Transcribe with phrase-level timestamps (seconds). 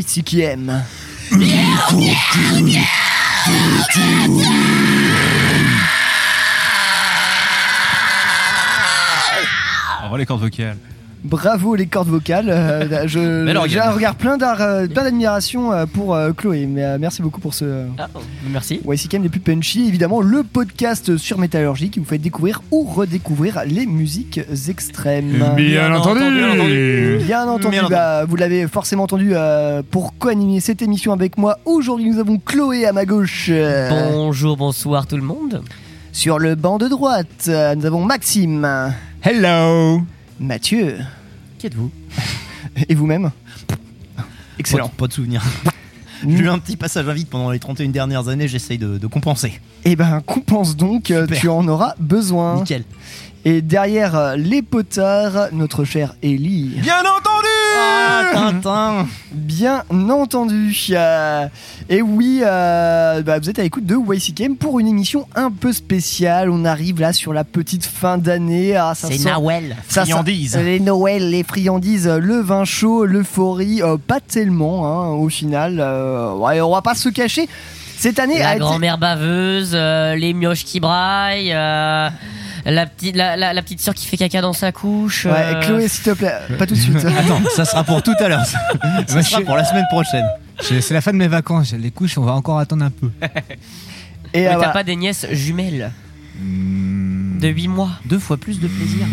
[0.00, 0.84] l'écoute de YCKM.
[9.98, 10.76] Au revoir les cordes vocales.
[11.22, 12.48] Bravo les cordes vocales.
[12.48, 13.68] Euh, je- organe.
[13.68, 16.66] J'ai un regard plein d'ar- plein d'admiration euh, pour euh, Chloé.
[16.66, 18.08] Mais, euh, merci beaucoup pour ce Ah,
[18.50, 18.80] merci.
[18.88, 19.86] YCKM les plus punchy.
[19.86, 25.44] Évidemment, le podcast sur métallurgie qui vous fait découvrir ou redécouvrir les musiques extrêmes.
[25.56, 27.18] Bien entendu, bien entendu.
[27.26, 31.58] Bien entendu, Bien bah, vous l'avez forcément entendu euh, pour co-animer cette émission avec moi.
[31.66, 33.50] Aujourd'hui, nous avons Chloé à ma gauche.
[34.12, 35.62] Bonjour, bonsoir tout le monde.
[36.12, 38.66] Sur le banc de droite, nous avons Maxime,
[39.22, 40.00] Hello
[40.40, 40.96] Mathieu
[41.58, 41.90] Qui êtes-vous
[42.88, 43.30] et vous-même.
[44.58, 44.88] Excellent.
[44.88, 45.42] Pas, de- pas de souvenir.
[46.26, 49.06] J'ai eu un petit passage à vide pendant les 31 dernières années, j'essaye de, de
[49.06, 49.60] compenser.
[49.84, 51.40] Et ben, compense donc, euh, Super.
[51.40, 52.56] tu en auras besoin.
[52.56, 52.84] Nickel.
[53.46, 56.74] Et derrière euh, les potards, notre cher Ellie.
[56.82, 57.48] Bien entendu
[57.82, 60.74] Ah, Tintin Bien entendu.
[60.90, 61.46] euh,
[61.88, 65.72] et oui, euh, bah, vous êtes à l'écoute de YCKM pour une émission un peu
[65.72, 66.50] spéciale.
[66.50, 68.76] On arrive là sur la petite fin d'année.
[68.76, 69.76] Ah, ça sent- Nawel.
[69.88, 70.56] ça Friandises.
[70.56, 75.74] les Noël, les friandises, le vin chaud, l'euphorie, euh, pas tellement hein, au final.
[76.38, 77.48] ouais, on va pas se cacher.
[77.96, 81.54] Cette année La été- grand-mère baveuse, les mioches qui braillent,
[82.64, 85.24] la, petite, la, la- la petite sœur qui fait caca dans sa couche.
[85.26, 86.96] Ouais, euh, Chloé, s'il te plaît, pas tout de suite.
[87.18, 88.44] Attends, ça sera pour tout à l'heure.
[88.46, 88.58] Ça,
[89.06, 90.24] ça Moi, sera je- pour la semaine prochaine.
[90.68, 93.10] Je- C'est la fin de mes vacances, les couches, on va encore attendre un peu.
[94.32, 94.72] Et mais euh, t'as voilà.
[94.72, 95.90] pas des nièces jumelles
[96.42, 97.38] Hmm.
[97.40, 99.04] de 8 mois Deux fois plus de plaisir.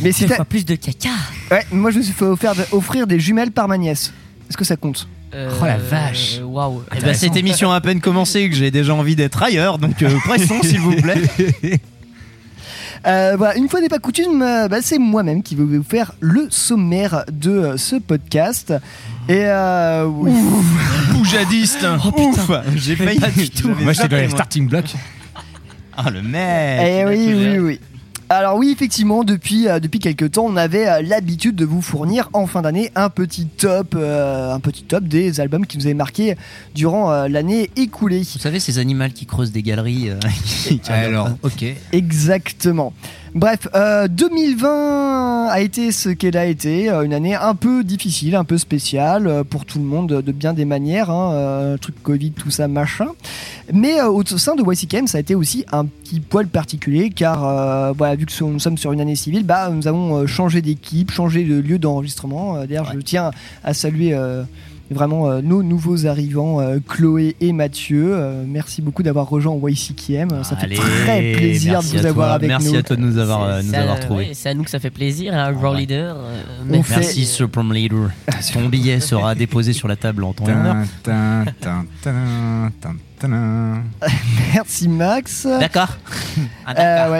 [0.00, 1.08] Mais Deux fois plus de caca
[1.50, 4.12] ouais, moi je me suis fait offrir, offrir des jumelles par ma nièce.
[4.48, 5.08] Est-ce que ça compte?
[5.34, 6.36] Oh la vache.
[6.40, 9.42] euh, Waouh Eh ben, cette émission a à peine commencé que j'ai déjà envie d'être
[9.42, 11.80] ailleurs, donc euh, pressons s'il vous plaît.
[13.06, 16.12] Euh, voilà, une fois n'est pas coutume, euh, bah, c'est moi-même qui vais vous faire
[16.20, 18.72] le sommaire de euh, ce podcast.
[19.28, 20.32] Et euh, oui.
[21.12, 21.86] Boujadiste
[22.16, 23.18] Ouf, j'ai failli.
[23.20, 23.70] pas du tout.
[23.80, 24.94] Moi j'étais dans les starting blocks.
[25.96, 26.80] Ah le mec.
[26.84, 27.80] Eh oui, oui, oui.
[28.34, 32.30] Alors oui, effectivement, depuis, euh, depuis quelques temps, on avait euh, l'habitude de vous fournir
[32.32, 35.92] en fin d'année un petit top, euh, un petit top des albums qui nous avaient
[35.92, 36.36] marqué
[36.74, 38.20] durant euh, l'année écoulée.
[38.22, 41.48] Vous savez ces animaux qui creusent des galeries euh, qui- regardent Alors, pas.
[41.48, 41.64] ok.
[41.92, 42.94] Exactement.
[43.34, 48.36] Bref, euh, 2020 a été ce qu'elle a été, euh, une année un peu difficile,
[48.36, 51.94] un peu spéciale euh, pour tout le monde de, bien des manières, hein, euh, truc
[52.02, 53.08] Covid, tout ça, machin.
[53.72, 57.44] Mais euh, au sein de YCKM, ça a été aussi un petit poil particulier car
[57.44, 60.60] euh, voilà, vu que nous sommes sur une année civile, bah, nous avons euh, changé
[60.60, 62.56] d'équipe, changé de lieu d'enregistrement.
[62.56, 63.30] Euh, D'ailleurs, je tiens
[63.64, 64.42] à saluer euh,
[64.92, 68.14] vraiment euh, nos nouveaux arrivants, euh, Chloé et Mathieu.
[68.14, 70.44] Euh, merci beaucoup d'avoir rejoint YCKM.
[70.44, 72.34] Ça fait Allez, très plaisir de merci vous avoir toi.
[72.34, 72.78] avec Merci nous.
[72.78, 74.28] à toi de nous avoir, euh, nous avoir trouvés.
[74.28, 75.32] ouais, C'est à nous que ça fait plaisir,
[75.72, 75.80] ouais.
[75.80, 76.16] leader.
[76.16, 78.10] euh, On mais- fait- Merci Supreme Leader.
[78.52, 80.52] Ton billet sera déposé sur la table en temps et
[84.54, 85.46] Merci Max.
[85.46, 85.98] D'accord.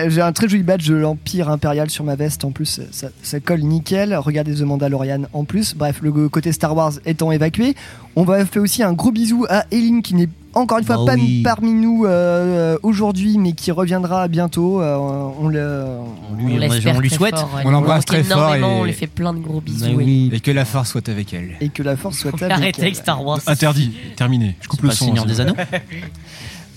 [0.08, 3.60] J'ai un très joli badge de l'Empire impérial sur ma veste en plus, ça, colle
[3.60, 4.14] nickel.
[4.14, 5.74] Regardez The Mandalorian en plus.
[5.74, 7.74] Bref, le côté Star Wars étant évacué,
[8.16, 11.04] on va faire aussi un gros bisou à Eline qui n'est encore une fois Oh
[11.06, 11.42] pas oui.
[11.42, 14.80] parmi nous euh, aujourd'hui, mais qui reviendra bientôt.
[14.80, 14.96] Euh,
[15.40, 15.84] on le,
[16.30, 17.36] On lui, on- l'espère on lui très souhaite.
[17.36, 17.62] fort, ouais.
[17.64, 19.86] On l'embrasse très fort et- On lui fait plein de gros bisous.
[19.94, 20.30] Oui.
[20.32, 21.52] Et que la force soit avec elle.
[21.60, 22.84] et que la force soit avec Arrêtez elle.
[22.84, 23.40] avec Star Wars.
[23.46, 24.56] Interdit, terminé.
[24.60, 25.06] Je coupe le le son.
[25.06, 25.54] Seigneur c'est des Anneaux.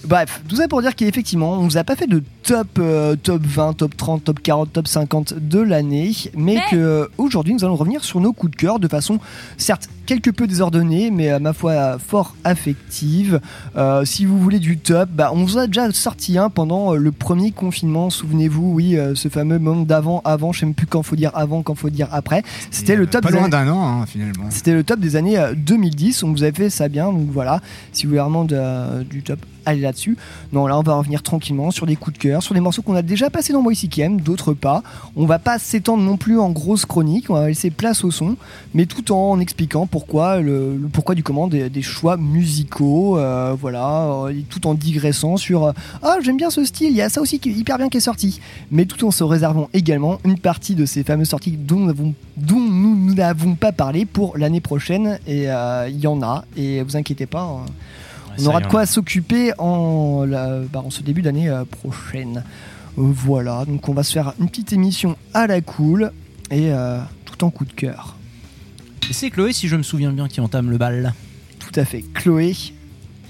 [0.07, 3.41] Bref, tout ça pour dire qu'effectivement, on vous a pas fait de top, euh, top
[3.43, 7.75] 20, top 30, top 40, top 50 de l'année, mais Mais- que aujourd'hui nous allons
[7.75, 9.19] revenir sur nos coups de cœur de façon
[9.57, 13.39] certes quelque peu désordonnée, mais à ma foi fort affective.
[13.75, 16.97] Euh, si vous voulez du top, bah, on vous a déjà sorti un pendant euh,
[16.97, 20.85] le premier confinement, souvenez-vous, oui, euh, ce fameux moment d'avant, avant, je sais même plus
[20.85, 22.43] quand faut dire avant, quand faut dire après.
[22.69, 24.45] C'était le top Pas des loin années- d'un an, hein, finalement.
[24.51, 26.21] c'était le top des années euh, 2010.
[26.21, 27.11] On vous a fait ça bien.
[27.11, 30.17] Donc voilà, si vous voulez vraiment de- euh, du top, allez là-dessus.
[30.53, 32.95] Non, là, on va revenir tranquillement sur des coups de cœur, sur des morceaux qu'on
[32.95, 34.83] a déjà passés dans YCKM, d'autres pas.
[35.15, 37.29] On va pas s'étendre non plus en grosse chronique.
[37.29, 38.37] On va laisser place au son,
[38.73, 43.17] mais tout en expliquant pourquoi du comment des, choix musicaux.
[43.17, 45.71] euh, voilà, euh, tout en digressant sur euh,
[46.03, 46.91] ah j'aime bien ce style.
[46.91, 48.39] Il y a ça aussi qui est hyper bien qui est sorti.
[48.71, 51.93] Mais tout en se réservant également une partie de ces fameuses sorties dont
[52.37, 55.19] nous n'avons pas parlé pour l'année prochaine.
[55.27, 56.45] Et il y en a.
[56.57, 57.41] Et vous inquiétez pas.
[57.41, 57.65] hein,
[58.39, 62.43] on aura de quoi s'occuper en, la- bah, en ce début d'année euh, prochaine.
[62.97, 66.11] Euh, voilà, donc on va se faire une petite émission à la cool
[66.51, 68.15] et euh, tout en coup de cœur.
[69.11, 71.13] C'est Chloé, si je me souviens bien, qui entame le bal.
[71.59, 72.03] Tout à fait.
[72.13, 72.55] Chloé,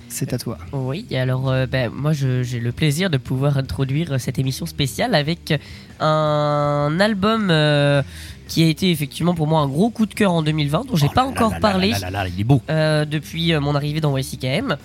[0.08, 0.58] c'est à toi.
[0.72, 5.14] Oui, alors euh, ben, moi je- j'ai le plaisir de pouvoir introduire cette émission spéciale
[5.16, 5.54] avec
[6.00, 8.02] un album euh,
[8.48, 11.10] qui a été effectivement pour moi un gros coup de cœur en 2020 dont j'ai
[11.10, 12.62] pas encore parlé Là, là, là, il est beau.
[12.70, 14.78] euh, depuis mon arrivée dans YCKM.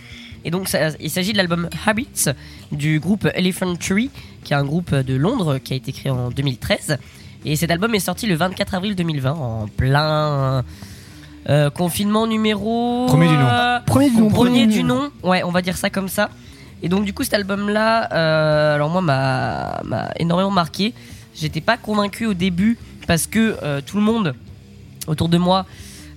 [0.45, 2.31] Et donc ça- il s'agit de l'album Habits
[2.73, 4.11] du groupe Elephant Tree,
[4.43, 6.97] qui est un groupe de Londres qui a été créé en 2013.
[7.45, 10.65] Et cet album est sorti le 24 avril 2020 en plein
[11.49, 13.47] euh, confinement numéro Premier du nom.
[13.47, 14.29] euh, Premier du nom.
[14.31, 16.31] Premier du nom, ouais, on va dire ça comme ça.
[16.83, 20.95] Et donc du coup cet album-là, euh, alors moi m'a m'a énormément marqué.
[21.35, 22.79] J'étais pas convaincu au début
[23.11, 24.37] parce que euh, tout le monde
[25.09, 25.67] autour de moi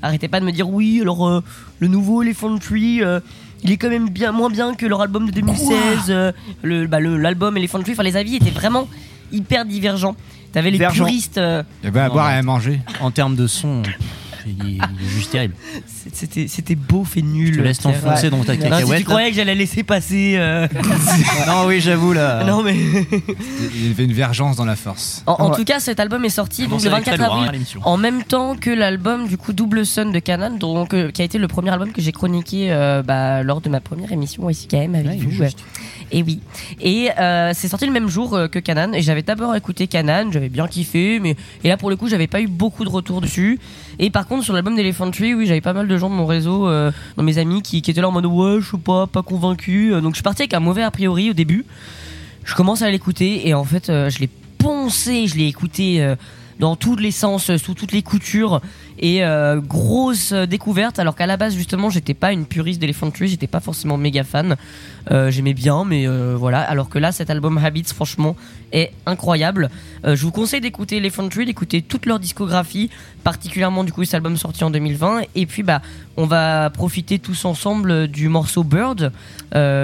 [0.04, 1.42] arrêtait pas de me dire oui, alors euh,
[1.80, 3.20] le nouveau Elephant Tree, euh,
[3.64, 5.74] il est quand même bien moins bien que leur album de 2016.
[6.10, 6.32] euh,
[6.62, 8.88] le bah, le- l'album Elephant Tree, enfin les avis étaient vraiment
[9.32, 10.16] hyper divergents.
[10.52, 12.80] T'avais les puristes, euh, Il y avait à boire et à manger.
[13.02, 13.82] En termes de son,
[14.46, 15.56] il est, il est juste terrible.
[16.14, 17.54] c'était c'était beauf et nul.
[17.54, 19.00] Je te laisse t'enfoncer dans ta Non, Non, si cacahuète.
[19.00, 20.36] tu croyais que j'allais laisser passer.
[20.38, 20.68] euh,
[21.48, 22.44] Non, oui, j'avoue là.
[22.44, 22.76] non mais.
[23.76, 25.24] Il y avait une vergence dans la force.
[25.26, 25.56] En, en Ouais.
[25.58, 27.62] tout cas, cet album est sorti donc, le va être 24 très lourd, avril.
[27.76, 27.80] hein.
[27.84, 31.26] En même temps que l'album du coup Double Sun de Canan, donc euh, qui a
[31.26, 34.68] été le premier album que j'ai chroniqué euh, bah, lors de ma première émission ici
[34.70, 35.44] quand même avec Ouais, vous.
[36.12, 36.40] Et oui.
[36.82, 38.94] Et euh, c'est sorti le même jour euh, que Canan.
[38.94, 42.28] Et j'avais d'abord écouté Canan, j'avais bien kiffé, mais et là pour le coup j'avais
[42.28, 43.60] pas eu beaucoup de retours dessus.
[44.00, 46.26] Et par contre sur l'album d'Elephant Tree, oui j'avais pas mal de gens de mon
[46.26, 49.24] réseau, euh, dans mes amis qui, étaient là en mode ouais je sais pas, pas
[49.24, 49.94] convaincu.
[49.94, 51.66] Euh, Donc je suis parti avec un mauvais a priori au début.
[52.44, 56.16] Je commence à l'écouter et en fait je l'ai poncé, je l'ai écouté
[56.60, 58.62] dans tous les sens, euh, sous toutes les coutures
[59.00, 63.12] et euh, grosse euh, découverte alors qu'à la base justement j'étais pas une puriste d'Elephant
[63.12, 64.56] Tree, j'étais pas forcément méga fan.
[65.10, 68.38] J'aimais bien mais voilà alors que là cet album Habits franchement
[68.72, 69.70] est incroyable.
[70.06, 72.90] Je vous conseille d'écouter Elephant Tree, d'écouter toute leur discographie,
[73.24, 75.82] particulièrement du coup cet album sorti en 2020 et puis bah
[76.16, 79.12] on va profiter tous ensemble du morceau Bird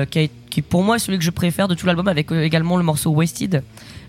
[0.10, 3.12] qui, pour moi est celui que je préfère de tout l'album avec également le morceau
[3.12, 3.62] Wasted.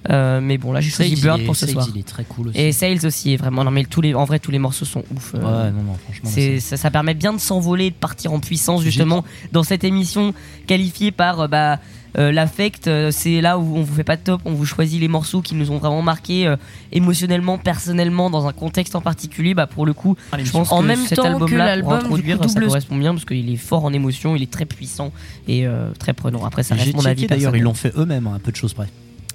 [0.08, 1.88] Euh, mais bon là j'ai choisi Bird est- pour ce Sales, soir.
[1.94, 2.58] Il est très cool aussi.
[2.58, 5.04] Et Sales aussi est vraiment non mais tous les en vrai tous les morceaux sont
[5.14, 5.34] ouf.
[5.34, 6.30] euh, Ouais, non, non, franchement.
[6.32, 9.84] c'est, ça, ça permet bien de s'envoler et de partir en puissance justement dans cette
[9.84, 10.32] émission
[10.66, 11.80] qualifiée par euh, bah,
[12.18, 12.86] euh, l'affect.
[12.88, 15.42] euh, c'est là où on vous fait pas de top, on vous choisit les morceaux
[15.42, 16.56] qui nous ont vraiment marqué euh,
[16.92, 19.52] émotionnellement, personnellement, dans un contexte en particulier.
[19.54, 21.98] Bah, pour le coup, je pense En que même cet temps que album-là, l'album pour
[22.00, 24.50] du introduire, coup, ça double- correspond bien parce qu'il est fort en émotion, il est
[24.50, 25.12] très puissant
[25.46, 26.44] et euh, très prenant.
[26.46, 28.72] Après, ça reste mon avis d'ailleurs, ils l'ont fait eux-mêmes, à un peu de choses
[28.72, 28.88] près.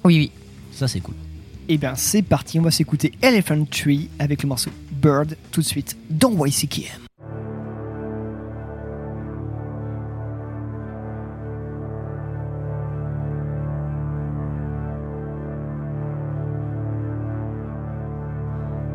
[0.04, 0.30] Oui, oui.
[0.76, 1.14] Ça, c'est cool.
[1.70, 5.66] Et bien c'est parti, on va s'écouter Elephant Tree avec le morceau Bird tout de
[5.66, 6.84] suite dans YCKM.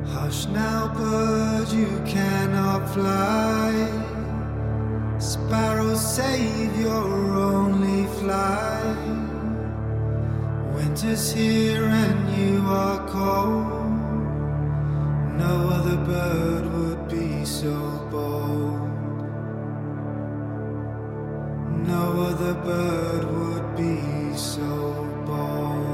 [0.06, 3.74] Hush now, bird, you cannot fly.
[5.18, 9.20] Sparrow, save your only flight.
[10.73, 13.92] Winter's here and you are cold.
[15.37, 18.90] No other bird would be so bold.
[21.87, 24.68] No other bird would be so
[25.25, 25.91] bold.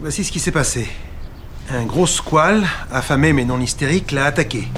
[0.00, 0.88] Voici ce qui s'est passé.
[1.70, 4.68] Un gros squale, affamé mais non hystérique, l'a attaqué.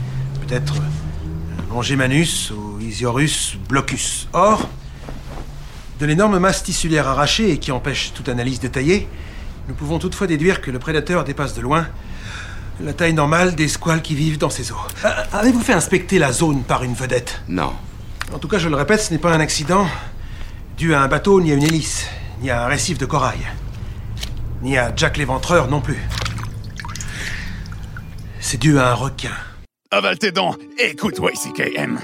[0.46, 4.28] Peut-être un Longémanus ou Isiorus blocus.
[4.32, 4.68] Or,
[6.00, 9.08] de l'énorme masse tissulaire arrachée et qui empêche toute analyse détaillée,
[9.68, 11.86] nous pouvons toutefois déduire que le prédateur dépasse de loin
[12.80, 14.76] la taille normale des squales qui vivent dans ces eaux.
[15.04, 17.40] Euh, Avez-vous fait inspecter la zone par une vedette?
[17.48, 17.72] Non.
[18.32, 19.86] En tout cas, je le répète, ce n'est pas un accident
[20.76, 22.06] dû à un bateau, ni à une hélice,
[22.40, 23.38] ni à un récif de corail,
[24.62, 25.98] ni à Jack l'éventreur non plus.
[28.40, 29.34] C'est dû à un requin.
[29.90, 31.98] Avale tes dents, écoute YCKM.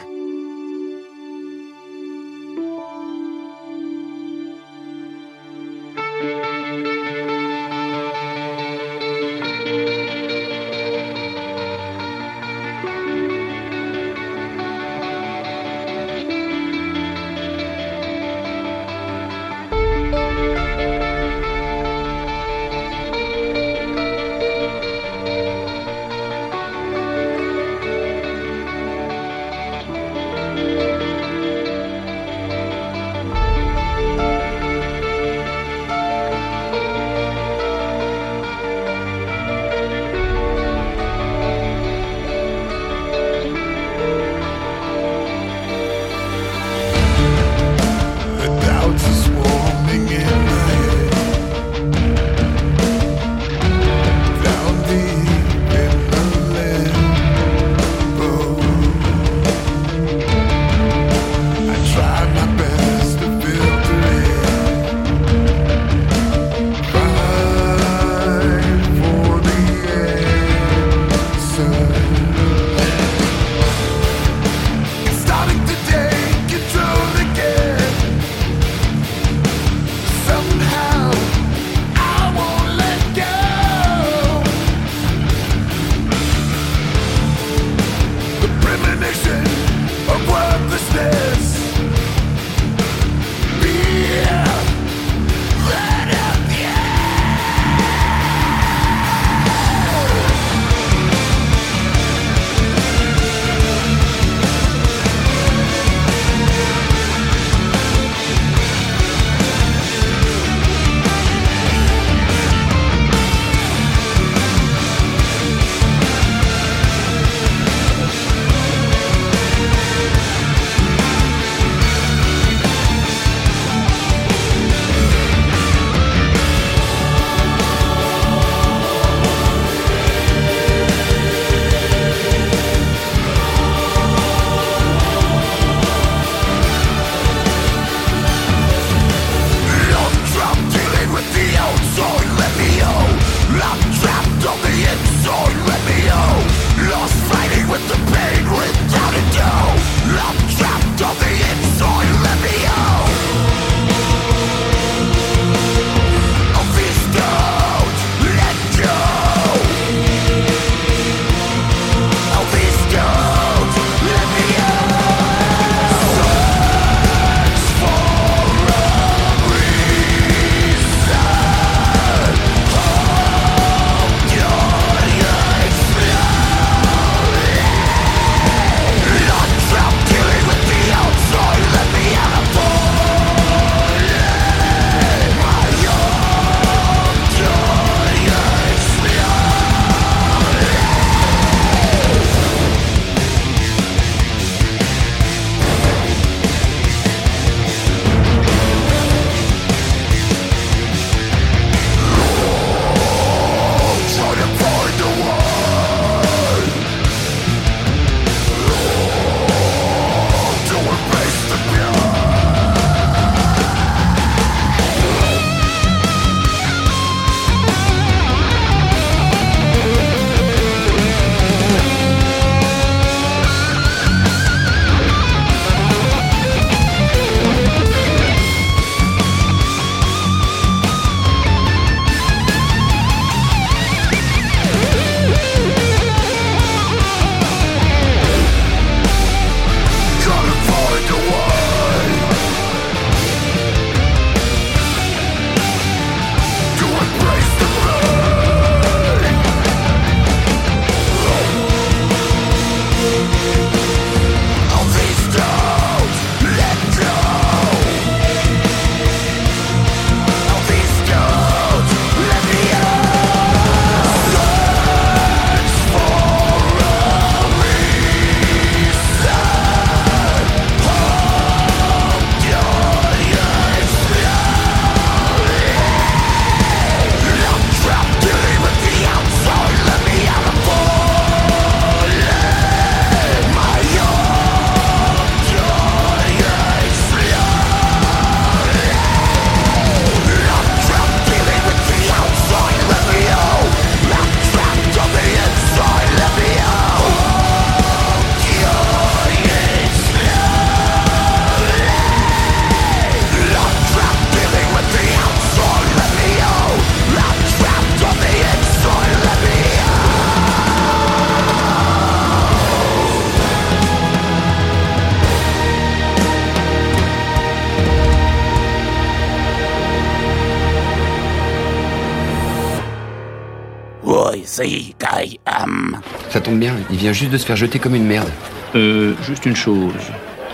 [324.63, 326.01] YCKM.
[326.31, 328.31] Ça tombe bien, il vient juste de se faire jeter comme une merde.
[328.75, 329.93] Euh, juste une chose.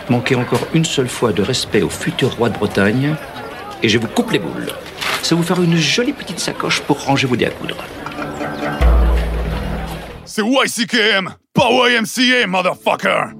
[0.09, 3.15] Manquez encore une seule fois de respect au futur roi de Bretagne,
[3.83, 4.73] et je vous coupe les boules.
[5.23, 7.77] Ça vous faire une jolie petite sacoche pour ranger vos dés à coudre.
[10.25, 13.40] C'est YCKM, pas YMCA, motherfucker!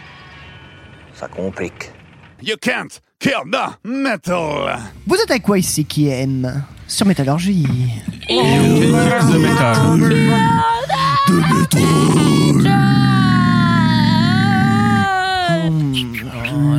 [1.21, 1.91] Ça complique.
[2.41, 4.79] You can't kill the metal.
[5.05, 7.67] Vous êtes avec YCKM sur Métallurgie.
[8.27, 9.99] The Metal.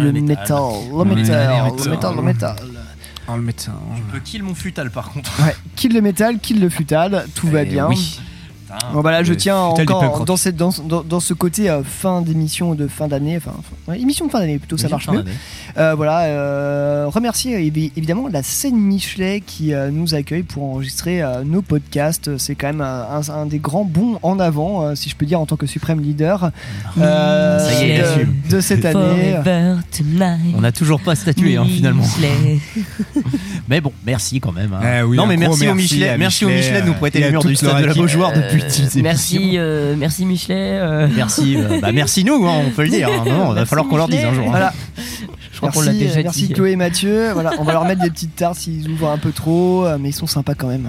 [0.02, 0.58] Le métal,
[0.90, 2.56] le métal, le métal, le métal.
[3.28, 3.72] Oh, le médecin.
[3.96, 5.30] Je peux kill mon futal par contre.
[5.44, 7.86] Ouais, kill le métal, kill le futal, tout va Eh bien.
[7.88, 8.20] oui.
[8.92, 11.82] Bon, bah là, je Le tiens encore dans, cette, dans, dans, dans ce côté euh,
[11.84, 13.52] fin d'émission de fin d'année, enfin,
[13.86, 15.24] fin- ouais, émission de fin d'année plutôt, ça marche mieux.
[15.78, 20.64] Euh, voilà, euh, remercier euh, évi- évidemment la scène Michelet qui euh, nous accueille pour
[20.64, 22.36] enregistrer euh, nos podcasts.
[22.38, 25.26] C'est quand même euh, un, un des grands bons en avant, euh, si je peux
[25.26, 26.50] dire, en tant que suprême leader
[27.00, 28.04] euh, Ça y est,
[28.44, 29.36] il de, cette année.
[30.56, 32.04] On n'a toujours pas statué hein, finalement.
[33.68, 34.72] Mais bon, merci quand même.
[34.74, 34.80] hein.
[35.00, 37.30] Eh oui, non mais merci, au Michelet, merci au Michelet, de nous euh, prêter les
[37.30, 37.94] murs du stade de la.
[37.94, 40.54] Beaujoire depuis Euh, merci, euh, merci Michelet.
[40.78, 43.08] euh, Merci, euh, bah merci nous, hein, on peut le dire.
[43.08, 43.24] hein.
[43.26, 44.44] Non, il va falloir qu'on leur dise un jour.
[44.46, 44.50] hein.
[44.50, 44.72] Voilà.
[45.62, 46.52] L'a Merci, déjà euh, merci dit.
[46.54, 47.30] Chloé et Mathieu.
[47.32, 50.08] Voilà, on va leur mettre des petites tartes s'ils ouvrent un peu trop, euh, mais
[50.10, 50.88] ils sont sympas quand même.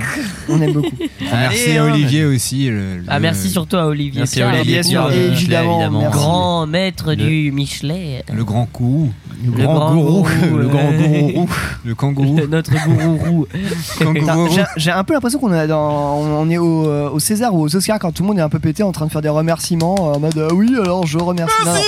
[0.50, 0.90] On aime beaucoup.
[1.22, 1.92] Merci Allez, à hein.
[1.94, 2.68] Olivier aussi.
[2.70, 4.20] le- le- Ah merci surtout à Olivier.
[4.22, 6.00] Merci à Olivier, bien sûr, Pierre, euh, Michelet, évidemment, évidemment.
[6.02, 6.18] merci.
[6.18, 8.24] grand maître Le- du Michelet.
[8.34, 9.12] Le grand coup.
[9.44, 11.34] Le Le grand grand gourou, gourou, le grand ouais.
[11.34, 11.50] gourou.
[11.86, 12.40] Le kangourou.
[12.50, 13.48] Notre gourou.
[14.56, 17.62] J'ai- J'ai un peu l'impression qu'on est, dans, on est au, euh, au César ou
[17.62, 19.30] aux Oscars quand tout le monde est un peu pété en train de faire des
[19.30, 21.54] remerciements euh, en mode euh, oui alors je remercie.
[21.66, 21.82] Merci,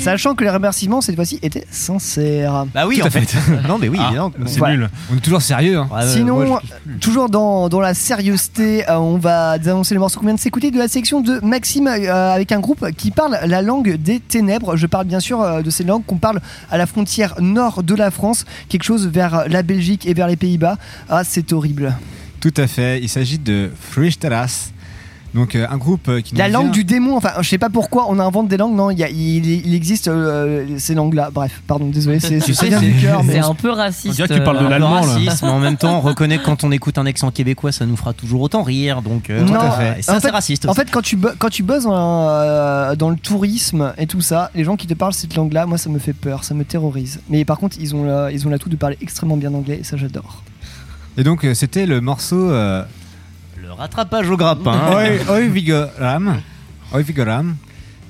[0.00, 2.66] Sachant que les remerciements cette fois-ci étaient sincères.
[2.74, 3.20] Bah oui, Tout en à fait.
[3.26, 3.68] fait.
[3.68, 4.32] non mais oui, Ah, non.
[4.46, 4.76] C'est Voilà.
[4.76, 4.90] nul.
[5.12, 5.78] On est toujours sérieux.
[5.78, 5.88] Hein.
[6.06, 6.58] Sinon,
[7.00, 10.70] toujours dans, dans la sérieuxté, euh, on va annoncer le morceau qu'on vient de s'écouter
[10.70, 14.76] de la section de Maxime euh, avec un groupe qui parle la langue des ténèbres.
[14.76, 17.94] Je parle bien sûr euh, de ces langues qu'on parle à la frontière nord de
[17.94, 20.76] la France, quelque chose vers la Belgique et vers les Pays-Bas.
[21.08, 21.94] Ah, c'est horrible.
[22.40, 23.00] Tout à fait.
[23.00, 24.70] Il s'agit de Fristaras.
[25.34, 27.58] Donc euh, un groupe euh, qui nous La langue vient- du démon, enfin, je sais
[27.58, 30.94] pas pourquoi on invente des langues, non, il, y a- il, il existe euh, ces
[30.94, 31.30] langues-là.
[31.32, 33.70] Bref, pardon, désolé, c'est Tu c'est sais, bien c'est- du cœur, mais C'est un peu
[33.70, 34.08] raciste.
[34.08, 35.16] On dirait que tu parles de euh, l'allemand, là.
[35.42, 37.96] mais en même temps, on reconnaît que quand on écoute un accent québécois, ça nous
[37.96, 39.02] fera toujours autant rire.
[39.02, 39.98] Donc, euh, Non, tout à fait.
[39.98, 40.66] Et ça, en c'est fait- raciste.
[40.68, 44.50] En fait, quand tu, quand tu bosses dans, euh, dans le tourisme et tout ça,
[44.54, 47.20] les gens qui te parlent cette langue-là, moi ça me fait peur, ça me terrorise.
[47.28, 49.84] Mais par contre, ils ont la- ils ont l'atout de parler extrêmement bien anglais et
[49.84, 50.42] ça j'adore.
[51.18, 52.82] Et donc euh, c'était le morceau euh,
[53.78, 54.92] rattrapage au grappin.
[54.92, 56.40] Oi- Oi Vigoram.
[56.92, 57.56] Oi Vigoram.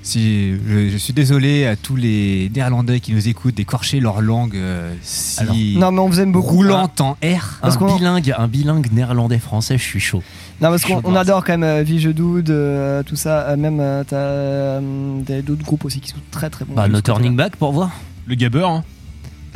[0.00, 4.54] Si je, je suis désolé à tous les Néerlandais qui nous écoutent d'écorcher leur langue
[4.56, 6.54] euh, si Alors, Non, mais on vous aime beaucoup.
[6.56, 7.58] roulante en R.
[7.60, 10.22] Parce un bilingue, un bilingue néerlandais-français, je suis chaud.
[10.62, 13.48] Non, parce qu'on adore quand même euh, Vigedoud, euh, tout ça.
[13.48, 16.74] euh, même euh, t'as euh, des- d'autres groupes aussi qui sont très très bons.
[16.74, 17.90] Bah, no turning back pour voir.
[18.26, 18.84] Le gabber, hein.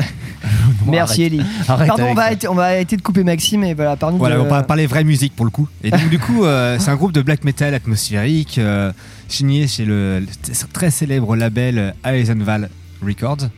[0.86, 1.42] Merci Ellie.
[1.68, 4.36] Arrête Pardon, on va, arrêter, on va arrêter de couper Maxime et voilà, parle-nous Voilà,
[4.36, 5.68] de- on va parler vraie musique pour le coup.
[5.84, 8.92] Et donc du coup, euh, c'est un groupe de black metal atmosphérique euh,
[9.28, 10.26] signé chez le, le
[10.72, 12.70] très célèbre label Eisenval
[13.04, 13.48] Records.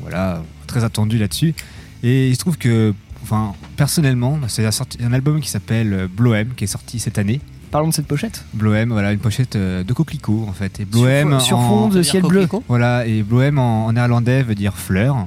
[0.00, 1.54] Voilà, très attendu là-dessus.
[2.02, 6.68] Et il se trouve que, enfin, personnellement, c'est un, album qui s'appelle Bloem qui est
[6.68, 7.40] sorti cette année.
[7.70, 8.44] Parlons de cette pochette.
[8.54, 10.80] Bloem, voilà, une pochette euh, de coquelicot en fait.
[10.80, 12.48] Et Bloem Sur, fond de ciel bleu.
[12.66, 15.26] Voilà, et Bloem en, en néerlandais veut dire fleur.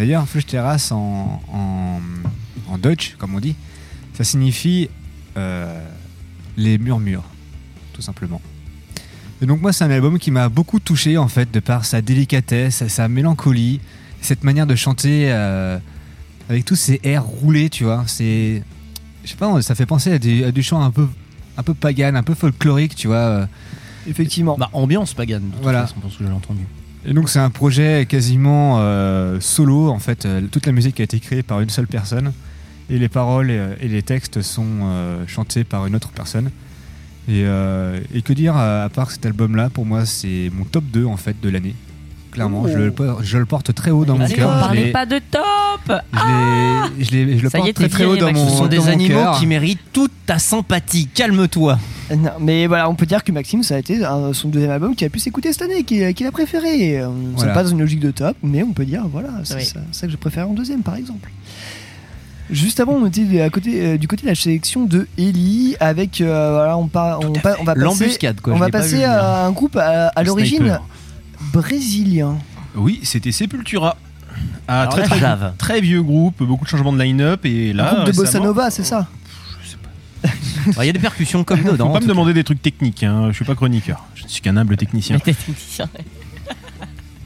[0.00, 2.00] D'ailleurs, Fluchterrasse en, en,
[2.72, 3.54] en Dutch, comme on dit,
[4.14, 4.88] ça signifie
[5.36, 5.84] euh,
[6.56, 7.24] les murmures,
[7.92, 8.40] tout simplement.
[9.42, 12.00] Et donc moi, c'est un album qui m'a beaucoup touché en fait, de par sa
[12.00, 13.80] délicatesse, sa mélancolie,
[14.22, 15.78] cette manière de chanter euh,
[16.48, 18.04] avec tous ces airs roulés, tu vois.
[18.06, 18.62] C'est,
[19.24, 21.08] je sais pas, ça fait penser à, des, à du chant un peu,
[21.58, 23.16] un peu pagan, un peu folklorique, tu vois.
[23.16, 23.46] euh.
[24.08, 24.56] Effectivement.
[24.58, 25.82] Bah, ambiance pagane, de toute Voilà.
[25.86, 26.64] façon, que j'ai entendu.
[27.06, 30.26] Et donc c'est un projet quasiment euh, solo en fait.
[30.26, 32.32] Euh, toute la musique a été créée par une seule personne
[32.90, 36.50] et les paroles et, et les textes sont euh, chantés par une autre personne.
[37.28, 39.70] Et, euh, que dire à, part cet album-là?
[39.70, 41.74] Pour moi, c'est mon top 2 en fait de l'année.
[42.32, 42.68] Clairement, Oh.
[42.72, 44.54] je, le, por- je le porte très haut dans mon cœur.
[44.54, 45.92] Je parlez pas de top
[46.98, 47.04] je
[47.36, 49.14] je le Ça y est, porte très très haut dans mon Ce sont des animaux
[49.14, 49.38] cœur.
[49.38, 51.08] qui méritent toute ta sympathie.
[51.08, 51.78] Calme-toi.
[52.16, 54.94] Non, mais voilà, on peut dire que Maxime, ça a été un- son deuxième album
[54.94, 57.04] qu'il a pu s'écouter cette année, qu'il a préféré.
[57.04, 57.48] On Voilà.
[57.50, 59.64] n'est pas dans une logique de top, mais on peut dire, voilà, c'est Oui.
[59.64, 61.30] ça, ça que je préfère en deuxième, par exemple.
[62.50, 66.20] Juste avant, on était à côté, euh, du côté de la sélection de Ellie avec
[66.20, 69.44] euh, voilà, on, part, on, pa- on va passer, L'embuscade, quoi, on va passer à
[69.46, 70.82] un groupe à, l'origine sniper.
[71.52, 72.38] Brésilien.
[72.74, 73.96] Oui, c'était Sepultura.
[74.68, 77.90] Alors très, là, très, vieux groupe, beaucoup de changements de line-up et là.
[77.90, 79.08] un groupe de bossa nova, c'est ça
[80.78, 81.88] Il y a des percussions comme dedans.
[81.88, 83.28] Faut pas me demander des trucs techniques, hein.
[83.28, 85.18] je suis pas chroniqueur, je ne suis qu'un humble technicien.
[85.24, 85.88] Technicien.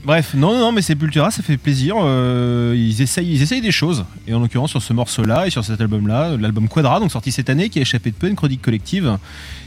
[0.05, 1.97] Bref, non, non, non, mais Sepultura, ça fait plaisir.
[1.99, 4.05] euh, ils, essayent, ils essayent des choses.
[4.29, 7.49] Et en l'occurrence, sur ce morceau-là et sur cet album-là, l'album Quadra, donc sorti cette
[7.49, 9.17] année, qui a échappé de peu, une chronique collective,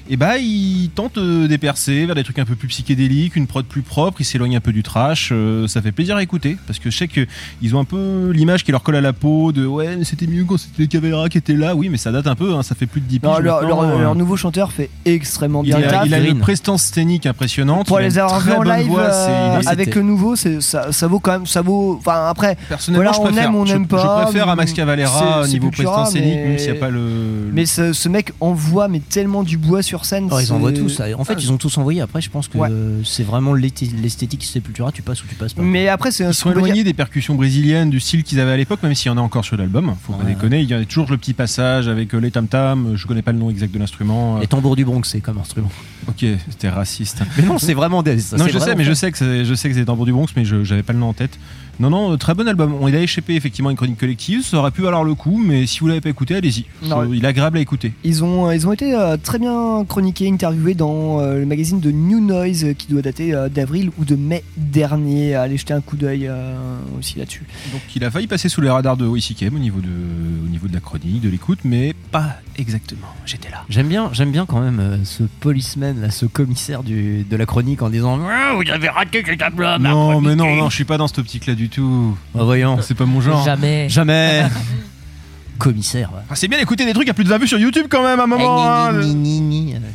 [0.10, 3.48] et bah, ils tentent euh, des percées vers des trucs un peu plus psychédéliques, une
[3.48, 5.30] prod plus propre, ils s'éloignent un peu du trash.
[5.32, 6.58] euh, ça fait plaisir à écouter.
[6.68, 9.52] Parce que je sais qu'ils ont un peu l'image qui leur colle à la peau
[9.52, 11.76] de ouais, mais c'était mieux quand c'était Cavalera qui étaient là.
[11.76, 13.62] Oui, mais ça date un peu, hein, ça fait plus de 10 Non, piges leur,
[13.62, 14.00] leur- euh.
[14.02, 17.88] leur nouveau chanteur fait extrêmement il bien a, il a une prestance scénique impressionnante.
[17.88, 21.08] Pour il les avoir vus en live voix, euh, il avec le nouveau, ça, ça
[21.08, 21.98] vaut quand même, ça vaut.
[22.00, 23.50] Enfin après, Personnellement, Voilà, je préfère.
[23.50, 26.78] aime, on n'aime pas, Je préfère à Max Cavalera niveau prestance scénique, même s'il n'y
[26.78, 27.50] a pas le.
[27.54, 30.28] mais ce, ce mec envoie mais tellement du bois sur scène.
[30.32, 31.02] Oh, ils envoient tous.
[31.18, 32.02] En fait, ils ont tous envoyé.
[32.02, 32.70] Après, je pense que Ouais.
[33.04, 34.92] c'est vraiment l'esthétique Sepultura.
[34.92, 35.62] Tu passes ou tu passes pas.
[35.62, 38.58] Mais après, c'est Ils sont dire- éloignés des percussions brésiliennes, du style qu'ils avaient à
[38.58, 39.96] l'époque, même s'il y en a encore sur l'album.
[40.04, 40.34] Faut pas Ouais.
[40.34, 40.62] déconner.
[40.62, 42.94] Il y a toujours le petit passage avec euh, les tam tam.
[42.96, 44.40] Je connais pas le nom exact de l'instrument.
[44.40, 45.70] Les tambours du Bronx, c'est comme instrument.
[46.08, 47.22] Ok, c'était raciste.
[47.38, 48.20] Mais non, c'est vraiment des.
[48.20, 50.12] ça, non, je sais, mais je sais que c'est, je sais que c'est tambours du
[50.14, 51.38] Bronx, mais je j'avais pas le nom en tête.
[51.80, 52.74] Non, non, euh, très bon album.
[52.80, 54.44] On il a échappé effectivement à une chronique collective.
[54.44, 56.66] Ça aurait pu valoir le coup, mais si vous l'avez pas écouté, allez-y.
[56.84, 57.12] Non.
[57.14, 57.94] Il est agréable à écouter.
[58.04, 61.92] Ils ont, ils ont été euh, très bien chroniqués, interviewés dans euh, le magazine de
[61.92, 65.36] New Noise euh, qui doit dater euh, d'avril ou de mai dernier.
[65.36, 66.56] Allez jeter un coup d'œil euh,
[67.00, 67.44] aussi là-dessus.
[67.72, 70.68] Donc il a failli passer sous les radars de OICKM au niveau de, au niveau
[70.68, 73.08] de la chronique, de l'écoute, mais pas exactement.
[73.26, 73.64] J'étais là.
[73.70, 77.46] J'aime bien, j'aime bien quand même euh, ce policeman, là, ce commissaire du, de la
[77.46, 80.86] chronique en disant Ah, Vous avez raté cet album Non, mais non, non, je suis
[80.86, 82.18] pas dans cette optique-là du tout.
[82.38, 82.78] Ah, voyons.
[82.82, 83.44] C'est pas mon genre.
[83.46, 83.88] Jamais.
[83.90, 84.44] Jamais
[85.58, 86.12] Commissaire.
[86.14, 86.22] ouais.
[86.30, 88.20] Ah, c'est bien d'écouter des trucs à plus de 20 vues sur YouTube quand même
[88.20, 88.64] à un moment.
[88.68, 88.94] hein.
[88.94, 89.76] Ni, ni, ni, ni.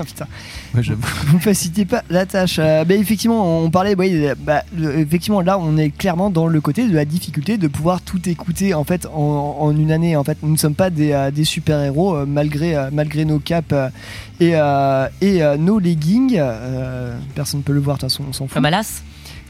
[0.00, 0.26] Ah, putain.
[0.76, 1.02] Ouais, j'avoue.
[1.26, 2.60] Vous me facilitez pas la tâche.
[2.60, 6.60] Euh, bah, effectivement, on parlait, oui, bah, le- effectivement, là, on est clairement dans le
[6.60, 10.14] côté de la difficulté de pouvoir tout écouter en fait en, en une année.
[10.14, 13.40] En fait, nous ne sommes pas des, euh, des super héros malgré euh, malgré nos
[13.40, 13.88] caps euh,
[14.38, 16.36] et euh, et euh, nos leggings.
[16.38, 18.54] euh, personne ne peut le voir de toute façon, on s'en fout.
[18.54, 19.02] Comme Alas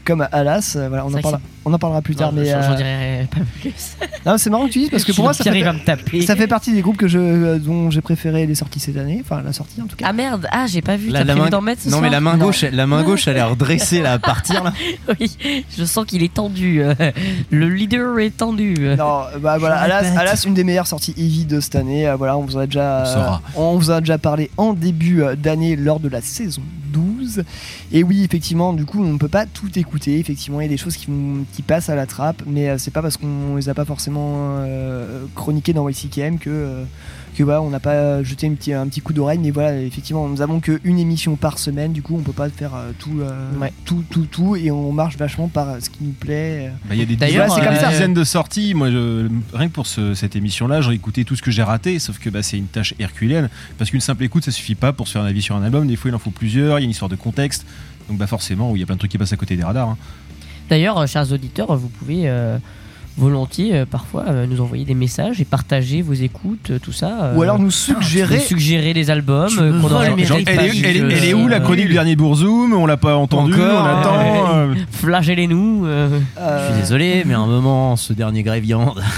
[0.05, 2.31] Comme Alas, euh, voilà, on en parlera, on en parlera plus tard.
[2.33, 3.73] Non, mais euh, dirai pas plus.
[4.25, 6.21] non, c'est marrant que tu dises parce que pour moi, ça fait, me taper.
[6.25, 9.19] ça fait partie des groupes que je euh, dont j'ai préféré les sorties cette année.
[9.23, 10.05] Enfin, la sortie en tout cas.
[10.09, 11.09] Ah merde, ah j'ai pas vu.
[11.09, 12.45] La- la main- d'en mettre ce non, mais soir la main Non.
[12.45, 14.73] gauche, la main gauche, elle est redressée là à partir là.
[15.19, 15.37] Oui,
[15.77, 16.81] je sens qu'il est tendu.
[16.81, 16.93] euh,
[17.51, 18.75] Le leader est tendu.
[18.97, 20.13] Non, bah voilà, Alas.
[20.17, 22.11] Alas, une des meilleures sorties Eevee de cette année.
[22.17, 25.99] Voilà, on vous a déjà, On on vous a déjà parlé en début d'année lors
[25.99, 26.61] de la saison
[26.93, 27.18] 12.
[27.91, 30.19] Et oui, effectivement, du coup, on ne peut pas tout écouter.
[30.19, 31.07] Effectivement, il y a des choses qui,
[31.67, 35.25] passent à la trappe, mais euh, c'est pas parce qu'on les a pas forcément euh,
[35.35, 36.83] chroniquées dans YCKM que euh,
[37.39, 39.39] que voilà, on n'a pas jeté un petit, un petit coup d'oreille.
[39.39, 41.93] Mais voilà, effectivement, nous avons qu'une émission par semaine.
[41.93, 43.71] Du coup, on peut pas faire euh, tout, euh, Ouais.
[43.85, 46.71] tout, tout, tout, et on marche vachement par ce qui nous plaît.
[46.85, 47.89] Bah, Il y a des D'ailleurs, dizaines, c'est comme des ça.
[47.91, 48.73] dizaines de sorties.
[48.73, 51.97] Moi, je- rien que pour ce- cette émission-là, j'ai écouté tout ce que j'ai raté,
[51.99, 53.49] sauf que bah, c'est une tâche herculéenne.
[53.77, 55.87] Parce qu'une simple écoute, ça suffit pas pour se faire un avis sur un album.
[55.87, 56.77] Des fois, il en faut plusieurs.
[56.79, 57.65] Il y a une histoire de contexte.
[58.09, 59.87] Donc, bah, forcément, il y a plein de trucs qui passent à côté des radars.
[59.89, 59.97] hein.
[60.69, 62.57] D'ailleurs, euh, chers auditeurs, vous pouvez euh,
[63.19, 67.25] volontiers euh, parfois euh, nous envoyer des messages et partager vos écoutes, euh, tout ça.
[67.25, 70.65] euh, Ou alors nous nous suggérer suggérer des albums euh, qu'on aurait elle, est, elle
[70.65, 72.73] est- vu, elle est où la chronique du dernier Bourzoum?
[72.73, 74.55] On l'a pas entendu, Encore, on attend.
[74.55, 75.85] euh, Flagellez-nous.
[75.85, 76.19] euh.
[76.39, 79.03] Je suis désolé, mais à un moment, ce dernier grès viande.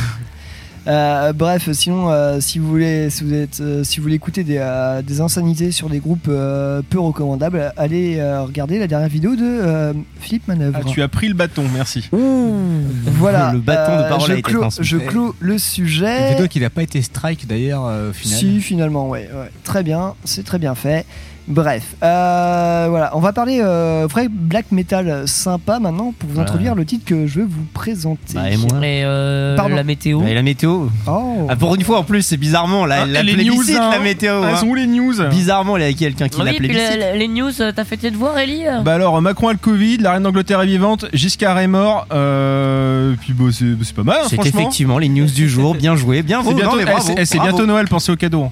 [0.88, 4.44] Euh, bref, sinon, euh, si vous voulez, si vous êtes, euh, si vous voulez écouter
[4.44, 9.08] des, euh, des insanités sur des groupes euh, peu recommandables, allez euh, regarder la dernière
[9.10, 10.80] vidéo de euh, Philippe Manœuvre.
[10.82, 12.10] Ah, tu as pris le bâton, merci.
[12.12, 13.52] Voilà.
[13.54, 14.52] Le bâton de euh, parole je a été.
[14.80, 16.32] Je clôt le Une sujet.
[16.32, 18.40] vidéo qui n'a pas été strike d'ailleurs euh, final.
[18.40, 19.52] Si, finalement, ouais, ouais.
[19.64, 21.06] Très bien, c'est très bien fait.
[21.48, 26.50] Bref, euh, voilà, on va parler euh, vrai black metal sympa maintenant pour vous Voilà.
[26.50, 28.36] introduire le titre que je veux vous présenter.
[28.36, 29.76] Bah, et moi Et euh, Pardon.
[29.76, 30.22] la météo.
[30.28, 31.48] Et la météo Oh.
[31.50, 33.90] ah, Pour une fois en plus, c'est bizarrement la, Ah, la les news, hein.
[33.92, 34.36] la météo.
[34.42, 34.50] Ah, hein.
[34.52, 36.98] elles sont où les news Bizarrement, il y a quelqu'un qui Oui, la plébiscite.
[37.00, 38.64] la- les news, t'as fait tes devoirs, Ellie?
[38.86, 43.14] Bah alors, Macron a le Covid, la reine d'Angleterre est vivante, Giscard est mort, euh,
[43.20, 45.76] puis bah, c'est pas mal, hein, C'est effectivement les news du jour.
[45.76, 46.54] Bien joué, bien C'est joué.
[46.62, 47.52] bientôt, Non, mais eh, bravo, c'est- eh, c'est bravo.
[47.52, 48.52] bientôt Noël, pensez aux cadeaux.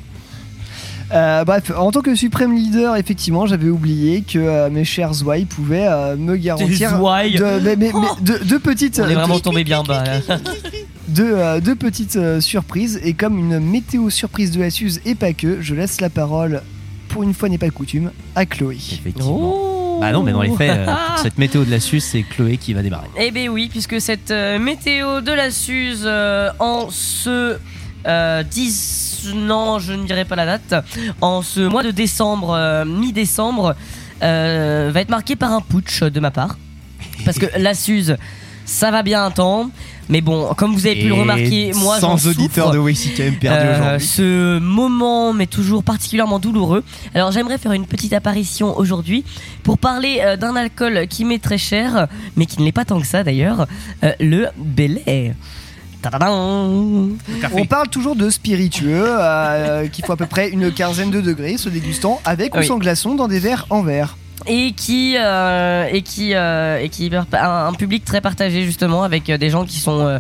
[1.12, 5.46] Euh, bref, en tant que suprême leader, effectivement, j'avais oublié que euh, mes chers Zouai
[5.46, 9.64] pouvaient euh, me garantir de, mais- mais- mais de- de petites, On est vraiment tombé
[9.64, 10.04] bien bas.
[10.04, 10.38] là.
[11.08, 13.00] de, euh, de petites euh, surprises.
[13.04, 16.62] Et comme une météo surprise de la Suze et pas que, je laisse la parole,
[17.08, 18.76] pour une fois n'est pas coutume, à Chloé.
[18.76, 19.36] Effectivement.
[19.42, 20.94] Oh Bah non, mais dans les faits, euh,
[21.24, 23.08] cette météo de la Suisse, c'est Chloé qui va démarrer.
[23.20, 27.58] Eh bien oui, puisque cette euh, météo de la Suze euh, en ce
[28.08, 29.32] euh, 10...
[29.36, 30.86] Non, je ne dirai pas la date.
[31.20, 33.76] En ce mois de décembre, euh, mi-décembre,
[34.24, 36.58] euh, va être marquée par un putsch de ma part.
[37.26, 38.16] Parce que la Suze,
[38.66, 39.70] ça va bien un temps.
[40.10, 43.80] Mais bon, comme vous avez pu le remarquer, moi sans auditeur de WCKM perdu Euh,
[43.80, 44.08] aujourd'hui.
[44.08, 46.84] Ce moment m'est toujours particulièrement douloureux.
[47.14, 49.24] Alors j'aimerais faire une petite apparition aujourd'hui
[49.62, 53.00] pour parler euh, d'un alcool qui m'est très cher, mais qui ne l'est pas tant
[53.00, 53.68] que ça d'ailleurs,
[54.04, 55.04] euh, le Belay.
[55.06, 55.36] Tadadam.
[57.54, 61.58] On parle toujours de spiritueux euh, qui font à peu près une quinzaine de degrés,
[61.58, 64.18] se dégustant avec ou sans glaçons dans des verres en verre.
[64.48, 69.30] et qui euh, et qui euh, et qui un, un public très partagé justement avec
[69.30, 70.20] euh, des gens qui sont euh,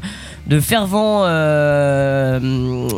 [0.49, 2.39] de fervents euh,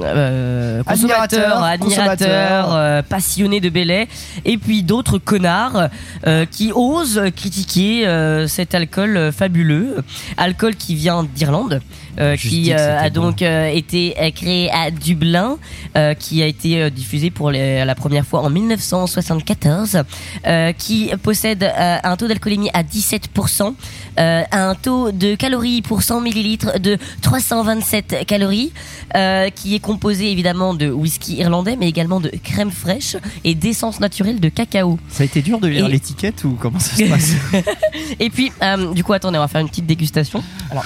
[0.03, 1.21] euh, consommateurs,
[1.63, 2.75] Admirateurs, admirateurs, consommateurs.
[2.75, 4.07] euh, passionnés de Belay,
[4.45, 5.89] et puis d'autres connards
[6.27, 9.97] euh, qui osent critiquer euh, cet alcool fabuleux,
[10.37, 11.81] alcool qui vient d'Irlande.
[12.19, 13.21] euh, qui euh, a bon.
[13.21, 15.57] donc euh, été créé à Dublin,
[15.97, 20.03] euh, qui a été euh, diffusé pour les- la première fois en 1974,
[20.45, 23.73] euh, qui possède euh, un taux d'alcoolémie à 17%,
[24.19, 26.97] euh, un taux de calories pour 100 millilitres de
[27.41, 28.71] 327 calories,
[29.15, 33.99] euh, qui est composé évidemment de whisky irlandais, mais également de crème fraîche et d'essence
[33.99, 34.99] naturelle de cacao.
[35.09, 37.31] Ça a été dur de lire Et- l'étiquette ou comment ça se passe?
[38.19, 40.43] Et puis, euh, du coup, attendez, on va faire une petite dégustation.
[40.69, 40.85] Alors,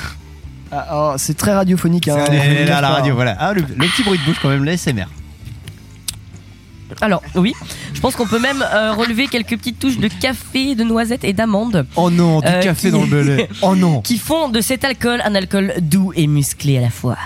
[0.72, 2.08] Ah, oh, c'est très radiophonique.
[2.08, 2.18] Hein,
[2.66, 3.36] là, la radio, voilà.
[3.40, 5.06] Ah, le, le petit bruit de bouche quand même, l'ASMR.
[7.02, 7.54] Alors, oui,
[7.94, 11.34] je pense qu'on peut même euh, relever quelques petites touches de café, de noisettes et
[11.34, 11.86] d'amandes.
[11.96, 13.50] Oh non, du Euh, café qui- dans le belay.
[13.62, 14.02] Oh non.
[14.04, 17.18] qui font de cet alcool un alcool doux et musclé à la fois.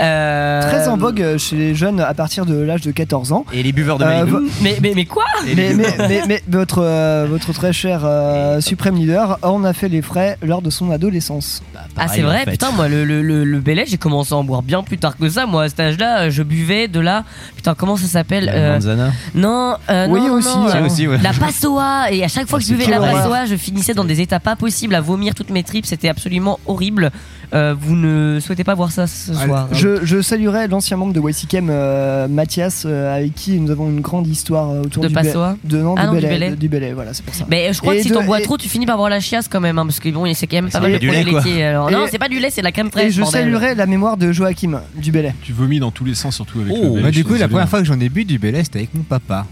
[0.00, 3.44] Euh, Très en vogue euh, chez les jeunes à partir de l'âge de 14 ans.
[3.52, 4.30] Et les buveurs de Euh, Malibu.
[4.30, 8.60] vo- Mais, mais, mais quoi Mais, mais, mais, mais votre, euh, votre très cher euh,
[8.60, 11.62] suprême leader en a fait les frais lors de son adolescence.
[11.76, 12.50] Ah Pareil, c'est vrai, en fait.
[12.52, 15.16] putain moi le, le, le, le Belay j'ai commencé à en boire bien plus tard
[15.16, 17.24] que ça moi à cet âge là je buvais de la
[17.56, 19.12] putain comment ça s'appelle La Euh, manzana.
[19.34, 20.76] Non, euh, Oui, non, non, aussi, non, ouais.
[20.76, 21.18] euh, aussi, ouais.
[21.22, 23.94] La passoa et à chaque fois que je c'est buvais de la passoa je finissais
[23.94, 27.10] dans des états pas possibles à vomir toutes mes tripes c'était absolument horrible
[27.54, 29.74] Euh, vous ne souhaitez pas voir ça ce Ah, soir hein.
[29.74, 34.00] Je, je saluerai l'ancien membre de YCKM, euh, Mathias, euh, avec qui nous avons une
[34.00, 36.50] grande histoire euh, autour De du passoa de, non, Ah du non, du Belay, Belay.
[36.52, 37.44] de- du Belay, voilà, c'est pour ça.
[37.50, 39.20] Mais je crois Et que si t'en bois et- trop, tu finis par voir la
[39.20, 41.32] chiasse quand même, hein, parce que bon, c'est quand même pas mal de du produits
[41.34, 41.64] laitiers.
[41.64, 41.90] alors.
[41.90, 43.06] Non, c'est pas du lait, c'est de la crème fraîche.
[43.08, 43.42] Et je bordel.
[43.42, 45.34] saluerai la mémoire de Joachim du Belay.
[45.42, 47.48] Tu vomis dans tous les sens, surtout avec Oh, le belge, Bah, du coup, la
[47.48, 49.46] première fois que j'en ai bu du Belay, c'était avec mon papa.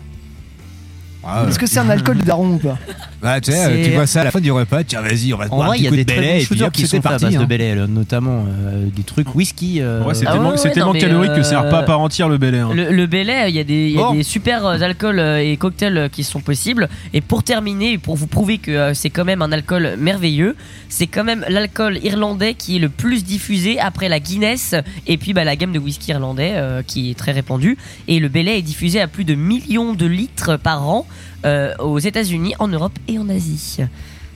[1.23, 2.79] Ah, Est-ce que c'est un alcool de daron ou pas
[3.21, 5.37] Bah, tu sais, C'est- tu vois ça à la fin du repas, tiens, vas-y, on
[5.37, 6.63] va En boire un vrai, il petit y a coup des de Belay, et puis
[6.63, 7.25] hop, qui c'est sont faits à parti.
[7.27, 7.47] base de hein.
[7.47, 9.83] belay, là, notamment euh, des trucs whisky.
[9.83, 11.69] euh, Ouais, c'est Ah tellement, ouais, c'est ouais, tellement non, mais, calorique que ça sert
[11.69, 12.59] pas euh, à part entière le belay.
[12.61, 12.71] hein.
[12.75, 14.15] Le, le Belay, il y a des, il y a Bon.
[14.15, 16.89] des super euh, alcools euh, et cocktails euh, qui sont possibles.
[17.13, 20.57] Et pour terminer, pour vous prouver que euh, c'est quand même un alcool merveilleux,
[20.89, 24.75] c'est quand même l'alcool irlandais qui est le plus diffusé après la Guinness
[25.07, 27.77] et puis bah, la gamme de whisky irlandais euh, qui est très répandue.
[28.09, 31.07] Et le Belay est diffusé à plus de millions de litres par an
[31.45, 33.77] euh, aux États-Unis, en Europe et en Asie.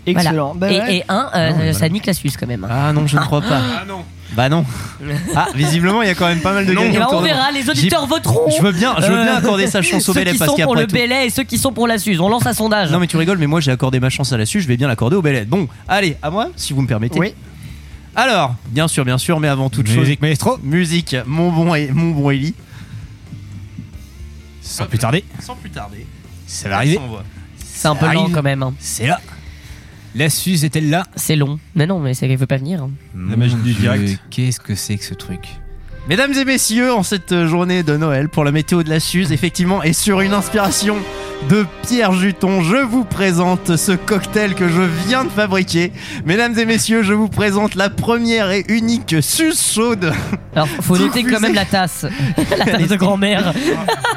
[0.06, 0.20] Voilà.
[0.20, 0.54] Excellent.
[0.54, 0.96] Bah et, ouais.
[0.96, 1.92] et un, euh, Non, mais ça voilà.
[1.94, 2.64] nique la Suisse quand même.
[2.64, 2.68] hein.
[2.70, 3.60] Ah non, je ne crois pas.
[3.80, 4.04] Ah non.
[4.36, 4.64] Bah non.
[5.36, 7.68] Ah, visiblement, il y a quand même pas mal de Et bah, on verra, les
[7.70, 8.50] auditeurs voteront.
[8.56, 10.56] Je veux bien, je veux bien Euh, accorder sa chance au ceux qui parce sont
[10.56, 10.94] pour qu'après le tout.
[10.94, 12.20] Belay et ceux qui sont pour la Suze.
[12.20, 12.90] On lance un sondage.
[12.90, 14.76] Non mais tu rigoles, mais moi j'ai accordé ma chance à la Suisse, je vais
[14.76, 15.44] bien l'accorder au Belay.
[15.46, 17.18] Bon, allez, à moi, si vous me permettez.
[17.18, 17.34] Oui.
[18.16, 21.88] Alors, bien sûr, bien sûr, mais avant toute chose, Musique maestro, musique, mon bon, et,
[21.92, 22.54] mon bon Eli.
[24.62, 26.06] sans plus tarder, Sans plus tarder.
[26.46, 26.98] Ça va arriver.
[27.64, 28.62] C'est un peu Ça lent quand même.
[28.62, 28.74] hein.
[28.78, 29.20] C'est là.
[30.14, 31.04] La Suze est-elle là?
[31.16, 31.58] C'est long.
[31.74, 32.82] Mais non, mais c'est qu'elle veut pas venir.
[32.82, 32.90] hein.
[33.28, 34.20] La magie du direct.
[34.30, 35.40] Qu'est-ce que c'est que ce truc?
[36.08, 39.82] Mesdames et messieurs, en cette journée de Noël pour la météo de la Suze, effectivement,
[39.82, 40.96] et sur une inspiration
[41.48, 45.92] de Pierre Juton, je vous présente ce cocktail que je viens de fabriquer.
[46.26, 50.12] Mesdames et messieurs, je vous présente la première et unique Suze chaude
[50.54, 51.34] Alors, faut noter Diffusé.
[51.34, 52.06] quand même la tasse.
[52.58, 53.52] la tasse de grand-mère.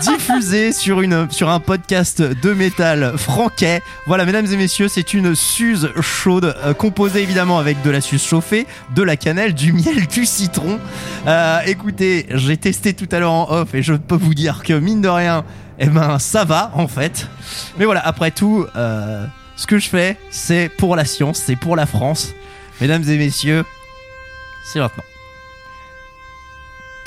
[0.02, 3.82] diffusée sur, une, sur un podcast de métal franquet.
[4.06, 8.24] Voilà, mesdames et messieurs, c'est une Suze chaude euh, composée évidemment avec de la Suze
[8.24, 10.80] chauffée, de la cannelle, du miel, du citron.
[11.26, 14.74] Euh, écoutez, j'ai testé tout à l'heure en off et je peux vous dire que
[14.74, 15.44] mine de rien,
[15.80, 17.28] eh ben ça va en fait.
[17.80, 19.26] Mais voilà, après tout, euh,
[19.56, 22.34] ce que je fais, c'est pour la science, c'est pour la France.
[22.80, 23.66] Mesdames et messieurs,
[24.72, 25.04] c'est maintenant.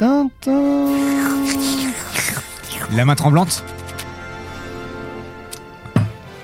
[0.00, 0.86] Tintin.
[2.92, 3.62] La main tremblante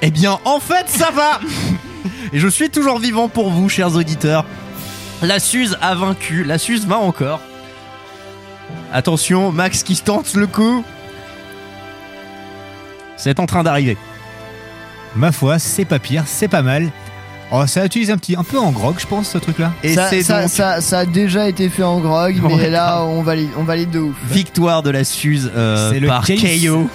[0.02, 1.40] Eh bien, en fait, ça va
[2.34, 4.44] Et je suis toujours vivant pour vous, chers auditeurs.
[5.22, 7.40] La Suze a vaincu, la Suze va encore.
[8.92, 10.84] Attention, Max qui tente le coup.
[13.16, 13.96] C'est en train d'arriver.
[15.14, 16.90] Ma foi, c'est pas pire, c'est pas mal.
[17.52, 19.72] Oh, ça utilise un petit, un peu en grog, je pense, ce truc-là.
[19.84, 22.70] Et ça, c'est ça, donc ça- ça a déjà été fait en grog, mais Ouais,
[22.70, 24.16] là on valide, on valide de ouf.
[24.30, 26.26] victoire de la Suze euh, C'est le par.
[26.26, 26.88] KO.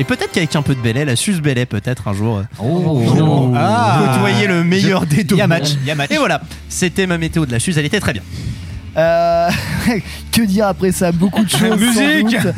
[0.00, 2.38] Et peut-être qu'avec un peu de Belay, la Suze Belay peut-être un jour.
[2.38, 4.12] euh, Oh, Ah.
[4.14, 5.36] côtoyer le meilleur des deux.
[5.36, 5.58] Y a mondes.
[5.60, 6.10] match, y a match.
[6.12, 8.22] Et voilà, c'était ma météo de la Suze, elle était très bien.
[8.96, 9.48] Euh,
[10.32, 11.60] que dire après ça Beaucoup de choses.
[11.70, 12.52] sans Musique doute.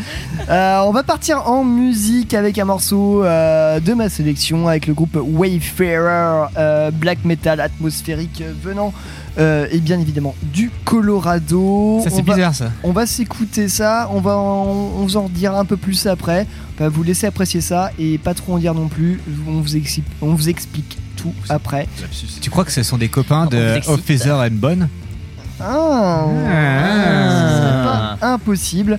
[0.48, 4.94] Euh, On va partir en musique avec un morceau euh, de ma sélection avec le
[4.94, 8.92] groupe Wayfarer, euh, black metal atmosphérique venant
[9.38, 12.00] euh, et bien évidemment du Colorado.
[12.04, 12.70] Ça, c'est On va- bizarre, ça.
[12.82, 14.66] On va s'écouter ça, on va en,
[14.98, 16.46] on vous en dire un peu plus après.
[16.78, 19.20] On va vous laisser apprécier ça et pas trop en dire non plus.
[19.46, 21.86] On vous explique, on vous explique tout après.
[22.40, 23.80] Tu crois que ce sont des copains vous de.
[23.90, 24.88] Officer and Bonne
[25.62, 27.56] Ah, Ah.
[28.18, 28.98] c'est pas impossible.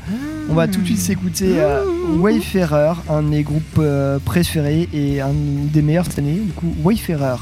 [0.50, 1.84] On va tout de suite s'écouter euh,
[2.18, 6.40] Wayfarer, un de mes groupes euh, préférés et un des meilleurs cette année.
[6.46, 7.38] Du coup, Wayfarer,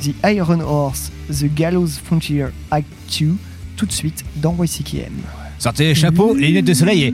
[0.00, 2.86] The Iron Horse, The Gallows Frontier Act
[3.20, 3.34] 2,
[3.76, 5.12] tout de suite dans YCKM.
[5.58, 7.12] Sortez les chapeaux, les lunettes de soleil et...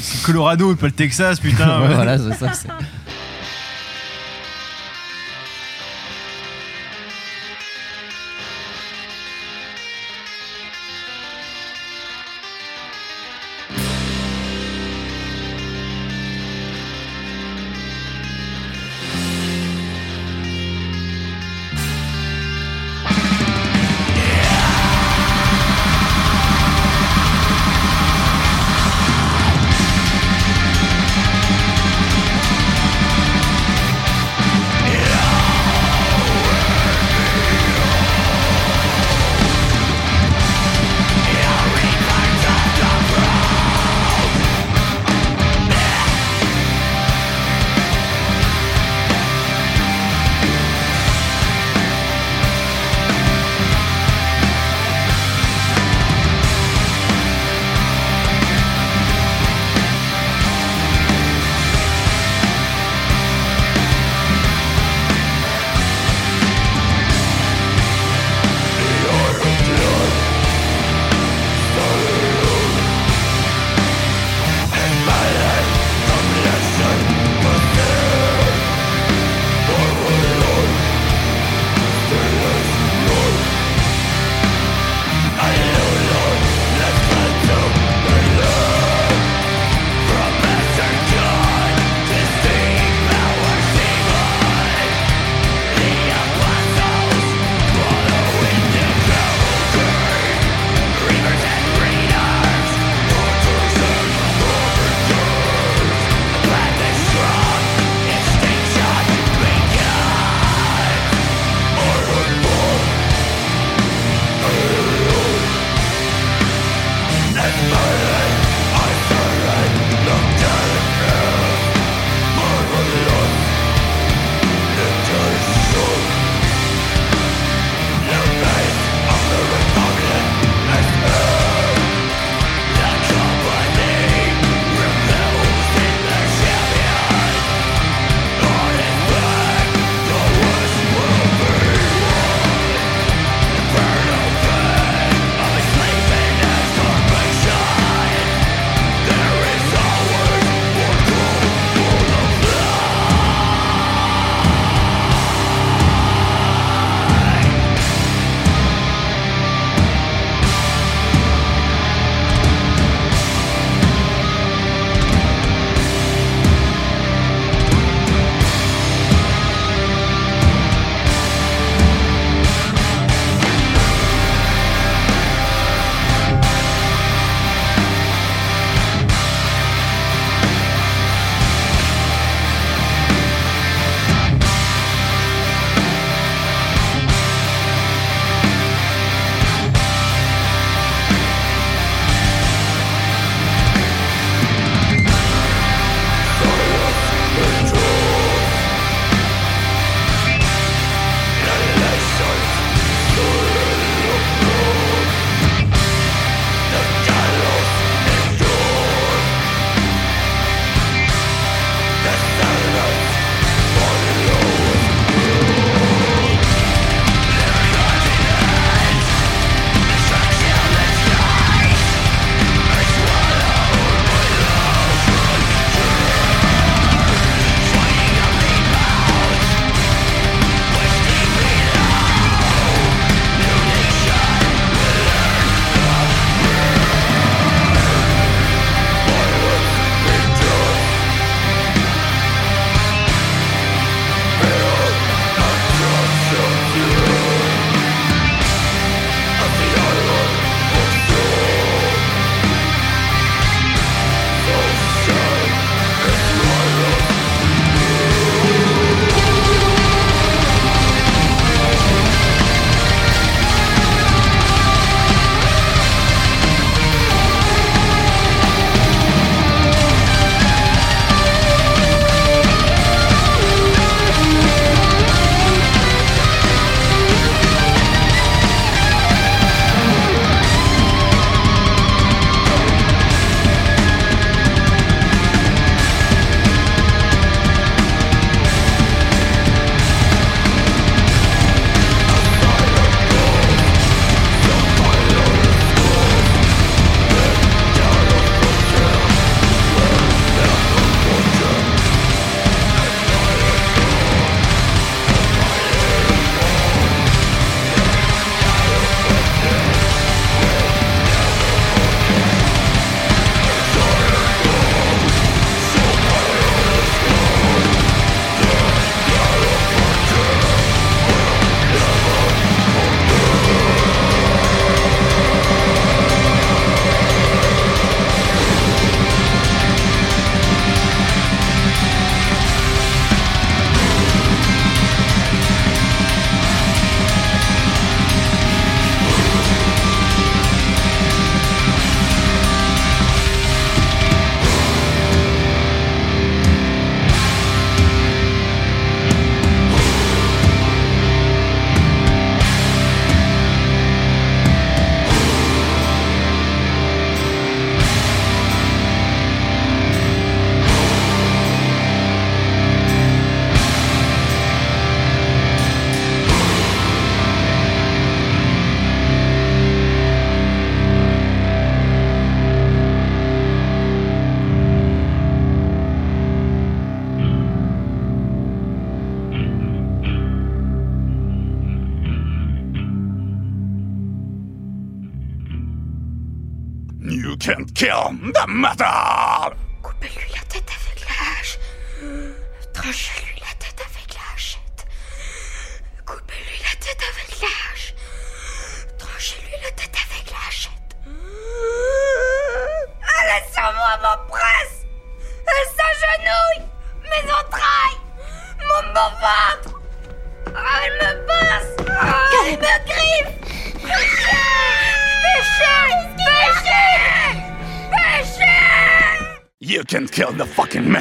[0.00, 1.80] C'est Colorado, pas le Texas, putain.
[1.82, 1.88] ouais.
[1.94, 2.52] voilà, c'est ça.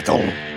[0.08, 0.57] Fucking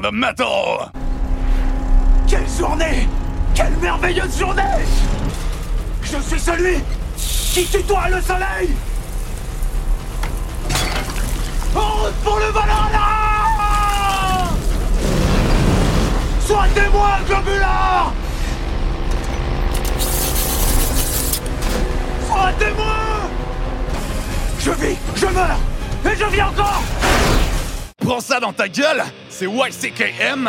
[0.00, 0.90] The metal.
[2.28, 3.08] Quelle journée!
[3.54, 4.62] Quelle merveilleuse journée!
[6.02, 6.78] Je suis celui
[7.16, 8.70] qui tutoie le soleil!
[11.74, 13.06] En route pour le Valhalla!
[16.40, 18.12] Sois témoin, globulard
[22.28, 23.30] Sois témoin
[24.58, 25.58] Je vis, je meurs,
[26.04, 26.82] et je vis encore!
[27.98, 29.02] Prends ça dans ta gueule,
[29.38, 30.48] c'est YCKM.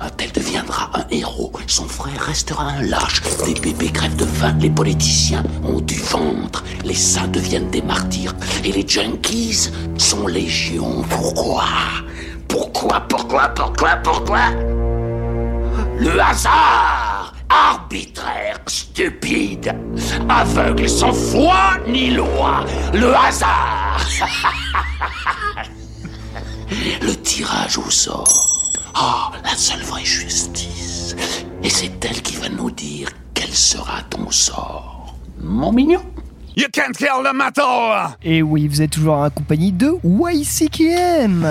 [0.00, 3.20] Un tel deviendra un héros, son frère restera un lâche.
[3.46, 8.34] Les bébés crèvent de faim, les politiciens ont du ventre, les saints deviennent des martyrs,
[8.64, 9.68] et les junkies
[9.98, 11.02] sont légion.
[11.10, 11.64] Pourquoi?
[12.48, 14.50] Pourquoi, pourquoi, pourquoi, pourquoi?
[15.98, 19.76] Le hasard Arbitraire, stupide,
[20.30, 22.64] aveugle, sans foi ni loi.
[22.94, 24.00] Le hasard
[27.02, 28.41] Le tirage au sort.
[28.94, 31.16] Ah, la seule vraie justice.
[31.62, 35.16] Et c'est elle qui va nous dire quel sera ton sort.
[35.40, 36.02] Mon mignon.
[36.54, 38.16] You can't kill the metal.
[38.22, 41.46] Et oui, vous êtes toujours en compagnie de YCKM.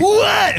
[0.00, 0.56] Ouais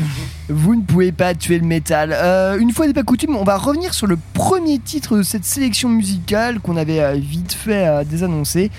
[0.48, 2.14] Vous ne pouvez pas tuer le métal.
[2.14, 5.46] Euh, une fois n'est pas coutume, on va revenir sur le premier titre de cette
[5.46, 8.70] sélection musicale qu'on avait euh, vite fait euh, désannoncé.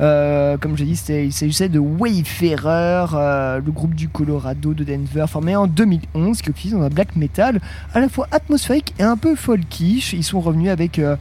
[0.00, 4.84] Euh, comme je l'ai dit, il s'agissait de Wayfarer, euh, le groupe du Colorado de
[4.84, 7.60] Denver, formé en 2011, qui dans un black metal
[7.92, 10.12] à la fois atmosphérique et un peu folkish.
[10.12, 11.16] Ils sont revenus avec euh,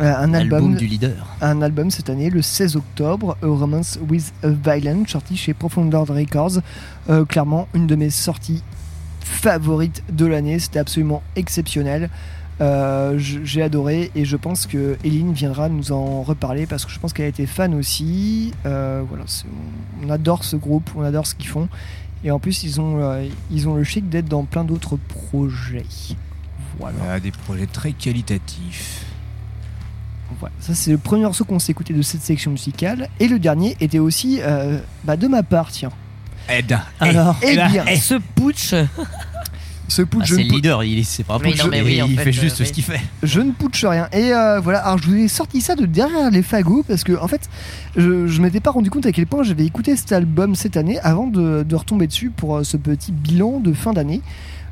[0.00, 1.26] euh, un album, Album du leader.
[1.40, 5.94] un album cette année, le 16 octobre, A Romance with a Violence, sorti chez Profound
[5.94, 6.60] Records.
[7.08, 8.62] Euh, clairement, une de mes sorties
[9.20, 10.58] favorites de l'année.
[10.58, 12.10] C'était absolument exceptionnel.
[12.60, 16.98] Euh, J'ai adoré et je pense que Eline viendra nous en reparler parce que je
[16.98, 18.52] pense qu'elle a été fan aussi.
[18.66, 19.24] Euh, voilà,
[20.04, 21.68] on adore ce groupe, on adore ce qu'ils font
[22.24, 25.86] et en plus ils ont euh, ils ont le chic d'être dans plein d'autres projets.
[26.78, 26.96] Voilà.
[26.98, 29.04] Voilà, des projets très qualitatifs.
[30.38, 33.08] Voilà, ça c'est le premier morceau qu'on s'est écouté de cette section musicale.
[33.20, 35.90] Et le dernier était aussi euh, bah, de ma part, tiens.
[36.48, 36.78] Aide.
[37.00, 38.74] Alors, eh eh ben, bien, ce putsch.
[39.88, 41.50] ce putsch, Ah, je c'est ne le pou- leader, il est- c'est pas un Mais
[41.50, 43.00] putsch, non, mais oui, et en il fait, fait juste euh, ce qu'il fait.
[43.22, 44.06] je ne putsch rien.
[44.12, 47.18] Et euh, voilà, alors je vous ai sorti ça de derrière les fagots parce que
[47.20, 47.48] en fait,
[47.96, 50.98] je, je m'étais pas rendu compte à quel point j'avais écouté cet album cette année
[51.00, 54.20] avant de, de retomber dessus pour euh, ce petit bilan de fin d'année.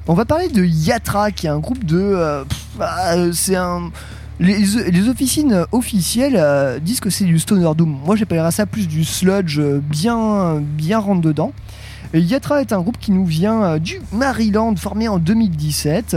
[0.08, 1.98] On va parler de Yatra, qui est un groupe de.
[1.98, 3.90] euh, pff, bah, c'est un.
[4.38, 4.58] Les,
[4.90, 7.96] les officines officielles euh, disent que c'est du stoner doom.
[8.04, 11.52] Moi, j'appellerais ça plus du sludge euh, bien, bien rentre dedans.
[12.14, 16.16] Yatra est un groupe qui nous vient euh, du Maryland, formé en 2017.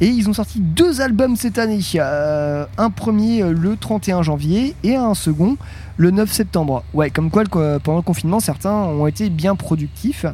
[0.00, 1.80] Et ils ont sorti deux albums cette année.
[1.96, 5.56] Euh, un premier euh, le 31 janvier et un second
[5.96, 6.84] le 9 septembre.
[6.94, 10.26] Ouais, comme quoi pendant le confinement, certains ont été bien productifs.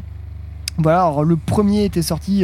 [0.78, 2.42] Voilà, le premier était sorti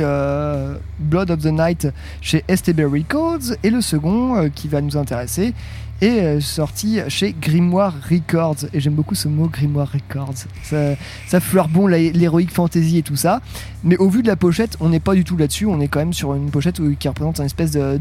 [0.99, 1.89] Blood of the Night
[2.21, 5.55] chez STB Records et le second qui va nous intéresser
[6.01, 8.67] est euh, sorti chez Grimoire Records.
[8.73, 10.35] Et j'aime beaucoup ce mot Grimoire Records.
[10.63, 10.95] Ça,
[11.27, 13.41] ça bon l'héroïque fantasy et tout ça.
[13.85, 15.67] Mais au vu de la pochette on n'est pas du tout là-dessus.
[15.67, 17.99] On est quand même sur une pochette où- qui représente un espèce de,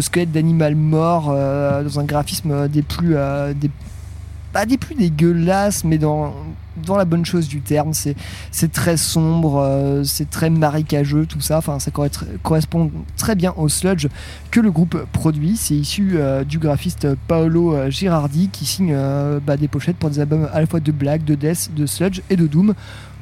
[0.00, 3.52] squelette d'animal mort euh, dans un graphisme des plus euh,
[4.54, 6.32] pas des plus dégueulasses, mais dans,
[6.96, 7.92] la bonne chose du terme.
[7.92, 8.14] C'est,
[8.72, 11.58] très sombre, euh, c'est très marécageux, tout ça.
[11.58, 14.06] Enfin, ça corre- correspond très bien au sludge
[14.52, 15.56] que le groupe produit.
[15.56, 18.96] C'est issu euh, du graphiste Paolo euh, Girardi qui signe
[19.44, 22.20] bah, des pochettes pour des albums à la fois de black, de death, de sludge
[22.30, 22.74] et de doom.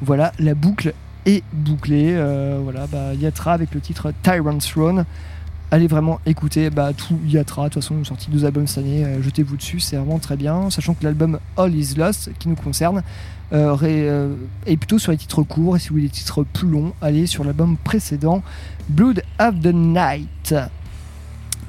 [0.02, 0.92] Voilà, la boucle
[1.24, 2.14] est bouclée.
[2.62, 5.06] Voilà, bah, Yatra avec le titre Tyrant's Throne
[5.72, 7.64] allez vraiment écouter bah, tout Yatra.
[7.64, 9.04] De toute façon, ils ont sorti deux albums cette année.
[9.04, 10.68] euh, Jetez-vous dessus, c'est vraiment très bien.
[10.70, 13.02] Sachant que l'album All Is Lost, qui nous concerne,
[13.54, 14.34] euh, euh,
[14.66, 15.76] est plutôt sur les titres courts.
[15.76, 18.42] Et si vous voulez des titres plus longs, allez sur l'album précédent,
[18.90, 20.54] Blood of the Night.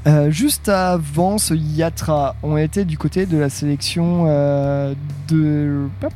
[0.06, 4.94] Euh, juste avant ce Yatra, on était du côté de la sélection euh,
[5.30, 5.88] de.
[6.02, 6.10] Bah,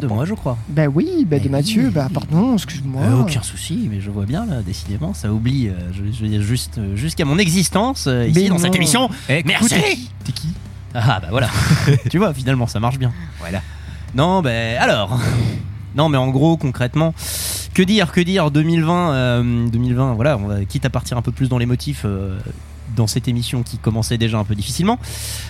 [0.00, 0.56] de moi, je crois.
[0.68, 1.86] Ben oui, ben de Eh Mathieu.
[1.86, 1.90] oui.
[1.90, 3.02] Bah pardon, excuse-moi.
[3.02, 5.68] Euh, aucun souci, mais je vois bien là, décidément, ça oublie.
[5.68, 8.76] euh, je, je veux dire, juste euh, jusqu'à mon existence euh, ici Mais dans cette
[8.76, 9.10] émission.
[9.28, 10.08] Eh, Merci.
[10.24, 10.48] t'es qui
[10.94, 11.48] Ah bah voilà.
[12.10, 13.12] tu vois, finalement, ça marche bien.
[13.40, 13.60] Voilà.
[14.14, 15.18] Non, ben alors.
[15.96, 17.12] Non, mais en gros, concrètement,
[17.74, 20.14] que dire, que dire 2020, euh, 2020.
[20.14, 22.04] Voilà, on va, quitte à partir un peu plus dans les motifs.
[22.96, 24.98] Dans cette émission qui commençait déjà un peu difficilement.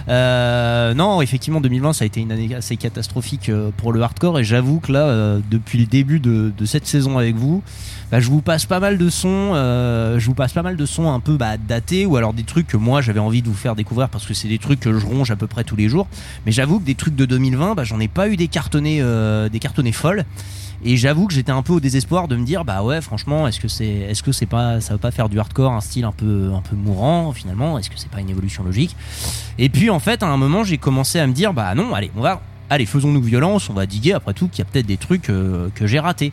[0.08, 4.38] Euh, non, effectivement, 2020, ça a été une année assez catastrophique euh, pour le hardcore
[4.38, 7.62] et j'avoue que là, euh, depuis le début de, cette saison avec vous,
[8.10, 11.10] bah, je vous passe pas mal de sons, je vous passe pas mal de sons
[11.10, 13.76] un peu bah, datés ou alors des trucs que moi j'avais envie de vous faire
[13.76, 16.08] découvrir parce que c'est des trucs que je ronge à peu près tous les jours.
[16.44, 19.02] Mais j'avoue que des trucs de 2020, bah, j'en ai pas eu des cartonnés,
[19.50, 20.24] des cartonnés folles.
[20.84, 23.60] Et j'avoue que j'étais un peu au désespoir de me dire bah ouais franchement est-ce
[23.60, 26.12] que c'est est-ce que c'est pas ça va pas faire du hardcore un style un
[26.12, 27.78] peu un peu mourant finalement?
[27.78, 28.94] Est-ce que c'est pas une évolution logique?
[29.58, 32.10] Et puis en fait à un moment j'ai commencé à me dire bah non allez
[32.16, 34.96] on va allez faisons-nous violence on va diguer après tout qu'il y a peut-être des
[34.96, 36.32] trucs euh, que j'ai ratés.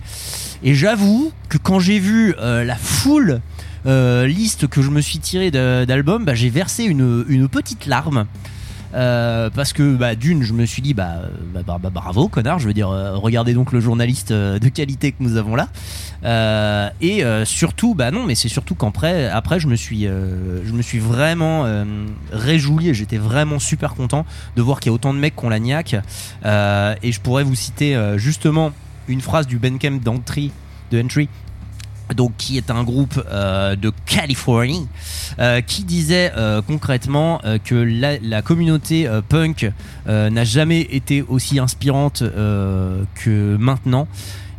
[0.64, 3.40] Et j'avoue que quand j'ai vu euh, la foule
[3.86, 7.86] euh, liste que je me suis tiré de- d'albums bah, j'ai versé une, une petite
[7.86, 8.26] larme
[8.94, 11.22] Euh, parce que bah, d'une, je me suis dit bah,
[11.54, 14.70] bah, bah, bah, bravo connard, je veux dire euh, regardez donc le journaliste euh, de
[14.70, 15.70] qualité que nous avons là.
[17.02, 21.00] Et surtout bah non mais c'est surtout qu'après après je me suis je me suis
[21.00, 21.66] vraiment
[22.32, 24.26] réjoui et j'étais vraiment super content
[24.56, 25.96] de voir qu'il y a autant de mecs qu'on la niaque.
[26.46, 28.72] Et je pourrais vous citer justement
[29.10, 30.52] une phrase du Bandcamp d'Entry
[30.92, 31.28] de Entry
[32.16, 34.88] donc qui est un groupe euh, de Californie
[35.40, 39.72] euh, qui disait euh, concrètement que la, communauté punk
[40.08, 44.08] n'a jamais été aussi inspirante que maintenant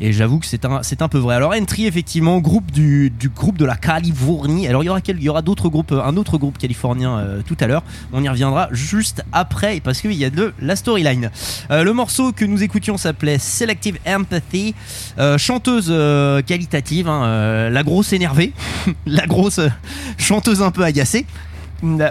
[0.05, 1.35] et j'avoue que c'est un, peu vrai.
[1.35, 4.69] Alors Entry effectivement, groupe du, groupe de la Californie.
[4.69, 7.83] Alors il y aura, d'autres groupes, euh, un autre groupe californien euh, tout à l'heure.
[8.13, 11.31] On y reviendra juste après parce qu'il y a de la storyline.
[11.71, 14.75] Euh, le morceau que nous écoutions s'appelait Selective Empathy.
[15.39, 15.89] Chanteuse
[16.45, 18.53] qualitative, hein, la grosse énervée,
[19.07, 19.61] la grosse
[20.19, 21.25] chanteuse un peu agacée.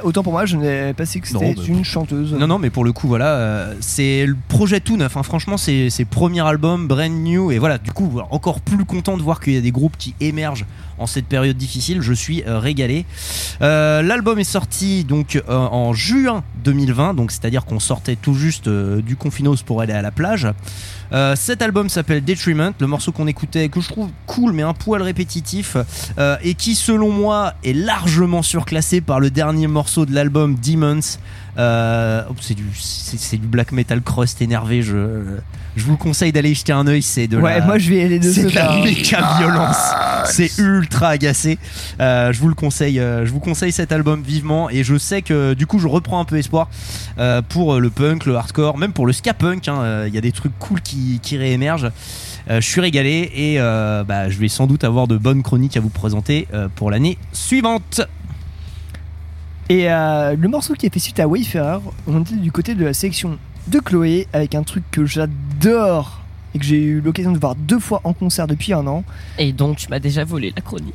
[0.04, 2.34] Autant pour moi, je n'ai pas su que c'était bah, une chanteuse.
[2.34, 5.18] Non, non, mais pour le coup, voilà, euh, c'est le projet tout neuf.
[5.18, 5.24] hein.
[5.24, 7.52] Franchement, c'est c'est premier album, brand new.
[7.52, 10.14] Et voilà, du coup, encore plus content de voir qu'il y a des groupes qui
[10.20, 10.66] émergent
[10.98, 12.02] en cette période difficile.
[12.02, 13.06] Je suis euh, régalé.
[13.62, 18.70] Euh, L'album est sorti donc euh, en juin 2020, donc c'est-à-dire qu'on sortait tout juste
[18.70, 20.48] du confinos pour aller à la plage.
[21.36, 25.00] Cet album s'appelle Detriment, le morceau qu'on écoutait, que je trouve cool mais un poil
[25.04, 25.78] répétitif,
[26.42, 31.20] et qui selon moi est largement surclassé par le dernier morceau de l'album Demons.
[31.56, 34.82] Oh, c'est du black metal crust énervé.
[34.82, 35.38] Je,
[35.76, 37.02] je vous le conseille d'aller y jeter un oeil.
[37.02, 38.84] C'est de Ouais, la, moi, je vais aller de c'est de la pas.
[38.84, 39.78] méca violence.
[40.26, 41.58] C'est ultra agacé.
[42.00, 43.00] Euh, je vous le conseille.
[43.00, 44.70] euh, je vous conseille cet album vivement.
[44.70, 46.70] Et je sais que du coup, je reprends un peu espoir
[47.18, 49.68] euh, pour le punk, le hardcore, même pour le ska punk.
[49.68, 49.80] hein.
[49.82, 51.92] Euh, Il y a des trucs cool qui, qui réémergent.
[52.50, 55.78] Euh, je suis régalé et euh, bah, je vais sans doute avoir de bonnes chroniques
[55.78, 58.02] à vous présenter euh, pour l'année suivante.
[59.70, 62.84] Et euh, le morceau qui a fait suite à Wayfarer, on était du côté de
[62.84, 63.38] la sélection
[63.68, 66.20] de Chloé avec un truc que j'adore
[66.56, 69.04] et que j'ai eu l'occasion de voir deux fois en concert depuis un an.
[69.40, 70.94] Et donc tu m'as déjà volé la chronique.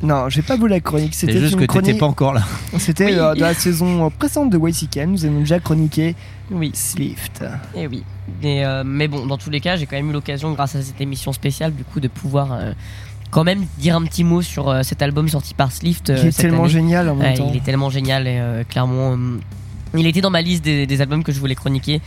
[0.00, 1.98] Non, j'ai pas volé la chronique, c'était juste une que t'étais chronique.
[1.98, 2.42] pas encore là.
[2.78, 3.12] C'était Oui.
[3.18, 6.14] euh, de la saison euh, précédente de YCKM, nous avons déjà chroniqué
[6.52, 6.70] Oui.
[6.72, 7.44] Slift.
[7.74, 8.04] Et oui.
[8.44, 10.82] Et, euh, mais bon, dans tous les cas, j'ai quand même eu l'occasion, grâce à
[10.82, 12.72] cette émission spéciale, du coup, de pouvoir euh,
[13.32, 16.10] quand même dire un petit mot sur euh, cet album sorti par Slift.
[16.10, 16.72] euh, Qui est cette tellement année.
[16.72, 17.48] génial en même temps.
[17.52, 19.38] Il est tellement génial et euh, clairement, euh,
[19.96, 22.00] il était dans ma liste des, des albums que je voulais chroniquer.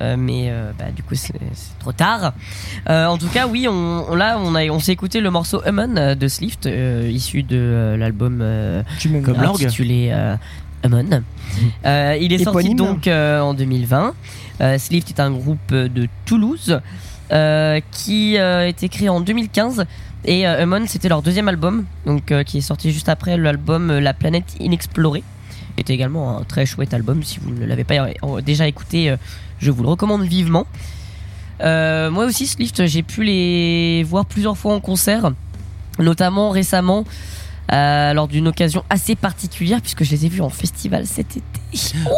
[0.00, 1.32] Euh, mais euh, bah, du coup c'est
[1.78, 2.32] trop tard.
[2.88, 5.62] Euh, en tout cas oui, on, on- là on, a- on s'est écouté le morceau
[5.66, 6.66] Human de Slift,
[7.10, 8.42] issu de l'album
[9.24, 9.64] Comme l'orgue.
[9.64, 10.12] intitulé
[10.84, 11.22] Human.
[11.84, 14.14] Il est sorti donc en 2020.
[14.60, 16.80] Euh, Slift est un groupe de Toulouse
[17.92, 19.84] qui a été créé en 2015
[20.24, 24.54] et Human c'était leur deuxième album donc qui est sorti juste après l'album La planète
[24.60, 25.22] inexplorée
[25.78, 27.94] qui était également un très chouette album si vous ne l'avez pas
[28.44, 29.16] déjà écouté euh,
[29.60, 30.66] je vous le recommande vivement
[31.60, 35.30] Euh, moi aussi Slift j'ai pu les voir plusieurs fois en concert
[36.00, 37.04] notamment récemment
[37.72, 41.42] euh, lors d'une occasion assez particulière puisque je les ai vus en festival cet été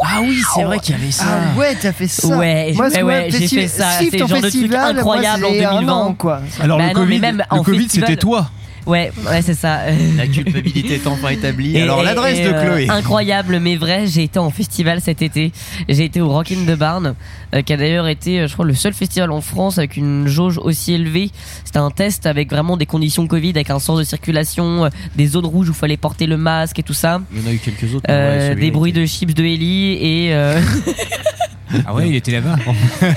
[0.05, 1.25] Ah oui, c'est vrai qu'il y avait ça.
[1.27, 2.29] Ah ouais, t'as fait ça.
[2.39, 3.91] Ouais, moi, ouais, j'ai fait ça.
[3.99, 5.93] Slift C'est genre de truc incroyable en c'est un 2020.
[5.93, 6.41] an, quoi.
[6.61, 8.51] Alors Bah le non, mais Covid, même le en Covid festival- c'était toi.
[8.91, 9.83] Ouais, ouais, c'est ça.
[10.17, 11.77] La culpabilité est enfin établie.
[11.77, 12.89] Et- Alors l'adresse de euh, Chloé.
[12.91, 14.07] incroyable, mais vrai.
[14.09, 15.53] J'ai été en festival cet été.
[15.89, 17.15] J'ai été au Rock in the Barn,
[17.55, 20.27] euh, qui a d'ailleurs été, euh, je crois, le seul festival en France avec une
[20.27, 21.31] jauge aussi élevée.
[21.65, 25.27] C'était un test avec vraiment des conditions Covid, avec un sens de circulation, euh, des
[25.29, 27.21] zones rouges où il fallait porter le masque et tout ça.
[27.33, 28.07] Il y en a eu quelques autres.
[28.11, 30.61] Euh, ouais, des bruits de chips de Ellie et euh,
[31.87, 32.57] Ah ouais, il était là-bas.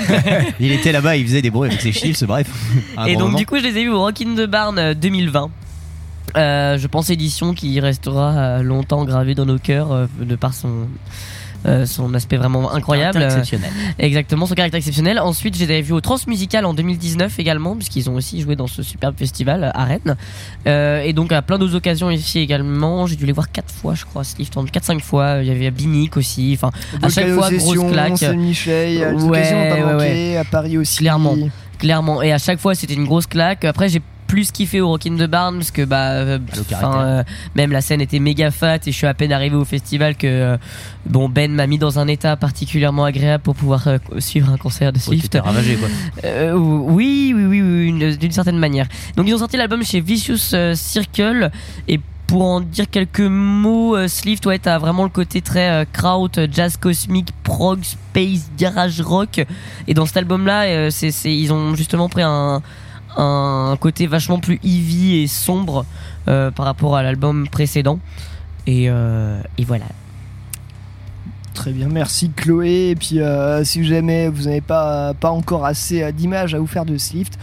[0.59, 2.47] il était là-bas, il faisait des bruits avec ses chiffres, bref.
[3.07, 3.37] Et donc moment.
[3.39, 5.49] du coup je les ai vus au Rock in the Barn euh, 2020
[6.37, 10.53] Euh, je pense édition qui restera euh, longtemps gravée dans nos cœurs euh, de par
[10.53, 10.87] son
[11.65, 13.71] euh, son aspect vraiment incroyable Caractère exceptionnel.
[13.97, 18.09] Exactement son caractère exceptionnel ensuite je les avais vus au Transmusical en 2019 également puisqu'ils
[18.09, 20.17] ont aussi joué dans ce superbe festival à Rennes
[20.67, 23.93] Euh, et donc à plein d'autres occasions ici également j'ai dû les voir quatre fois
[23.95, 27.49] je crois Slift en 4-5 fois il y avait Binic aussi enfin à chaque fois
[27.49, 29.53] grosse claque Saint-Michel, les Ouais,
[29.83, 30.37] ouais, ouais.
[30.37, 30.97] à Paris aussi.
[30.97, 31.35] Clairement,
[31.77, 32.21] clairement.
[32.21, 33.65] Et à chaque fois, c'était une grosse claque.
[33.65, 36.39] Après, j'ai plus kiffé au Rock in the Barn parce que bah, euh,
[36.83, 37.23] euh,
[37.55, 40.27] même la scène était méga fat et je suis à peine arrivé au festival que
[40.27, 40.57] euh,
[41.05, 43.87] bon Ben m'a mis dans un état particulièrement agréable pour pouvoir
[44.19, 45.37] suivre un concert de Swift.
[45.43, 45.87] ravagé, quoi.
[46.55, 48.87] Oui, oui, oui, oui, une- d'une certaine manière.
[49.15, 51.51] Donc ils ont sorti l'album chez Vicious Circle
[51.87, 55.85] et pour en dire quelques mots, euh, Slift, ouais, t'as vraiment le côté très euh,
[55.91, 59.45] kraut, jazz cosmique, prog, space, garage rock.
[59.87, 62.61] Et dans cet album-là, euh, c'est- ils ont justement pris un,
[63.17, 65.85] un côté vachement plus heavy et sombre
[66.27, 67.99] euh, par rapport à l'album précédent.
[68.65, 69.85] Et, euh, et voilà.
[71.53, 72.89] Très bien, merci Chloé.
[72.89, 76.85] Et puis, euh, si jamais vous n'avez pas, pas encore assez d'images à vous faire
[76.85, 77.37] de Slift,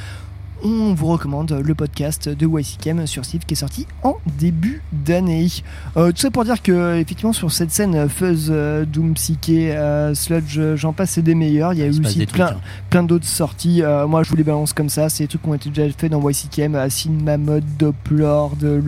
[0.62, 5.49] on vous recommande le podcast de YCKM sur Slift qui est sorti en début d'année.
[5.97, 9.73] Euh, tout ça pour dire que, effectivement, sur cette scène euh, Fuzz, euh, Doom, Psyché,
[9.77, 11.73] euh, Sludge, j'en passe, c'est des meilleurs.
[11.73, 12.62] Il y a eu aussi des plein, trucs, hein.
[12.91, 13.82] plein d'autres sorties.
[14.09, 15.09] Moi, je vous les balance comme ça.
[15.09, 18.82] C'est des trucs qui ont été déjà faits dans YCKM, euh, Cinema Mode, Doppler, de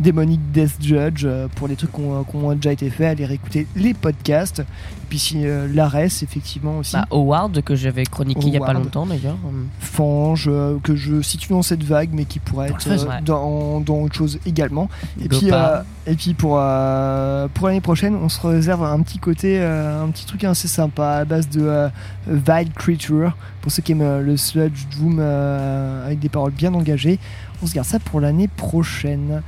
[0.00, 3.26] Demonic Death Judge euh, pour les trucs qui ont, qui ont déjà été faits, allez
[3.26, 4.60] réécouter les podcasts.
[4.60, 4.64] Et
[5.10, 6.92] puis si euh, l'Ares, effectivement aussi.
[6.94, 8.84] Bah, Howard, que j'avais chroniqué il y a pas Howard.
[8.84, 9.36] longtemps d'ailleurs.
[9.80, 13.20] Fange, euh, que je situe dans cette vague, mais qui pourrait Dans être euh, ouais.
[13.24, 14.88] dans, dans autre chose également.
[15.22, 19.00] Et Go puis, euh, et puis pour, euh, pour l'année prochaine, on se réserve un
[19.02, 21.88] petit côté, euh, un petit truc assez sympa à base de euh,
[22.26, 23.36] Vile Creature.
[23.60, 27.18] Pour ceux qui aiment le sludge doom euh, avec des paroles bien engagées,
[27.62, 29.42] on se garde ça pour l'année prochaine.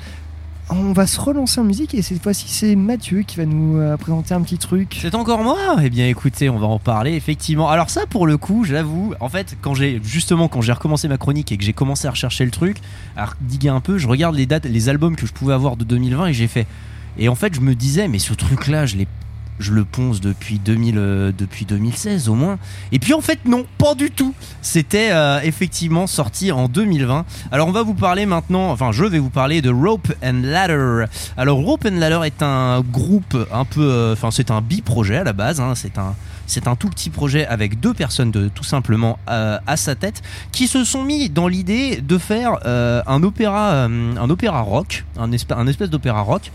[0.75, 3.99] On va se relancer en musique et cette fois-ci c'est Mathieu qui va nous euh,
[3.99, 4.99] présenter un petit truc.
[5.03, 7.69] C'est encore moi Eh bien écoutez, on va en parler effectivement.
[7.69, 11.19] Alors ça pour le coup, j'avoue, en fait, quand j'ai justement quand j'ai recommencé ma
[11.19, 12.79] chronique et que j'ai commencé à rechercher le truc,
[13.19, 15.85] à diguer un peu, je regarde les dates, les albums que je pouvais avoir de
[15.85, 16.67] 2020 et j'ai fait
[17.19, 19.09] et en fait, je me disais mais ce truc là, je l'ai
[19.63, 22.59] je le ponce depuis 2000 euh, 2016 au moins.
[22.93, 24.35] Et puis en fait non, pas du tout.
[24.61, 27.25] C'était euh, effectivement sorti en 2020.
[27.51, 31.05] Alors on va vous parler maintenant, enfin je vais vous parler de Rope and Ladder.
[31.37, 35.25] Alors Rope and Ladder est un groupe un peu, euh, enfin c'est un bi-projet à
[35.25, 35.61] la base.
[35.61, 35.75] hein.
[35.75, 36.15] c'est un
[36.47, 40.23] c'est un tout petit projet avec deux personnes de, tout simplement euh, à sa tête
[40.51, 45.05] qui se sont mis dans l'idée de faire euh, un opéra euh, un opéra rock,
[45.19, 46.51] un, espèce, un espèce d'opéra rock.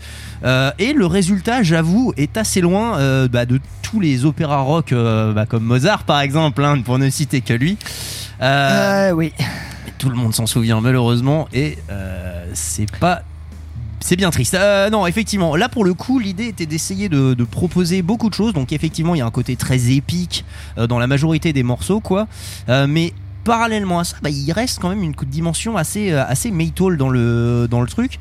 [0.78, 5.64] Et le résultat, j'avoue, est assez loin bah, de tous les opéras rock bah, comme
[5.64, 7.76] Mozart par exemple, hein, pour ne citer que lui.
[8.40, 9.32] Oui.
[9.98, 11.78] Tout le monde s'en souvient malheureusement et
[12.54, 13.22] c'est pas
[14.00, 14.54] c'est bien triste.
[14.54, 18.34] Euh, non, effectivement, là pour le coup, l'idée était d'essayer de, de proposer beaucoup de
[18.34, 18.52] choses.
[18.52, 20.44] Donc effectivement, il y a un côté très épique
[20.78, 22.26] euh, dans la majorité des morceaux, quoi.
[22.68, 23.12] Euh, mais
[23.44, 27.08] parallèlement à ça, bah, il reste quand même une dimension assez euh, assez metal dans
[27.08, 28.18] le dans le truc.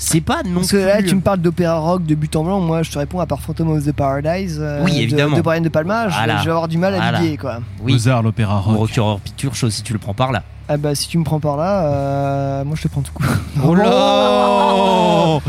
[0.00, 0.86] C'est pas non Parce que plus.
[0.86, 2.60] là, tu me parles d'opéra rock de but en blanc.
[2.60, 4.56] Moi, je te réponds à part Phantom of the Paradise.
[4.60, 5.36] euh, Oui, de- évidemment.
[5.36, 6.08] De, Brian De Palma.
[6.08, 6.36] je- Voilà.
[6.38, 7.20] Je vais avoir du mal à Voilà.
[7.20, 7.58] liguer, quoi.
[7.82, 7.94] Oui.
[7.94, 8.74] Mozart, l'opéra rock.
[8.76, 10.44] Ou Rocky Horror Picture Show si tu le prends par là.
[10.70, 13.24] Ah bah, si tu me prends par là, euh, moi je te prends tout coup.
[13.64, 15.40] Oh là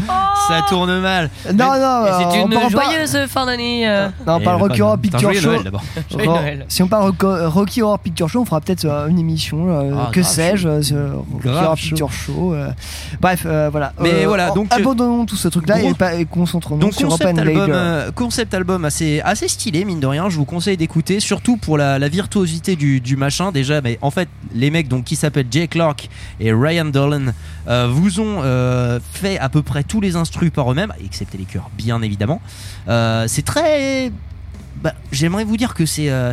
[0.48, 1.30] Ça tourne mal.
[1.54, 3.88] Non, non, C'est on une pas- joyeuse fin d'année.
[3.88, 4.08] euh.
[4.26, 5.52] Non, on Et parle le Rocky pas- Horror Picture Show.
[6.18, 6.66] Noël.
[6.70, 10.10] Si on parle Rocky Horror Picture Show, on fera peut-être euh, une émission, euh, Ah,
[10.12, 11.76] que sais-je, euh, Rocky Horror.
[11.76, 12.54] Picture Show.
[12.56, 12.70] euh.
[13.22, 13.94] Bref, euh, voilà.
[14.00, 17.10] Mais Euh, voilà, donc, abandonnons tout ce truc-là gros- et, pas- et concentrons-nous Donc sur
[17.10, 20.30] concept Open album, euh, concept album assez, assez stylé mine de rien.
[20.30, 23.52] Je vous conseille d'écouter, surtout pour la, la virtuosité du, du machin.
[23.52, 26.07] Déjà, mais en fait, les mecs donc qui s'appellent Jay Clark
[26.40, 27.34] et Ryan Dolan
[27.68, 31.45] euh, vous ont euh, fait à peu près tous les instrus par eux-mêmes, excepté les
[31.45, 32.41] chœurs, bien évidemment.
[32.88, 34.11] Euh, c'est très
[34.84, 36.31] bah, j'aimerais vous dire que c'est euh,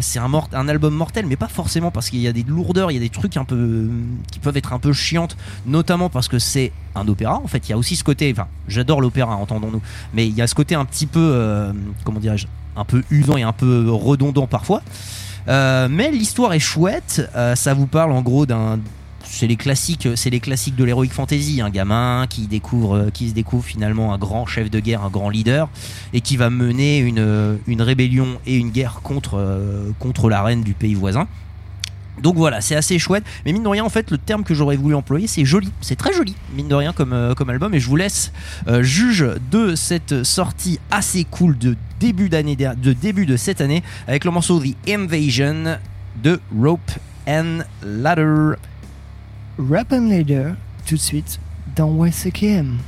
[0.53, 3.01] un, album mortel, mais pas forcément parce qu'il y a des lourdeurs, il y a
[3.01, 3.89] des trucs un peu
[4.31, 7.41] qui peuvent être un peu chiantes, notamment parce que c'est un opéra.
[7.43, 9.81] En fait, il y a aussi ce côté, enfin, j'adore l'opéra, entendons-nous,
[10.13, 11.73] mais il y a ce côté un petit peu,
[12.05, 12.47] comment dirais-je,
[12.77, 14.83] un peu usant et un peu redondant parfois.
[15.49, 17.29] Euh, mais l'histoire est chouette.
[17.35, 18.79] euh, ça vous parle en gros d'un
[19.29, 23.29] c'est les classiques, c'est les classiques de l'heroic fantasy, un gamin qui découvre, euh, qui
[23.29, 25.69] se découvre finalement un grand chef de guerre, un grand leader,
[26.13, 31.27] et qui va mener une, rébellion et une guerre contre la reine du pays voisin.
[32.23, 33.25] Donc voilà, c'est assez chouette.
[33.45, 35.73] Mais mine de rien, en fait, le terme que j'aurais voulu employer, c'est joli.
[35.81, 37.75] C'est très joli, mine de rien, comme, euh, album.
[37.75, 38.33] Et je vous laisse
[38.69, 42.29] euh, juge de cette sortie assez cool de début
[43.27, 45.79] de cette année, avec le morceau The Invasion
[46.23, 46.93] de Rope
[47.27, 48.55] and Ladder.
[49.59, 50.55] Rap and Later,
[50.87, 51.41] tout de suite,
[51.75, 52.79] dans YCKM.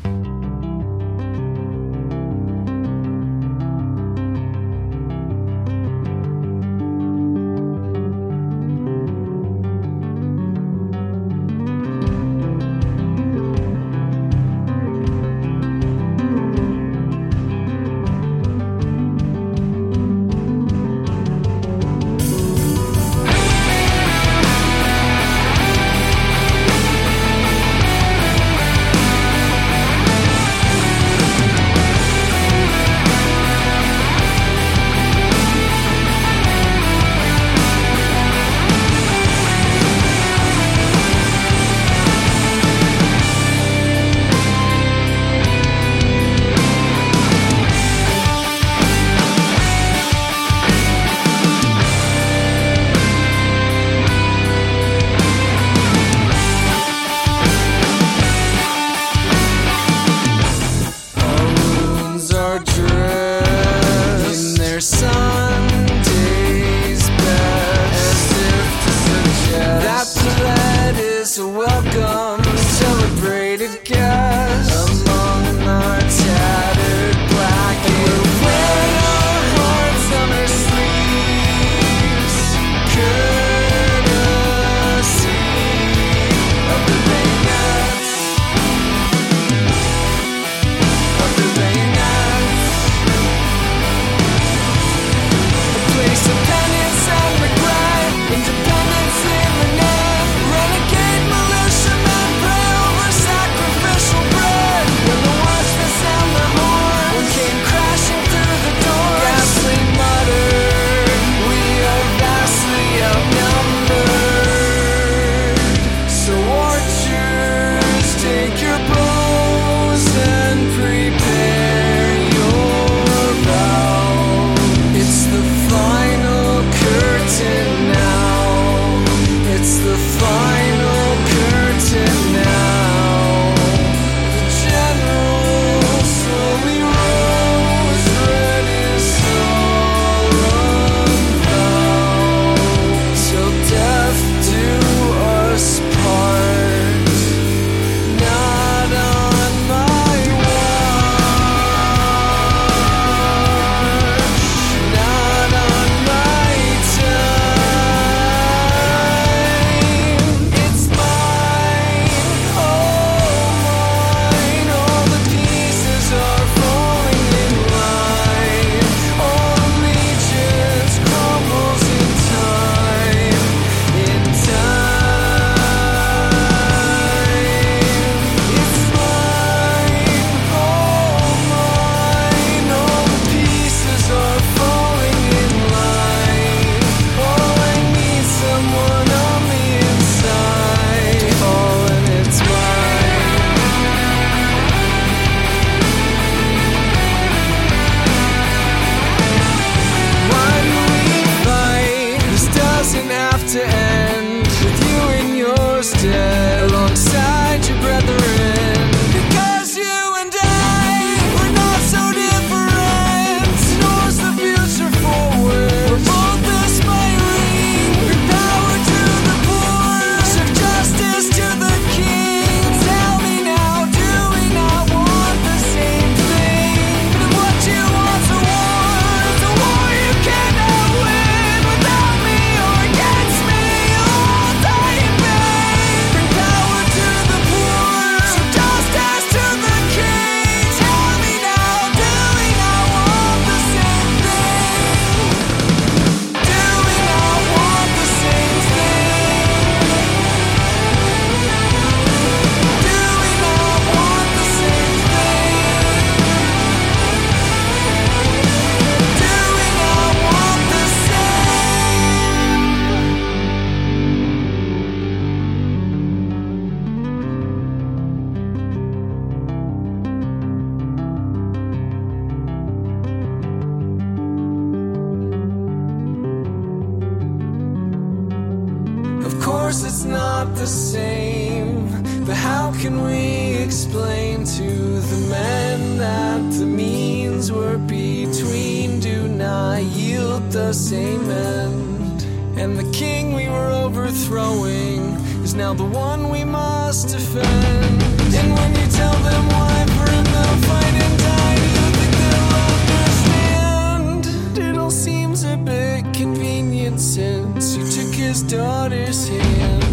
[296.08, 297.96] one we must defend.
[298.40, 301.56] And when you tell them why, for him they'll fight and die.
[301.64, 304.22] You think they'll understand?
[304.66, 309.87] It all seems a bit convenient since you took his daughter's hand.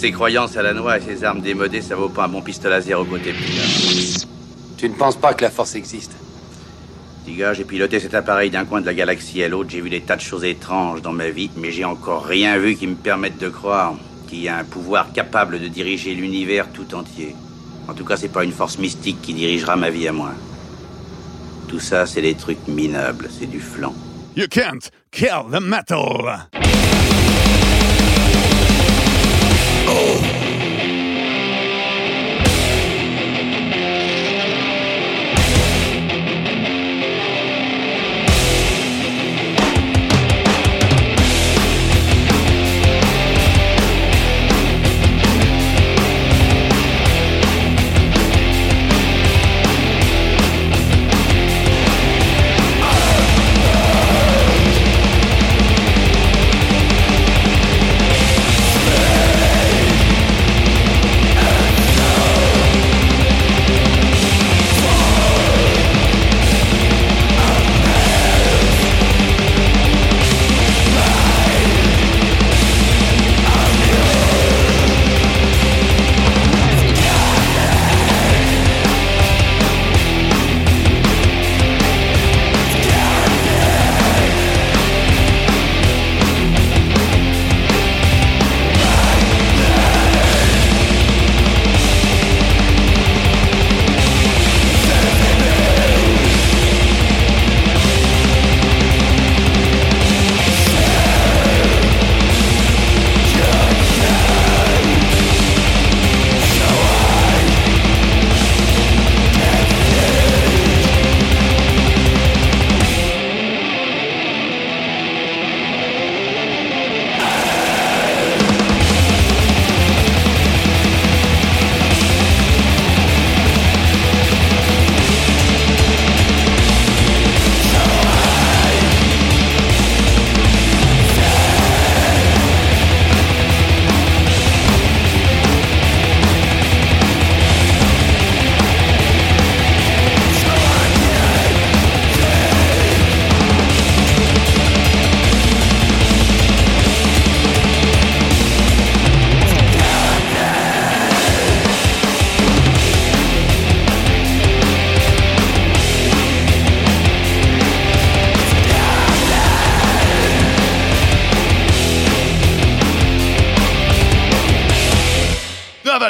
[0.00, 2.76] Ces croyances à la noix et ces armes démodées, ça vaut pas un bon pistolet
[2.76, 3.34] à zéro côté.
[4.78, 6.12] Tu ne penses pas que la force existe?
[7.28, 10.00] Gars, j'ai piloté cet appareil d'un coin de la galaxie à l'autre, j'ai vu des
[10.00, 13.38] tas de choses étranges dans ma vie, mais j'ai encore rien vu qui me permette
[13.38, 13.94] de croire
[14.26, 17.36] qu'il y a un pouvoir capable de diriger l'univers tout entier.
[17.86, 20.32] En tout cas, c'est pas une force mystique qui dirigera ma vie à moi.
[21.68, 23.94] Tout ça, c'est des trucs minables, c'est du flan.
[24.34, 26.48] You can't kill the metal.
[30.00, 30.39] Avale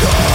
[0.00, 0.27] Come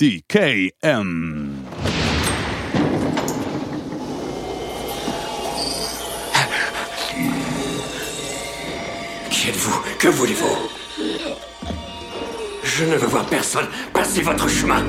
[0.00, 1.50] YCKM.
[9.30, 9.82] Qui êtes-vous?
[9.98, 10.56] Que voulez-vous?
[12.62, 13.66] Je ne veux voir personne.
[13.92, 14.84] Passez votre chemin.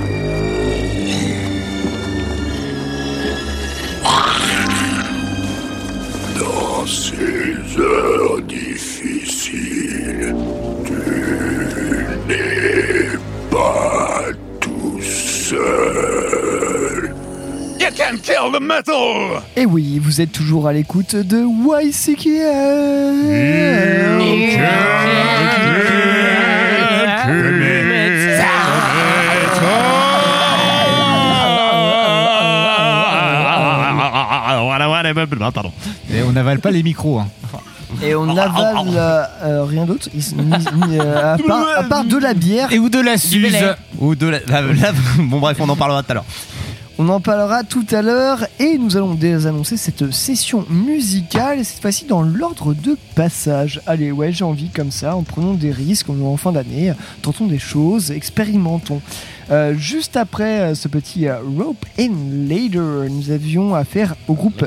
[6.38, 10.36] Dans ces heures difficiles,
[10.86, 10.94] tu
[12.28, 13.10] n'es
[13.50, 13.89] pas
[15.50, 17.14] seul.
[17.80, 19.42] You can kill the metal!
[19.56, 21.44] Et oui, vous êtes toujours à l'écoute de
[35.52, 35.72] Pardon.
[36.14, 37.20] Et on n'avale pas les micros.
[37.20, 37.28] hein.
[38.02, 40.34] Et on n'avale euh, euh, rien d'autre, ni-
[40.88, 42.72] ni, euh, à, part, à part de la bière.
[42.72, 43.58] Et ou de la suze.
[44.00, 46.26] Ou de la, la- la- Bon, bref, on en parlera tout à l'heure.
[46.98, 51.82] On en parlera tout à l'heure et nous allons désannoncer cette session musicale, et cette
[51.82, 53.80] fois-ci dans l'ordre de passage.
[53.88, 56.92] Allez, ouais, j'ai envie comme ça, en prenant des risques, on est en fin d'année,
[57.22, 59.02] tentons des choses, expérimentons.
[59.50, 62.12] Euh, juste après euh, ce petit euh, Rope in
[62.50, 64.66] Later, nous avions affaire au groupe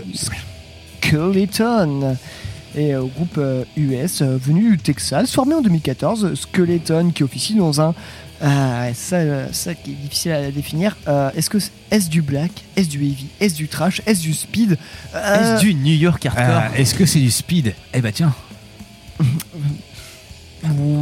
[1.01, 2.17] Skeleton
[2.77, 7.23] et euh, au groupe euh, US euh, venu du Texas, formé en 2014, Skeleton qui
[7.23, 7.95] officie dans un...
[8.45, 10.97] Ah, ça, euh, ça qui est difficile à définir.
[11.07, 14.35] Euh, est-ce que c'est- est-ce du black, est-ce du heavy, est-ce du trash, est-ce du
[14.35, 14.79] speed
[15.15, 16.45] Euh, Est-ce du New York hardcore
[16.75, 17.73] Euh, Est-ce que c'est du speed?
[17.95, 18.35] Eh bah tiens.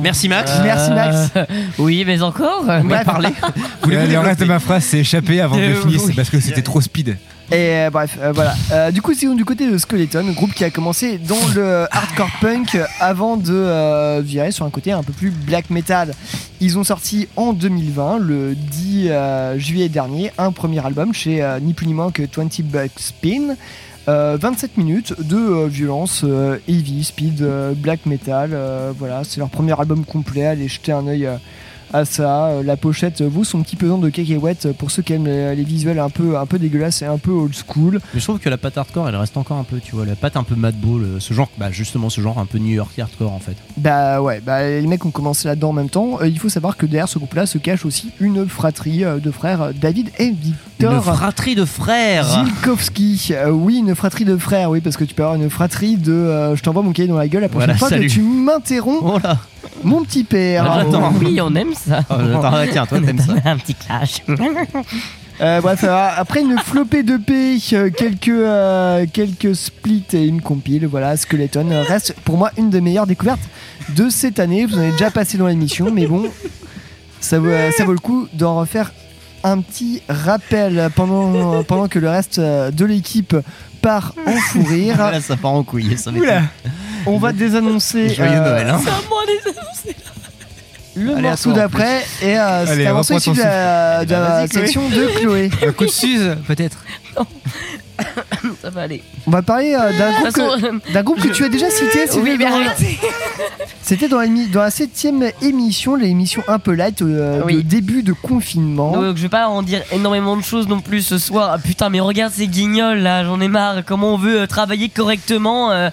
[0.03, 0.51] Merci Max.
[0.53, 1.31] Euh, Merci, Max.
[1.79, 2.65] oui, mais encore?
[2.65, 3.07] Bref.
[3.87, 6.15] Le, le reste de ma phrase s'est échappé avant Euh, finisse oui.
[6.15, 7.17] parce que c'était trop speed.
[7.53, 8.55] Et euh, bref, euh, voilà.
[8.71, 12.31] Euh, du coup, c'est du côté de Skeleton, groupe qui a commencé dans le hardcore
[12.41, 16.13] punk avant de euh, virer sur un côté un peu plus black metal.
[16.61, 21.59] Ils ont sorti en 2020, le 10 euh, juillet dernier, un premier album chez euh,
[21.59, 23.57] ni plus ni moins que 20 Bucks Spin.
[24.09, 28.51] Euh, 27 minutes de euh, violence euh, heavy, speed, euh, black metal.
[28.53, 30.47] euh, voilà, c'est leur premier album complet.
[30.47, 31.37] Allez jeter un œil euh,
[31.93, 32.47] à ça.
[32.47, 35.55] Euh, la pochette vaut son petit pesant de cacahuètes euh, pour ceux qui aiment les,
[35.55, 38.01] les visuels un peu, un peu dégueulasses et un peu old school.
[38.15, 40.15] Mais je trouve que la patte hardcore, elle reste encore un peu, tu vois, la
[40.17, 42.99] patte un peu madball, euh, ce genre, bah justement ce genre un peu New York
[42.99, 43.57] hardcore en fait.
[43.77, 46.19] Bah ouais, bah les mecs ont commencé là-dedans en même temps.
[46.25, 50.11] Il faut savoir que derrière ce groupe-là se cache aussi une fratrie de frères, David
[50.19, 50.93] et Victor.
[50.95, 52.25] Une fratrie de frères.
[52.25, 53.33] Zilkowski.
[53.51, 56.13] Oui, une fratrie de frères, oui, parce que tu peux avoir une fratrie de.
[56.13, 58.07] euh, je t'envoie mon cahier dans la gueule la prochaine Voilà, fois salut.
[58.07, 59.01] que tu m'interromps.
[59.03, 59.39] Oh là.
[59.83, 60.65] Mon petit père.
[60.71, 61.13] Ah, j'attends.
[61.21, 62.01] Oui, on aime ça.
[62.11, 62.51] Oh, j'attends.
[62.53, 63.35] Ah, tiens, toi, t'aimes ça.
[63.45, 64.23] un petit clash.
[65.41, 70.87] Euh, bref, après une flopée de P, euh, quelques, euh, quelques splits et une compile,
[70.87, 73.41] voilà, Skeleton reste pour moi une des meilleures découvertes
[73.97, 74.67] de cette année.
[74.67, 76.25] Vous en avez déjà passé dans l'émission, mais bon,
[77.21, 78.93] ça vaut, euh, ça vaut le coup d'en refaire
[79.43, 83.35] un petit rappel pendant, pendant que le reste de l'équipe
[83.81, 84.99] part en fou rire.
[84.99, 85.97] Là, ça part en couille.
[85.97, 86.43] Ça Oula.
[87.07, 88.81] On va désannoncer Joyeux euh, Noël, hein.
[88.83, 89.97] C'est à moi les annoncer.
[90.97, 94.89] le Allez, morceau d'après et euh, c'est un morceau issu de la, de la section
[94.89, 95.51] de Chloé.
[95.67, 96.79] Un coup de suze, peut-être.
[98.63, 99.03] Ça va aller.
[99.27, 101.49] On va parler euh, d'un De groupe, toute façon, que, d'un groupe que tu as
[101.49, 102.07] déjà cité.
[102.07, 102.99] c'était Oui, mais dans- arrêtez.
[103.83, 107.57] C'était dans, la septième émission, l'émission un peu light, euh, Oui.
[107.57, 108.93] de début de confinement.
[108.93, 111.51] Donc je vais pas en dire énormément de choses non plus ce soir.
[111.55, 113.85] Ah, putain mais regarde ces guignols là, j'en ai marre.
[113.85, 115.91] Comment on veut euh, travailler correctement euh,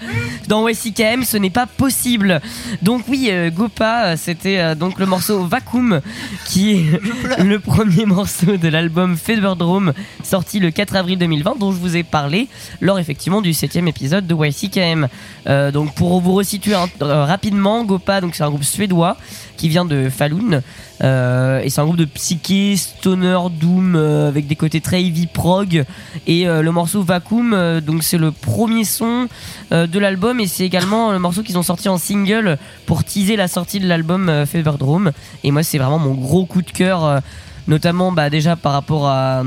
[0.47, 2.41] dans WCKM, ce n'est pas possible.
[2.81, 6.01] Donc oui, euh, Gopa, euh, c'était euh, donc le morceau Vacuum
[6.45, 9.93] qui est le premier morceau de l'album Featherdrome
[10.23, 12.47] sorti le 4 avril 2020 dont je vous ai parlé
[12.81, 15.07] lors effectivement du septième épisode de YCKM.
[15.47, 19.17] Euh, donc pour vous resituer hein, euh, rapidement, Gopa donc c'est un groupe suédois
[19.55, 20.61] qui vient de Falun.
[21.03, 25.85] Euh, et c'est un groupe de psyché, stoner, doom avec des côtés très heavy prog.
[26.25, 29.27] Et le morceau Vacuum donc c'est le premier son
[29.71, 30.39] de l'album.
[30.39, 33.87] Et c'est également le morceau qu'ils ont sorti en single pour teaser la sortie de
[33.87, 35.11] l'album euh, Feverdrome.
[35.43, 37.21] Et moi c'est vraiment mon gros coup de cœur
[37.67, 39.43] notamment bah, déjà par rapport à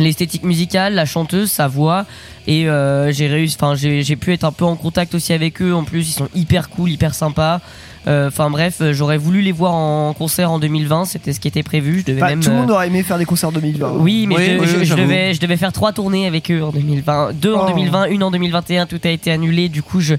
[0.00, 2.06] l'esthétique musicale, la chanteuse, sa voix
[2.46, 6.08] et euh, j'ai j'ai pu être un peu en contact aussi avec eux en plus
[6.08, 7.60] ils sont hyper cool, hyper sympas.
[8.06, 11.48] Euh, Enfin bref, euh, j'aurais voulu les voir en concert en 2020, c'était ce qui
[11.48, 12.00] était prévu.
[12.00, 13.92] Je devais Enfin, même tout le euh, monde aurait aimé faire des concerts 2020.
[13.98, 16.70] oui, mais Oui, je, oui, je- devais, je devais faire trois tournées avec eux en
[16.70, 17.32] 2020.
[17.34, 17.68] Deux en Oh.
[17.68, 18.86] 2020, une en 2021.
[18.86, 19.68] Tout a été annulé.
[19.68, 20.14] Du coup, je,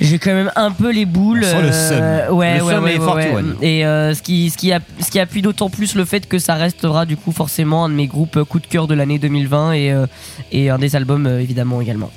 [0.00, 1.42] j'ai quand même un peu les boules.
[1.44, 2.36] On sent le euh, seum.
[2.36, 3.34] ouais, Le ouais, seum ouais, est ouais, 41.
[3.34, 3.42] ouais.
[3.62, 6.38] Et euh, ce qui, ce qui, a- ce qui appuie d'autant plus le fait que
[6.38, 9.18] ça restera du coup forcément un de mes groupes euh, coup de cœur de l'année
[9.18, 10.06] 2020 et, euh,
[10.52, 12.10] et un des albums euh, évidemment également.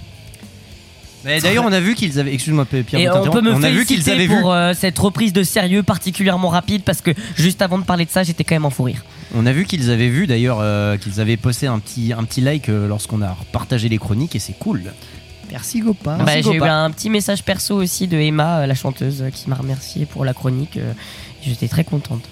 [1.25, 2.33] Mais d'ailleurs, on a vu qu'ils avaient.
[2.33, 3.01] Excuse-moi, Pierre.
[3.01, 4.39] Et de on peut me on a vu qu'ils avaient vu.
[4.39, 8.09] pour euh, cette reprise de sérieux particulièrement rapide parce que juste avant de parler de
[8.09, 9.03] ça, j'étais quand même en fou rire.
[9.35, 12.41] On a vu qu'ils avaient vu d'ailleurs euh, qu'ils avaient posté un petit, un petit
[12.41, 14.83] like euh, lorsqu'on a partagé les chroniques et c'est cool.
[15.51, 16.17] Merci Gopa.
[16.17, 20.05] Bah, j'ai eu un petit message perso aussi de Emma, la chanteuse, qui m'a remercié
[20.05, 20.79] pour la chronique.
[21.43, 22.23] J'étais très contente.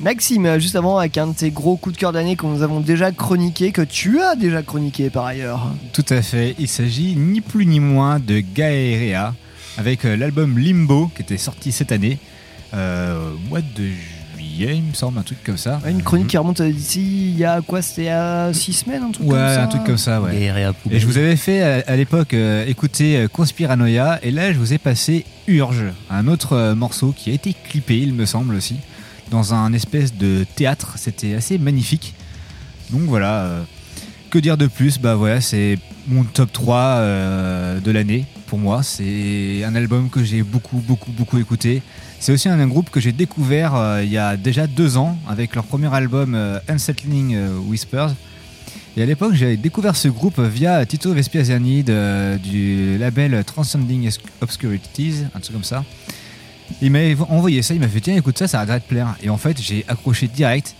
[0.00, 2.62] Maxime, euh, juste avant, avec un de tes gros coups de cœur d'année que nous
[2.62, 5.72] avons déjà chroniqué, que tu as déjà chroniqué par ailleurs.
[5.92, 6.54] Tout à fait.
[6.58, 9.34] Il s'agit ni plus ni moins de Gaerea
[9.78, 12.18] avec euh, l'album Limbo qui était sorti cette année,
[12.74, 13.84] euh, au mois de
[14.36, 15.80] juillet, il me semble, un truc comme ça.
[15.84, 19.10] Ouais, une chronique qui remonte d'ici, il y a quoi C'était à 6 semaines, un
[19.10, 20.38] truc Ouais, comme ça un truc comme ça, ouais.
[20.38, 24.58] Gaerea Et je vous avais fait à, à l'époque euh, écouter Conspiranoia, et là je
[24.58, 28.54] vous ai passé Urge, un autre euh, morceau qui a été clippé, il me semble
[28.54, 28.76] aussi,
[29.30, 30.94] dans un espèce de théâtre.
[30.96, 32.14] C'était assez magnifique.
[32.90, 33.62] Donc voilà, euh,
[34.30, 34.98] que dire de plus?
[34.98, 38.82] Bah voilà, c'est mon top 3 euh, de l'année pour moi.
[38.82, 41.82] C'est un album que j'ai beaucoup, beaucoup, beaucoup écouté.
[42.20, 45.54] C'est aussi un, groupe que j'ai découvert euh, il y a déjà deux ans avec
[45.54, 46.38] leur premier album
[46.68, 47.36] Unsettling
[47.68, 48.14] Whispers.
[48.96, 51.84] Et à l'époque, j'avais découvert ce groupe via Tito Vespiaziani
[52.42, 55.84] du label Transcending Obscurities, un truc comme ça.
[56.82, 59.14] Il m'avait envoyé ça, il m'a fait tiens écoute ça, ça va te plaire.
[59.22, 60.74] Et en fait j'ai accroché direct.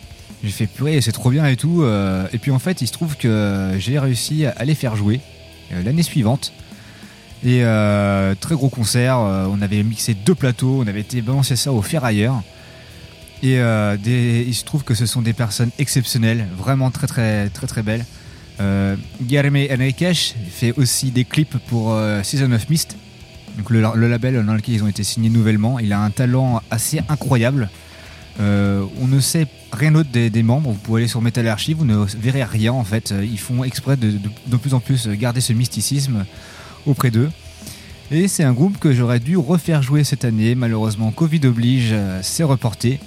[0.44, 1.82] J'ai fait purée, c'est trop bien et tout.
[1.82, 5.20] euh, Et puis en fait il se trouve que j'ai réussi à les faire jouer
[5.72, 6.52] euh, l'année suivante.
[7.44, 11.72] Et euh, très gros concert, on avait mixé deux plateaux, on avait été balancer ça
[11.72, 12.42] au ferrailleur.
[13.42, 17.82] Et il se trouve que ce sont des personnes exceptionnelles, vraiment très très très très
[17.82, 18.04] belles.
[18.58, 19.58] Euh, Guillermo
[20.50, 22.96] fait aussi des clips pour Season of Mist,
[23.56, 25.78] donc le, label dans lequel ils ont été signés nouvellement.
[25.78, 27.70] Il a un talent assez incroyable.
[28.38, 30.70] Euh, on ne sait rien d'autre des, membres.
[30.70, 33.14] Vous pouvez aller sur Metal Archive, vous ne verrez rien en fait.
[33.22, 36.26] Ils font exprès de, plus en plus garder ce mysticisme
[36.86, 37.30] auprès d'eux.
[38.10, 40.54] Et c'est un groupe que j'aurais dû refaire jouer cette année.
[40.54, 43.00] Malheureusement, Covid oblige, euh, c'est reporté.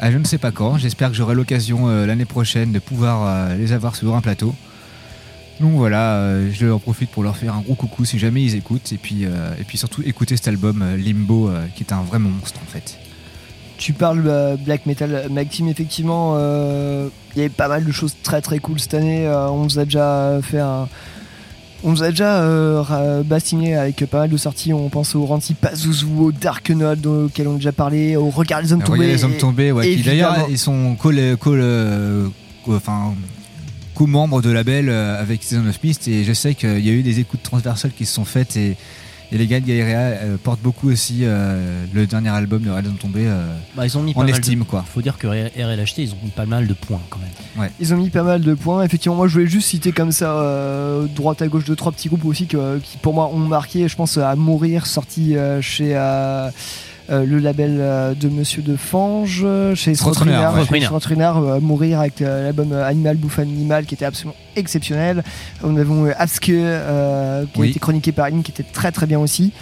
[0.00, 0.78] À je ne sais pas quand.
[0.78, 4.54] J'espère que j'aurai l'occasion euh, l'année prochaine de pouvoir les avoir sur un plateau.
[5.60, 8.54] Donc voilà, euh, je en profite pour leur faire un gros coucou si jamais ils
[8.56, 8.92] écoutent.
[8.92, 12.18] Et puis, euh, et puis surtout écouter cet album euh, Limbo qui est un vrai
[12.18, 12.98] monstre en fait.
[13.78, 18.14] Tu parles euh, black metal, Maxime, effectivement, euh, il y avait pas mal de choses
[18.22, 19.26] très très cool cette année.
[19.28, 20.88] on nous a déjà fait un.
[21.84, 24.72] On nous a déjà euh, bastiné avec pas mal de sorties.
[24.72, 28.62] On pense au Ranty Pazuzu, au Dark Node, auquel on a déjà parlé, au Regard
[28.62, 28.98] les hommes tombés.
[29.00, 32.28] Regarde les hommes tombés, ouais, qui d'ailleurs ils sont co- co- euh,
[32.68, 33.14] enfin,
[33.96, 37.02] co-membres de label euh, avec Season of Mist et je sais qu'il y a eu
[37.02, 38.76] des écoutes transversales qui se sont faites et,
[39.32, 43.26] et les gars de Gaïrea euh, portent beaucoup aussi euh, le dernier album de tombés
[43.26, 44.64] euh, Bah, ils ont mis en pas mal estime de...
[44.64, 44.84] quoi.
[44.94, 47.62] Faut dire que RLHT, ils ont mis pas mal de points quand même.
[47.64, 47.70] Ouais.
[47.80, 48.84] Ils ont mis pas mal de points.
[48.84, 52.08] Effectivement, moi je voulais juste citer comme ça, euh, droite à gauche, deux, trois petits
[52.08, 53.88] groupes aussi que- qui pour moi ont marqué.
[53.88, 56.50] Je pense à Mourir, sorti euh, chez euh,
[57.24, 59.94] le label euh, de Monsieur de Fange, euh, chez
[61.42, 61.50] ouais.
[61.56, 65.22] euh, Mourir avec euh, l'album euh, Animal Bouffe Animal qui était absolument exceptionnel.
[65.62, 67.66] On avons euh, Abske euh, qui Oui.
[67.68, 69.52] a été chroniqué par Lynn qui était très très bien aussi.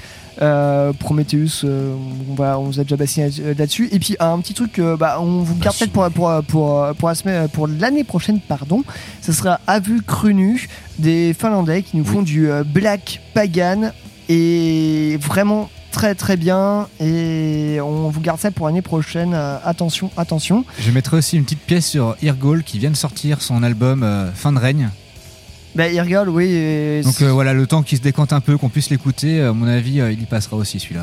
[0.43, 1.95] Euh, Prometheus, euh,
[2.31, 3.89] on, va, on vous a déjà bassiné là- là-dessus.
[3.93, 7.09] Et puis un petit truc, euh, bah, on vous garde peut-être pour, pour, pour, pour,
[7.09, 8.83] la semaine- pour l'année prochaine, pardon.
[9.23, 10.69] Ce sera à vue cru nu
[10.99, 13.93] des Finlandais qui nous font du euh, black pagan
[14.29, 16.89] et vraiment très très bien.
[17.01, 19.33] Et on vous garde ça pour l'année prochaine.
[19.33, 20.65] Euh, attention, attention.
[20.81, 24.31] Je mettrai aussi une petite pièce sur Irgol qui vient de sortir son album euh,
[24.33, 24.91] Fin de règne.
[25.77, 26.47] Bah, il rigole, oui.
[26.47, 29.53] et Donc euh, voilà, le temps qu'il se décante un peu, qu'on puisse l'écouter, à
[29.53, 31.03] mon avis, il y passera aussi celui-là.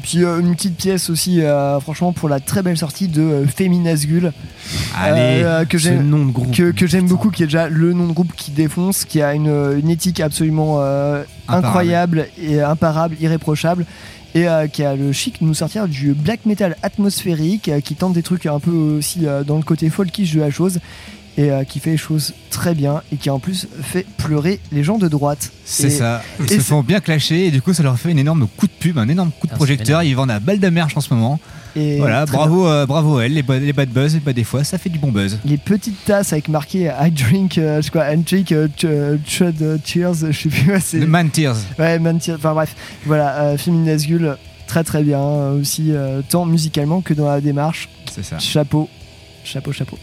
[0.00, 1.40] Puis une petite pièce aussi,
[1.80, 4.32] franchement, pour la très belle sortie de Féminasgul.
[4.96, 7.92] Allez, que ce j'aime nom de groupe, que, que j'aime beaucoup, qui est déjà le
[7.94, 10.80] nom de groupe qui défonce, qui a une, une éthique absolument
[11.48, 13.86] incroyable et imparable, irréprochable.
[14.34, 17.94] Et euh, qui a le chic de nous sortir du black metal atmosphérique, euh, qui
[17.94, 20.78] tente des trucs un peu aussi euh, dans le côté folkish de la chose,
[21.36, 24.84] et euh, qui fait les choses très bien, et qui en plus fait pleurer les
[24.84, 25.52] gens de droite.
[25.64, 26.22] C'est ça.
[26.40, 28.66] Ils et se font bien clasher et du coup ça leur fait un énorme coup
[28.66, 30.02] de pub, un énorme coup de Ah, projecteur.
[30.02, 31.40] Ils vendent à balle de merche en ce moment.
[31.74, 34.62] Et voilà, bravo, euh, bravo à elle, les, les bad buzz, et bah des fois
[34.62, 35.38] ça fait du bon buzz.
[35.44, 38.84] les petites tasses avec marqué I drink, euh, je sais quoi, I drink euh, ch-
[38.92, 41.00] euh, chud euh, cheers, je sais plus, c'est.
[41.00, 41.56] The Man Tears.
[41.78, 42.74] Ouais, Man Tears, enfin bref,
[43.06, 43.56] voilà, euh,
[44.06, 44.36] Gull,
[44.66, 47.88] très très bien, euh, aussi euh, tant musicalement que dans la démarche.
[48.14, 48.38] C'est ça.
[48.38, 48.90] Chapeau,
[49.44, 49.98] chapeau, chapeau.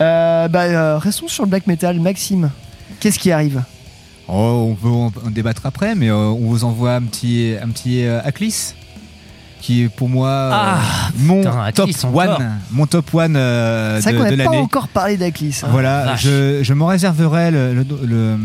[0.00, 2.50] Euh, bah, euh, restons sur le black metal, Maxime,
[3.00, 3.62] qu'est-ce qui arrive?
[4.28, 8.04] Oh, on peut en, débattre après, mais euh, on vous envoie un petit, un petit
[8.04, 8.74] euh, Aklis.
[9.62, 10.78] Qui est pour moi Ah, euh,
[11.20, 14.50] mon putain, top one, mon top one euh, C'est de, vrai qu'on de n'a pas
[14.50, 14.62] l'année.
[14.64, 15.60] encore parlé d'Aklis.
[15.62, 15.68] hein.
[15.70, 16.22] Voilà, vache.
[16.24, 18.36] je, je me réserverai le, le- le-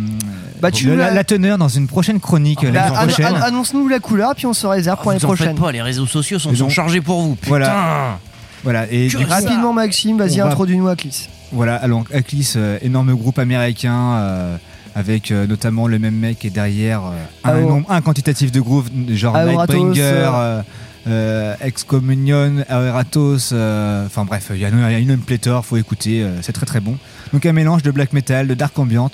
[0.61, 3.26] Bah, tu le- l'as- la, la teneur dans une prochaine chronique Bah, l'année prochaine.
[3.26, 5.56] annon- Annonce-nous la couleur, puis on se réserve pour l'année Vous en faites prochaine.
[5.60, 7.35] pas, les réseaux sociaux sont, chargés pour vous.
[7.35, 7.49] Putain.
[7.49, 8.19] Voilà.
[8.64, 11.27] Voilà, et du coup, Rapidement, Maxime, vas-y, va- introduis-nous Aklis.
[11.52, 14.57] Voilà, alors Aklis, euh, énorme groupe américain euh,
[14.95, 17.11] avec euh, notamment le même mec qui est derrière euh,
[17.49, 20.61] un Aor- nombre un quantitatif de groupes genre Aoratos, Nightbringer, euh,
[21.08, 25.66] euh, Excommunion, Aeratos, euh, enfin bref, il y, a une- il y a une pléthore,
[25.66, 26.98] faut écouter, euh, c'est très très bon.
[27.34, 29.10] Donc un mélange de black metal, de dark ambient.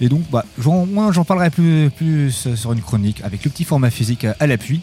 [0.00, 3.64] Et donc, bah, j'en- moi j'en parlerai plus, plus sur une chronique avec le petit
[3.64, 4.80] format physique à l'appui.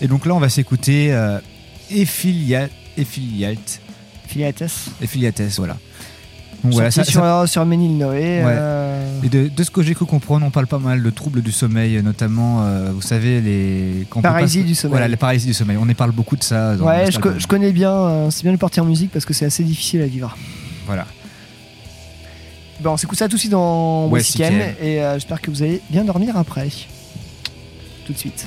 [0.00, 1.38] Et donc là, on va s'écouter euh,
[1.90, 3.80] Effiliate, Effiliate,
[4.26, 4.64] Filiates.
[5.00, 5.76] Effiliates, voilà.
[6.64, 8.40] Donc voilà, Sorti ça- sur, ça- sur Ménil Noé.
[8.44, 11.42] euh, et de, de ce que j'ai cru comprendre, on parle pas mal de troubles
[11.42, 14.90] du sommeil, notamment, euh, vous savez, les Paralysie pas- du sommeil.
[14.92, 15.76] Voilà, les paralysies du sommeil.
[15.80, 16.74] On en parle beaucoup de ça.
[16.76, 17.92] Dans Ouais, je, co- je connais bien.
[17.92, 20.36] euh, c'est bien de partir en musique parce que c'est assez difficile à vivre.
[20.86, 21.06] Voilà.
[22.80, 24.52] Bon, on s'écoute ça tout de suite dans Ouais, Sickem.
[24.82, 26.68] et euh, j'espère que vous allez bien dormir après.
[28.06, 28.46] Tout de suite.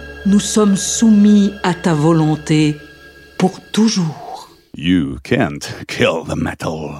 [0.25, 2.77] nous sommes soumis à ta volonté
[3.37, 4.49] pour toujours.
[4.75, 6.97] You can't kill the metal.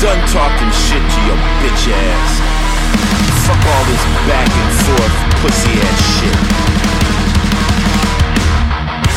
[0.00, 2.32] Done talking shit to your bitch ass.
[3.46, 6.38] Fuck all this back and forth pussy ass shit.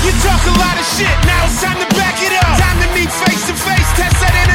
[0.06, 2.58] You talk a lot of shit, now it's time to back it up.
[2.58, 4.51] Time to meet face to face, test that tough.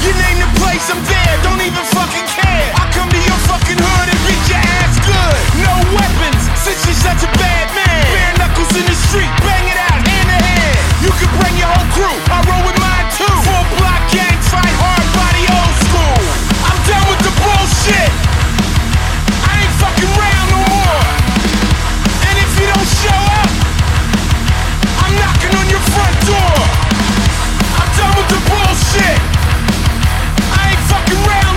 [0.00, 2.72] You name the place, I'm there, don't even fucking care.
[2.72, 5.38] I come to your fucking hood and beat your ass good.
[5.60, 8.04] No weapons, since you're such a bad man.
[8.08, 10.78] Bare knuckles in the street, bang it out, hand to hand.
[11.04, 13.28] You can bring your whole crew, I roll with mine too.
[13.44, 16.20] Full block gang, fight hard, body old school.
[16.64, 18.10] I'm done with the bullshit.
[19.36, 21.04] I ain't fucking round no more.
[22.24, 23.50] And if you don't show up,
[25.04, 26.59] I'm knocking on your front door.
[31.10, 31.49] Fucking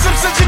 [0.00, 0.47] It's such a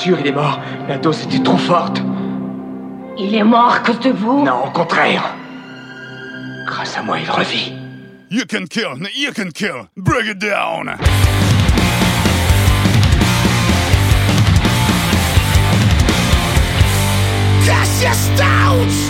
[0.00, 0.60] Sûr, il est mort.
[0.88, 2.02] La dose était trop forte.
[3.18, 4.44] Il est mort à cause de vous?
[4.44, 5.34] Non, au contraire.
[6.66, 7.74] Grâce à moi, il revit.
[8.30, 9.88] You can kill, you can kill.
[9.96, 10.96] Bring it down.
[18.80, 19.09] Who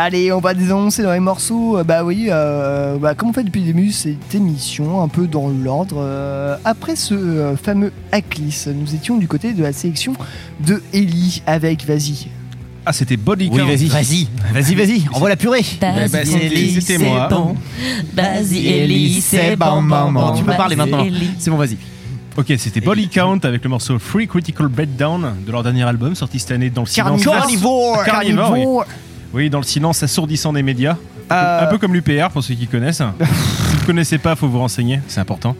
[0.00, 1.78] Allez, on va dénoncer dans les morceaux.
[1.78, 5.26] Euh, Bah oui, euh, bah, comme on fait depuis le début cette émission, un peu
[5.26, 5.96] dans l'ordre.
[5.98, 10.12] euh, après ce euh, fameux Aklis, nous étions du côté de la sélection
[10.60, 12.28] de Ellie avec, vas-y.
[12.86, 13.66] Ah, c'était Body Oui, Count.
[13.66, 13.86] vas-y.
[13.86, 15.64] Vas-y, vas-y, vas-y, envoie la purée.
[15.80, 17.28] Bah, c'était- c'était moi.
[18.14, 20.30] Vas-y, Ellie, c'est bon, bon, bon.
[20.36, 21.04] Tu peux parler Vas-y, maintenant.
[21.06, 21.30] Ellie.
[21.40, 21.76] C'est bon, vas-y.
[22.36, 26.38] Ok, c'était Body Count avec le morceau Free Critical Breakdown de leur dernier album sorti
[26.38, 27.24] cette année dans le silence.
[27.24, 28.04] Carnivore.
[28.04, 28.84] Carnivore, oui.
[29.34, 30.96] Oui, dans le silence assourdissant des médias.
[31.30, 31.64] Euh.
[31.64, 33.02] Un peu comme l'UPR pour ceux qui connaissent.
[33.20, 35.54] si vous ne connaissez pas, faut vous renseigner, c'est important.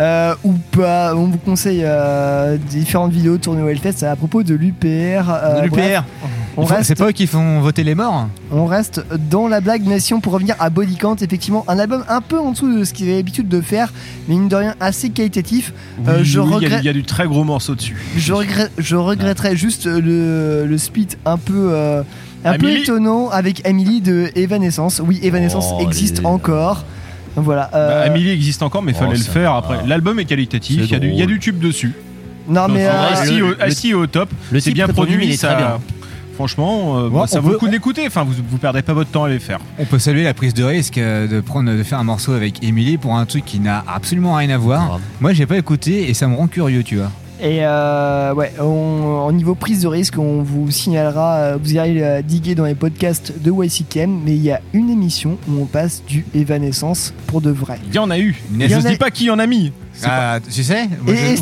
[0.00, 1.14] Euh, ou pas.
[1.16, 4.84] On vous conseille euh, différentes vidéos tournées au Hellfest à propos de l'UPR.
[5.28, 6.04] euh, De l'UPR.
[6.56, 9.98] reste, C'est pas eux qui font voter les morts on reste dans la blague, mais
[9.98, 12.84] si on pour revenir à Body Count, effectivement, un album un peu en dessous de
[12.84, 13.92] ce qu'il avait l'habitude de faire,
[14.28, 15.72] mais mine de rien assez qualitatif.
[16.06, 16.80] Euh, Oui, je oui, il y a- regrette.
[16.82, 17.96] il y, a du très gros morceau dessus.
[18.16, 21.72] Je, regrette, je regretterais juste le, le split un peu,
[22.44, 25.00] un peu étonnant avec Emily de Evanescence.
[25.04, 26.84] Oui, Evanescence Oh, existe les- encore.
[27.36, 27.70] Voilà.
[27.74, 29.58] euh, Bah, Amélie existe encore, mais il fallait Oh, le ça faire va.
[29.58, 29.86] après.
[29.86, 31.34] L'album est qualitatif, C'est il y, a du- il y a drôle.
[31.34, 31.92] du tube dessus.
[32.48, 34.88] Non, mais, Donc, euh, assis, le- au, le- assis au top, le c'est type bien
[34.88, 35.78] produit, il est ça- très bien.
[36.34, 38.04] Franchement, euh, ça on vaut peut- le coup d'écouter.
[38.06, 39.58] Enfin, vous, vous perdez pas votre temps à les faire.
[39.78, 42.62] On peut saluer la prise de risque euh, de prendre de faire un morceau avec
[42.62, 45.00] Emily pour un truc qui n'a absolument rien à voir.
[45.20, 47.10] Moi, j'ai pas écouté et ça me rend curieux, tu vois.
[47.40, 52.02] Et euh, ouais, on- au niveau prise de risque, on vous signalera, euh, vous irez
[52.02, 55.66] euh, diguer dans les podcasts de YCKM, mais il y a une émission où on
[55.66, 57.78] passe du Evanescence pour de vrai.
[57.86, 58.42] Il y en a eu.
[58.50, 59.72] Mais je en a- dis pas qui en a mis.
[59.92, 60.88] C'est Ah, tu sais Et,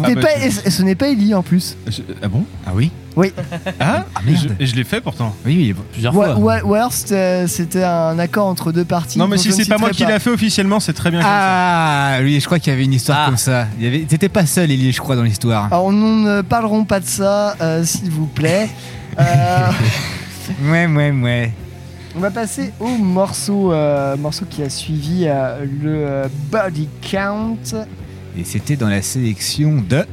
[0.02, 1.76] Ah, n'est bah, pas- je- et ce- et ce n'est pas Ellie en plus.
[2.22, 2.44] Ah bon?
[2.66, 2.90] Ah oui?
[3.16, 3.32] Oui.
[3.80, 4.38] Ah, merde.
[4.58, 5.34] je, et je l'ai fait pourtant.
[5.44, 9.18] Oui, plusieurs Ou, ou- ou alors c'était c'était un accord entre deux parties.
[9.18, 10.92] Non, mais dont si je ne c'est pas moi citerai qui l'a fait officiellement, c'est
[10.92, 11.20] très bien.
[11.24, 13.66] Ah, oui, je crois qu'il y avait une histoire comme ça.
[13.78, 14.00] Il y avait...
[14.00, 15.66] T'étais pas seul, Elie, je crois, dans l'histoire.
[15.72, 18.68] Alors nous ne parlerons pas de ça, euh, s'il vous plaît.
[19.18, 19.70] Euh,
[20.70, 21.52] Ouais, ouais, ouais.
[22.16, 27.56] On va passer au morceau, euh, morceau qui a suivi euh, le euh, Body Count.
[28.38, 30.04] Et c'était dans la sélection de.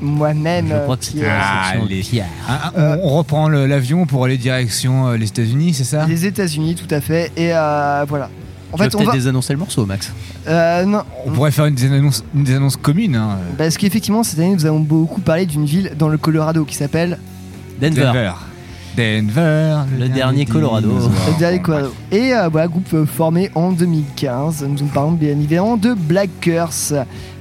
[0.00, 0.68] Moi-même.
[0.68, 2.26] Je crois euh, que c'était la Pierre.
[2.48, 6.06] Ah, ah, on, on reprend le- l'avion pour aller direction euh, les États-Unis, c'est ça?
[6.06, 7.30] Les États-Unis, tout à fait.
[7.36, 8.28] Et euh, voilà.
[8.72, 9.12] En tu fait, on peut-être va.
[9.14, 10.12] désannoncer le morceau, Max.
[10.48, 11.02] Euh, non.
[11.26, 13.14] On pourrait faire une des annonces, une des annonces communes.
[13.14, 13.38] hein.
[13.56, 17.18] Parce qu'effectivement, cette année, nous avons beaucoup parlé d'une ville dans le Colorado qui s'appelle
[17.80, 18.02] Denver.
[18.02, 18.32] Denver.
[18.96, 19.82] Denver.
[19.98, 20.88] Le dernier Colorado.
[20.88, 21.92] Le dernier Colorado.
[22.12, 24.64] Et euh, voilà, groupe euh, formé en 2015.
[24.68, 26.94] Nous en parlons bien évidemment de Black Curse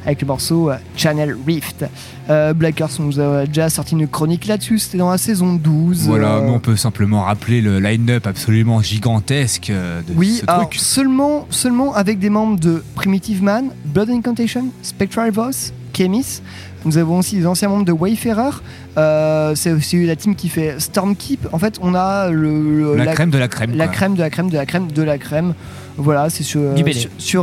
[0.06, 1.86] avec le morceau euh, Channel Rift.
[2.30, 4.80] Euh, Black Curse, on nous a déjà sorti une chronique là-dessus.
[4.80, 6.08] C'était dans la saison 12.
[6.08, 10.70] Voilà, euh, mais on peut simplement rappeler le line-up absolument gigantesque de Oui, ce alors
[10.70, 10.80] truc.
[10.80, 16.42] seulement, seulement avec des membres de Primitive Man, Blood Incantation, Spectral Voice, Chemis.
[16.86, 18.58] Nous avons aussi des anciens membres de Wayfarer.
[18.98, 21.48] Euh, c'est aussi la team qui fait Stormkeep.
[21.52, 23.94] En fait, on a le, le- La crème de la crème, La quoi.
[23.96, 25.54] crème de la crème de la crème de la crème.
[25.98, 26.62] Voilà, c'est sur,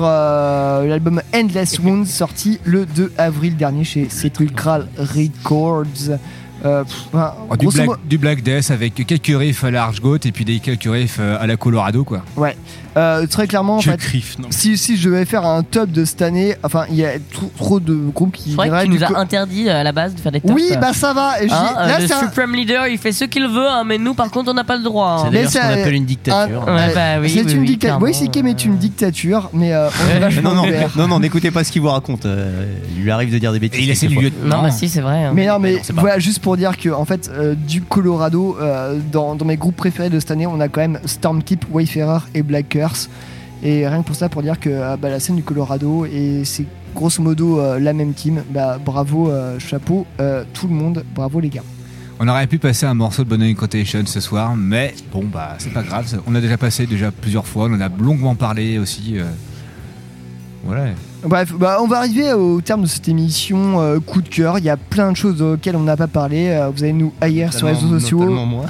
[0.04, 6.18] euh, l'album Endless Wounds sorti le 2 avril dernier chez Sepulchral Records.
[6.64, 10.18] Euh, pff, Oh, du, black, modo- du Black Death avec quelques riffs à la Archgoat
[10.26, 12.22] et puis des quelques riffs euh, à la Colorado quoi.
[12.36, 12.54] Ouais,
[12.96, 16.22] Euh, très clairement, en fait, griffe, si, si je devais faire un top de cette
[16.22, 19.04] année, enfin, il y a trop, trop de groupes qui C'est vrai qu'il du nous
[19.04, 20.52] a interdit euh, à la base de faire des tops.
[20.54, 21.40] Oui, bah ça va.
[21.42, 23.46] et je Hein, dis- euh, là, le c'est un- Supreme Leader, il fait ce qu'il
[23.46, 25.18] veut, hein, mais nous, par contre, on n'a pas le droit.
[25.20, 25.22] hein.
[25.26, 26.68] C'est d'ailleurs ce qu'on appelle une dictature.
[26.68, 27.98] un- Ouais, bah oui, c'est oui, une oui, dictature.
[28.00, 31.50] Oui, c'est est une dictature, mais euh, on est vachement non, non, non, non, n'écoutez
[31.50, 32.26] pas ce qu'il vous raconte.
[32.26, 32.64] euh,
[32.96, 33.80] il lui arrive de dire des bêtises.
[33.80, 34.42] Et il essaie de quelquefois.
[34.42, 35.24] lui Non, bah si, c'est vrai.
[35.26, 35.32] hein.
[35.34, 39.34] Mais non, mais voilà, juste pour dire que en fait, euh, du Colorado, euh, dans,
[39.36, 42.78] dans mes groupes préférés de cette année, on a quand même Stormkeep, Wayfarer et Black
[43.62, 46.42] Et rien que pour ça, pour dire que euh, bah, la scène du Colorado, et
[46.44, 51.04] c'est grosso modo euh, la même team, bah, bravo, euh, chapeau, euh, tout le monde,
[51.14, 51.62] bravo les gars.
[52.18, 55.72] On aurait pu passer un morceau de Bonnie Quotation ce soir, mais bon bah c'est
[55.72, 59.14] pas grave, on a déjà passé déjà plusieurs fois, on en a longuement parlé aussi.
[59.18, 59.24] euh,
[60.64, 60.88] Voilà.
[61.24, 64.58] Bref, bah, on va arriver au terme de cette émission euh, coup de cœur.
[64.58, 66.58] Il y a plein de choses auxquelles on n'a pas parlé.
[66.74, 68.20] Vous allez nous haïr sur les réseaux sociaux.
[68.20, 68.64] notamment moi.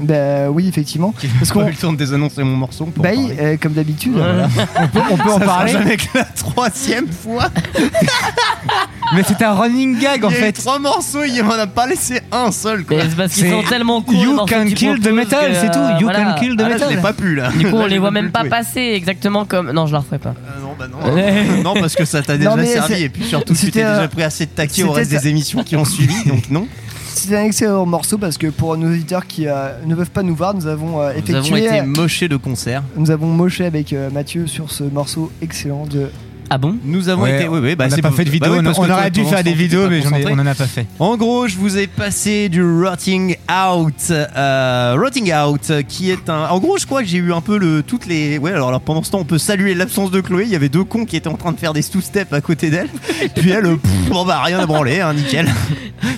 [0.00, 1.14] Bah oui, effectivement.
[1.38, 2.86] Parce qu'on a eu le temps de désannoncer mon morceau.
[2.86, 4.14] pour bah en euh, comme d'habitude.
[4.14, 4.20] Ouais.
[4.22, 4.48] voilà.
[4.80, 5.72] On peut, on peut en Ça sera parler.
[5.72, 7.48] jamais que la troisième fois.
[9.14, 10.52] Mais c'est un running gag en Il y a eu fait.
[10.52, 12.84] trois morceaux, il m'en a pas laissé un seul.
[12.84, 12.96] Quoi.
[13.02, 14.16] C'est parce qu'ils sont tellement cool.
[14.16, 15.78] You can kill the metal, c'est tout.
[15.78, 16.32] euh, You voilà.
[16.34, 17.02] can kill the Ah, là, je l'ai metal.
[17.02, 17.50] pas pu là.
[17.50, 18.48] Du coup, on Là, les voit même pas jouer.
[18.48, 19.70] passer exactement comme.
[19.72, 20.34] Non, je la referai pas.
[20.48, 21.62] Ah non, bah non.
[21.62, 24.46] Non, parce que ça t'a déjà servi et puis surtout tu t'es déjà pris assez
[24.46, 26.66] de taquets au reste des émissions qui ont suivi, donc non.
[27.14, 30.34] C'est un excellent morceau parce que pour nos auditeurs qui euh, ne peuvent pas nous
[30.34, 31.66] voir, nous avons euh, Nous avons effectué.
[31.78, 32.82] été mochés de concert.
[32.96, 36.08] Nous avons moché avec euh, Mathieu sur ce morceau excellent de.
[36.50, 37.48] Ah bon Nous avons Ouais, été.
[37.48, 39.42] Oui, oui, bah, on n'a pas fait de bah vidéo, oui, on, aurait dû faire
[39.42, 40.86] des vidéos, mais on en a pas fait.
[40.98, 44.10] En gros, je vous ai passé du Rotting Out.
[44.10, 46.48] Euh, Rotting Out, qui est un.
[46.48, 47.82] En gros, je crois que j'ai eu un peu le.
[47.82, 48.38] Toutes les.
[48.38, 50.44] Ouais, alors, alors, pendant ce temps, on peut saluer l'absence de Chloé.
[50.44, 52.70] Il y avait deux cons qui étaient en train de faire des two-steps à côté
[52.70, 52.88] d'elle.
[53.36, 55.48] Puis elle, pff, bon bah, rien à branler, hein, nickel.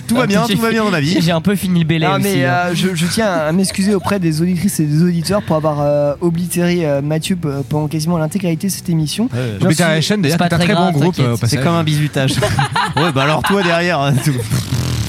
[0.07, 1.17] tout va bien, J'ai tout va bien dans ma vie.
[1.21, 2.23] J'ai un peu fini le bélé Non, aussi.
[2.23, 2.53] mais hein.
[2.67, 6.13] euh, je, je tiens à m'excuser auprès des auditrices et des auditeurs pour avoir euh,
[6.21, 7.37] oblitéré euh, Mathieu
[7.69, 9.29] pendant quasiment l'intégralité de cette émission.
[10.17, 12.33] Obliteration, d'ailleurs, c'est pas c'est un très bon groupe euh, C'est comme un bisutage.
[12.95, 14.33] ouais, bah alors toi derrière, hein, tu-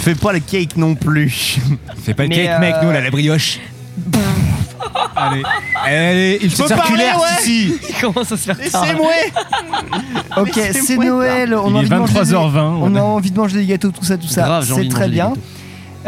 [0.01, 1.59] fais pas le cake non plus.
[2.05, 3.61] Fais pas le cake, mec, euh, nous, on a la brioche.
[5.17, 5.43] Allez,
[5.85, 7.43] allez, il faut circulaire, parler, ouais.
[7.43, 7.75] si.
[7.89, 8.85] Il commence à se faire tard.
[8.85, 9.11] Laissez-moi
[10.39, 13.31] Ok, c'est Noël, on Il a est envie de manger des- 23h20, On a envie
[13.33, 14.61] de manger des gâteaux, tout ça, tout ça.
[14.63, 15.33] C'est très bien.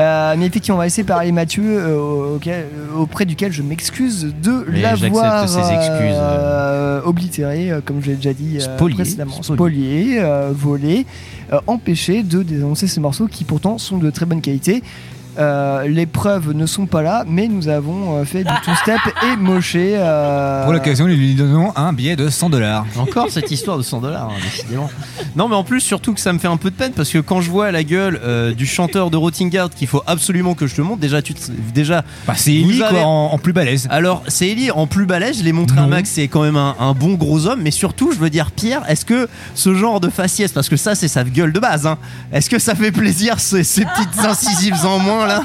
[0.00, 4.34] Euh, mais effectivement, on va laisser parler Mathieu, euh, auquel- euh, auprès duquel je m'excuse
[4.42, 4.64] de
[5.12, 5.46] l'avoir
[6.16, 10.22] euh, oblitéré, comme je l'ai déjà dit Spolié, précédemment, spolié.
[10.52, 11.06] volé,
[11.66, 14.82] empêché de dénoncer ces morceaux qui pourtant sont de très bonne qualité.
[15.38, 18.98] Euh, les preuves ne sont pas là, mais nous avons euh, fait du two-step
[19.32, 19.94] et moché.
[19.96, 22.84] euh, Pour l'occasion, nous lui donnons un billet de 100 dollars.
[22.96, 24.90] Encore cette histoire de 100 dollars, décidément.
[25.36, 27.18] Non, mais en plus, surtout que ça me fait un peu de peine parce que
[27.18, 30.74] quand je vois la gueule euh, du chanteur de Rottingard qu'il faut absolument que je
[30.74, 33.86] te montre, déjà, tu te- déjà Bah, c'est Ellie, avez- quoi, en, en plus balèze.
[33.90, 35.86] Alors, c'est Ellie en plus balèze, je l'ai montré à.
[35.86, 38.82] Max, c'est quand même un, un bon gros homme, mais surtout, je veux dire, Pierre,
[38.88, 41.98] est-ce que ce genre de faciès, parce que ça, c'est sa gueule de base, hein,
[42.32, 45.42] est-ce que ça fait plaisir ces, ces petites incisives en moins là.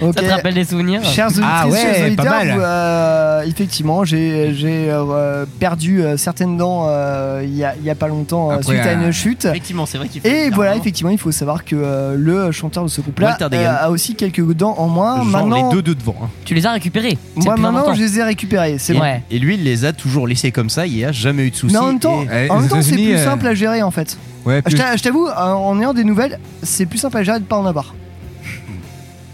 [0.00, 2.56] Ça te rappelle des souvenirs Chers Ah ouais, chers auditeurs, pas mal.
[2.60, 7.90] euh, effectivement, j'ai j'ai, euh, perdu euh, certaines dents euh, il y, a, il y
[7.90, 9.44] a pas longtemps Après, suite à une chute.
[9.46, 10.46] Effectivement, c'est vrai qu'il fait.
[10.48, 10.76] Et voilà, hein.
[10.78, 14.42] effectivement, il faut savoir que euh, le chanteur de ce groupe-là euh, a aussi quelques
[14.52, 15.16] dents en moins.
[15.18, 16.16] Genre maintenant, les deux de devant.
[16.24, 16.28] hein.
[16.44, 17.16] Tu les as récupérés.
[17.38, 18.76] C'est moi maintenant, je les ai récupérés.
[18.78, 18.98] C'est.
[18.98, 19.22] Ouais.
[19.30, 21.56] Et lui, il les a toujours laissés comme ça, il n'y a jamais eu de
[21.56, 21.72] soucis.
[21.72, 24.18] Mais en même temps, c'est plus euh, simple à gérer en fait.
[24.44, 27.22] Ouais, Je plus- t'a- je t'avoue, en en ayant des nouvelles, c'est plus simple à
[27.22, 27.94] gérer de pas en avoir.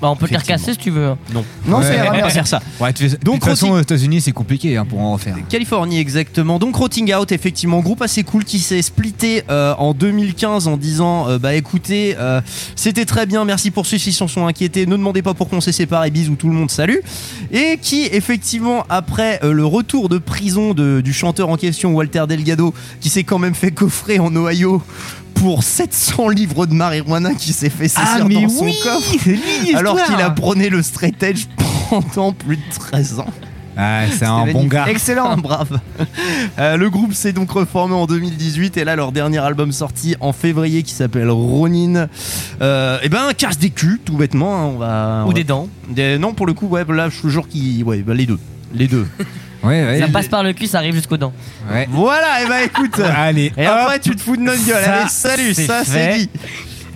[0.01, 1.15] Bah, on peut te les recasser si tu veux.
[1.33, 1.45] Non.
[1.67, 2.23] Non, ça ira on va bien.
[2.23, 2.61] pas faire ça.
[2.81, 5.37] Ouais, tu fais- de toute façon, aux États-Unis, c'est compliqué hein, pour en refaire.
[5.49, 6.59] Californie exactement.
[6.59, 11.29] Donc Rotting Out, effectivement, groupe assez cool qui s'est splitté euh, en 2015 en disant
[11.29, 12.41] euh, bah écoutez, euh,
[12.77, 15.61] c'était très bien, merci pour ceux qui s'en sont inquiétés, ne demandez pas pourquoi on
[15.61, 17.03] s'est séparés, bisous tout le monde, salut.
[17.53, 22.25] Et qui effectivement après euh, le retour de prison de- du chanteur en question Walter
[22.29, 24.83] Delgado, qui s'est quand même fait coffrer en Ohio
[25.41, 29.15] pour 700 livres de marijuana qui s'est fait saisir Ah, mais dans son oui, coffre
[29.75, 31.47] alors qu'il a prôné le straight edge
[31.89, 33.27] pendant plus de 13 ans.
[33.77, 34.87] Ah, c'est un bon gars.
[34.89, 35.37] Excellent.
[35.39, 35.81] Brave.
[36.59, 40.35] Euh, le groupe s'est donc reformé en 2018 et là leur dernier album sorti en
[40.35, 42.09] février qui s'appelle Ronin.
[42.61, 44.55] Euh, et ben casse des culs tout bêtement.
[44.59, 45.69] hein, on va, on Ou va- des dents.
[45.89, 48.39] Des- non pour le coup ouais là je te jure qui ouais bah, les deux
[48.75, 49.07] les deux.
[49.63, 50.01] Ouais, ouais.
[50.01, 51.33] Ça passe par le cul, ça arrive jusqu'aux dents.
[51.71, 51.87] Ouais.
[51.91, 52.99] voilà et ben écoute.
[53.17, 54.85] Allez, Et hop, après tu te fous de notre gueule.
[54.85, 56.31] ça, Allez salut ça c'est dit.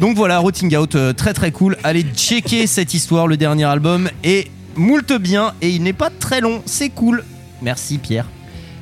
[0.01, 1.77] Donc voilà Rotting Out euh, très très cool.
[1.85, 6.41] Allez checker cette histoire le dernier album est moult bien et il n'est pas très
[6.41, 7.23] long c'est cool.
[7.63, 8.27] Merci Pierre.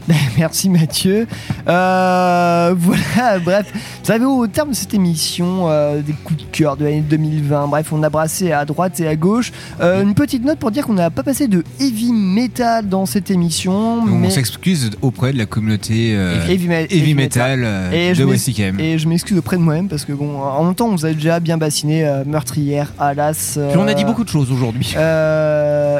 [0.38, 1.26] Merci Mathieu.
[1.68, 3.66] Euh, voilà, bref.
[3.72, 7.68] Vous savez, au terme de cette émission, euh, des coups de cœur de l'année 2020,
[7.68, 9.52] bref, on a brassé à droite et à gauche.
[9.80, 13.30] Euh, une petite note pour dire qu'on n'a pas passé de heavy metal dans cette
[13.30, 13.72] émission.
[13.72, 14.30] On mais...
[14.30, 18.80] s'excuse auprès de la communauté euh, Heavy, me- heavy heavy metal euh, Et de.
[18.82, 21.12] Et je m'excuse auprès de moi-même parce que, bon, en même temps, on vous a
[21.12, 23.58] déjà bien bassiné meurtrière, Alas.
[23.70, 24.94] Puis on a dit beaucoup de choses aujourd'hui.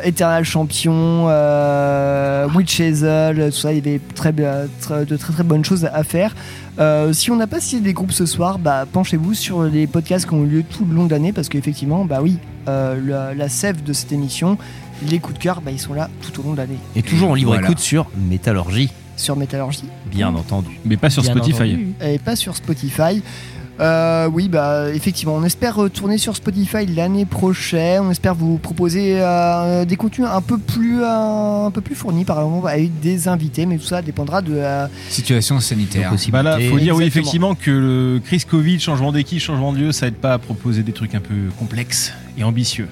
[0.04, 1.26] Eternal Champion,
[2.54, 5.84] Witch Hazel, tout ça, il y avait très, bien- très- de très très bonnes choses
[5.92, 6.34] à faire.
[6.78, 10.26] Euh, si on n'a pas cité des groupes ce soir, bah, penchez-vous sur les podcasts
[10.26, 12.38] qui ont eu lieu tout le long de l'année parce qu'effectivement, bah oui,
[12.68, 14.56] euh, la, la sève de cette émission,
[15.08, 16.78] les coups de cœur, bah, ils sont là tout au long de l'année.
[16.96, 17.66] Et toujours en libre Voilà.
[17.66, 20.78] écoute sur Métallurgie, Sur Métallurgie bien entendu.
[20.84, 21.62] Mais pas sur Bien Spotify.
[21.62, 21.92] entendu.
[22.04, 23.22] et pas sur Spotify.
[23.80, 28.02] Euh, oui, bah effectivement, on espère retourner sur Spotify l'année prochaine.
[28.04, 32.24] On espère vous proposer euh, des contenus un peu plus euh, un peu plus fournis,
[32.24, 36.12] par exemple avec des invités, mais tout ça dépendra de la Situation sanitaire.
[36.30, 39.92] Bah là, faut dire oui effectivement que le crise Covid, changement d'équipe, changement de lieu,
[39.92, 42.88] ça aide pas à proposer des trucs un peu complexes et ambitieux.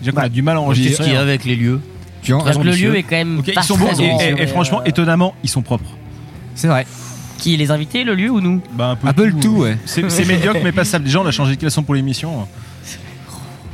[0.00, 1.04] Déjà qu'on Bah, a du mal à Qu'est-ce enregistrer.
[1.04, 1.80] qu'il y a avec les lieux
[2.26, 4.04] Parce que le lieu est quand même Ok, pas ils sont bons et,
[4.38, 5.90] et- et franchement, euh, étonnamment, ils sont propres.
[6.54, 6.86] C'est vrai.
[7.42, 9.76] Qui les invités, le lieu ou nous Bah, un peu, Un peu le tout, ouais.
[9.84, 10.98] C'est c'est médiocre, mais pas ça.
[10.98, 12.46] Déjà, on a changé de classement pour l'émission.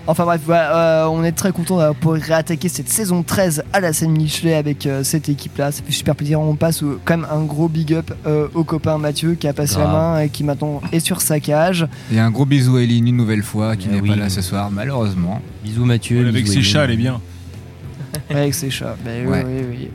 [0.06, 3.80] Enfin bref, voilà, euh, on est très content d'avoir pu réattaquer cette saison 13 à
[3.80, 5.70] la scène Michelet avec euh, cette équipe-là.
[5.70, 6.40] Ça fait super plaisir.
[6.40, 9.52] On passe au- quand même un gros big up euh, au copain Mathieu qui a
[9.52, 11.86] passé la main et qui maintenant est sur sa cage.
[12.10, 14.08] Et un gros bisou à Eline une nouvelle fois qui Eh n'est oui.
[14.08, 15.42] pas là ce soir, malheureusement.
[15.62, 16.26] Bisous Mathieu.
[16.26, 17.20] Avec bisous ses chats, elle est bien.
[18.30, 18.96] Avec ses chats.
[19.04, 19.44] Oui, Ouais.
[19.46, 19.88] oui, oui.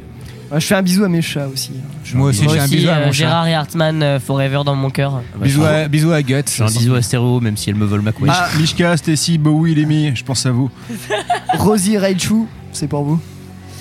[0.54, 1.72] Moi, je fais un bisou à mes chats aussi.
[2.06, 3.12] Je Moi aussi, j'ai un bisou à euh, mon chat.
[3.12, 5.24] Gérard et Hartmann, euh, Forever dans mon cœur.
[5.42, 6.44] Bisous à, bisous à Guts.
[6.56, 8.32] j'ai un bisou à Stéréo, même si elle me vole ma couette.
[8.32, 10.70] Ah, Mishka, Stacy, Bowie, Lemmy, je pense à vous.
[11.58, 13.20] Rosie Raichu, c'est pour vous.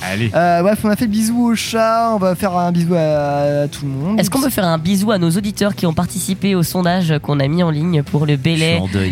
[0.04, 0.30] Allez.
[0.34, 3.62] Euh, bref, on a fait le bisou au chat, on va faire un bisou à,
[3.62, 4.20] à tout le monde.
[4.20, 7.38] Est-ce qu'on peut faire un bisou à nos auditeurs qui ont participé au sondage qu'on
[7.40, 8.62] a mis en ligne pour le deuil.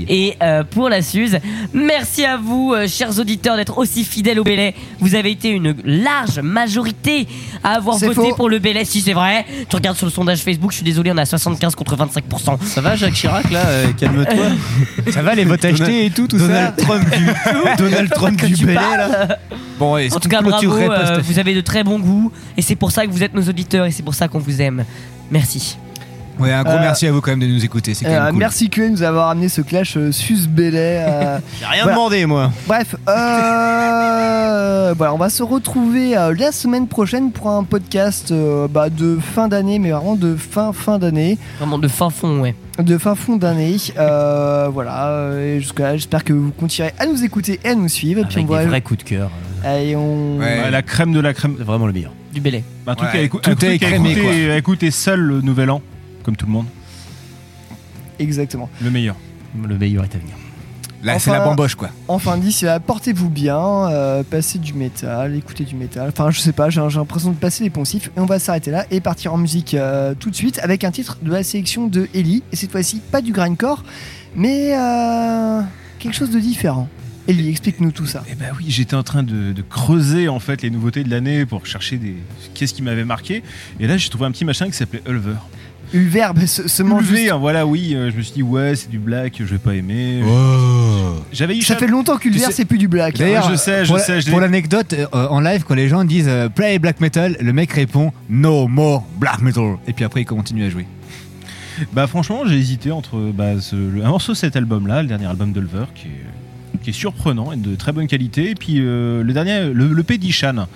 [0.09, 1.39] et euh, pour la Suze
[1.73, 4.75] Merci à vous, euh, chers auditeurs, d'être aussi fidèles au Belay.
[5.01, 7.27] Vous avez été une large majorité
[7.63, 8.35] à avoir voté faux.
[8.35, 8.85] pour le Belay.
[8.85, 11.75] Si c'est vrai, tu regardes sur le sondage Facebook, je suis désolé, on a 75
[11.75, 12.59] contre 25%.
[12.65, 15.13] Ça va Jacques Chirac là euh, Calme-toi.
[15.13, 18.67] Ça va les votes achetés et tout, tout Donald ça Trump du Donald Trump du
[18.67, 18.97] parles.
[18.99, 19.39] là.
[19.81, 22.93] Bon, En tout cas, bravo, euh, vous avez de très bons goûts et c'est pour
[22.93, 24.85] ça que vous êtes nos auditeurs et c'est pour ça qu'on vous aime.
[25.31, 25.79] Merci.
[26.41, 28.21] Ouais, un gros Euh, merci à vous quand même de nous écouter, c'est quand Euh,
[28.23, 28.39] même cool.
[28.39, 31.05] Merci que de nous avoir amené ce clash euh, sus Belay.
[31.07, 31.97] euh, J'ai rien Voilà.
[31.97, 32.51] demandé moi.
[32.67, 38.69] Bref, euh, voilà, on va se retrouver euh, la semaine prochaine pour un podcast euh,
[38.69, 42.55] bah, de fin d'année, mais vraiment de fin fin d'année, Vraiment de fin fond, ouais.
[42.79, 43.77] de fin fond d'année.
[43.99, 47.89] Euh, voilà, et jusqu'à là, j'espère que vous continuerez à nous écouter et à nous
[47.89, 48.21] suivre.
[48.23, 49.31] Et puis Avec on des va, vrais coups de cœur.
[49.65, 50.71] et on, Ouais.
[50.71, 51.55] La crème de la crème.
[51.59, 52.13] C'est vraiment le meilleur.
[52.33, 52.63] Du Belay.
[52.87, 54.55] Un truc, Ouais, à, écou- tout un truc est à écouter, quoi.
[54.55, 55.83] à écouter seul le nouvel an,
[56.23, 56.67] comme tout le monde.
[58.19, 58.69] exactement.
[58.83, 59.17] Le meilleur.
[59.67, 60.35] Le meilleur est à venir.
[61.03, 61.89] Là, c'est la bamboche quoi.
[62.09, 66.11] Enfin d'ici là, portez-vous bien, euh, passez du métal, écoutez du métal.
[66.11, 68.11] Enfin, je sais pas, j'ai j'ai l'impression de passer les poncifs.
[68.17, 70.91] Et on va s'arrêter là et partir en musique euh, tout de suite avec un
[70.91, 72.43] titre de la sélection de Ellie.
[72.53, 73.83] Et cette fois-ci, pas du grindcore,
[74.37, 75.63] mais euh,
[75.99, 76.87] quelque chose de différent.
[77.29, 78.23] Ellie, explique-nous tout ça.
[78.31, 81.47] Eh ben oui, j'étais en train de, de creuser en fait les nouveautés de l'année
[81.47, 82.17] pour chercher des
[82.55, 83.43] qu'est-ce qui m'avait marqué.
[83.79, 85.37] Et là, j'ai trouvé un petit machin qui s'appelait Ulver.
[85.93, 87.95] Ulver, bah, ce, ce mange juste- hein, voilà, oui.
[87.95, 90.23] euh, je me suis dit ouais, c'est du black, je vais pas aimer.
[91.33, 93.15] J'avais eu Ça fait longtemps qu'Ulver, sais- c'est plus du black.
[93.17, 93.25] hein.
[93.25, 95.75] D'ailleurs, je sais, je pour la- sais, je l'ai- pour l'anecdote, euh, en live, quand
[95.75, 99.77] les gens disent euh, play black metal, le mec répond no more black metal.
[99.87, 100.87] Et puis après, il continue à jouer.
[101.93, 105.27] Bah franchement, j'ai hésité entre bah, ce- le- un morceau de cet album-là, le dernier
[105.27, 106.11] album d'Ulver, qui est
[106.83, 108.51] qui est surprenant et de très bonne qualité.
[108.51, 110.67] Et puis euh, le dernier, le, le P d'Ishan,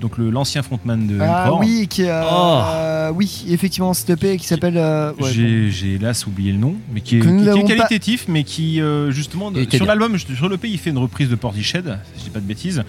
[0.00, 1.60] donc le- l'ancien frontman de Ah Encore.
[1.60, 2.06] oui, qui, Oh.
[2.08, 4.76] euh, oui, effectivement, cet EP qui s'appelle.
[4.76, 7.62] euh, ouais, J'ai j'ai hélas oublié le nom, mais qui est, qui- qui est n'avons
[7.62, 11.28] pas- qualitatif, mais qui euh, justement sur l'album, sur le pays, il fait une reprise
[11.28, 12.82] de Portishead, si je dis pas de bêtises.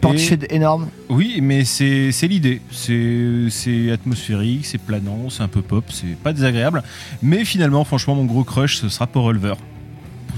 [0.00, 0.88] Portishead Et- énorme.
[1.08, 2.60] Oui, mais c'est c'est l'idée.
[2.70, 6.82] C'est c'est atmosphérique, c'est planant, c'est un peu pop, c'est pas désagréable.
[7.22, 9.56] Mais finalement, franchement, mon gros crush, ce sera Pour Revolver.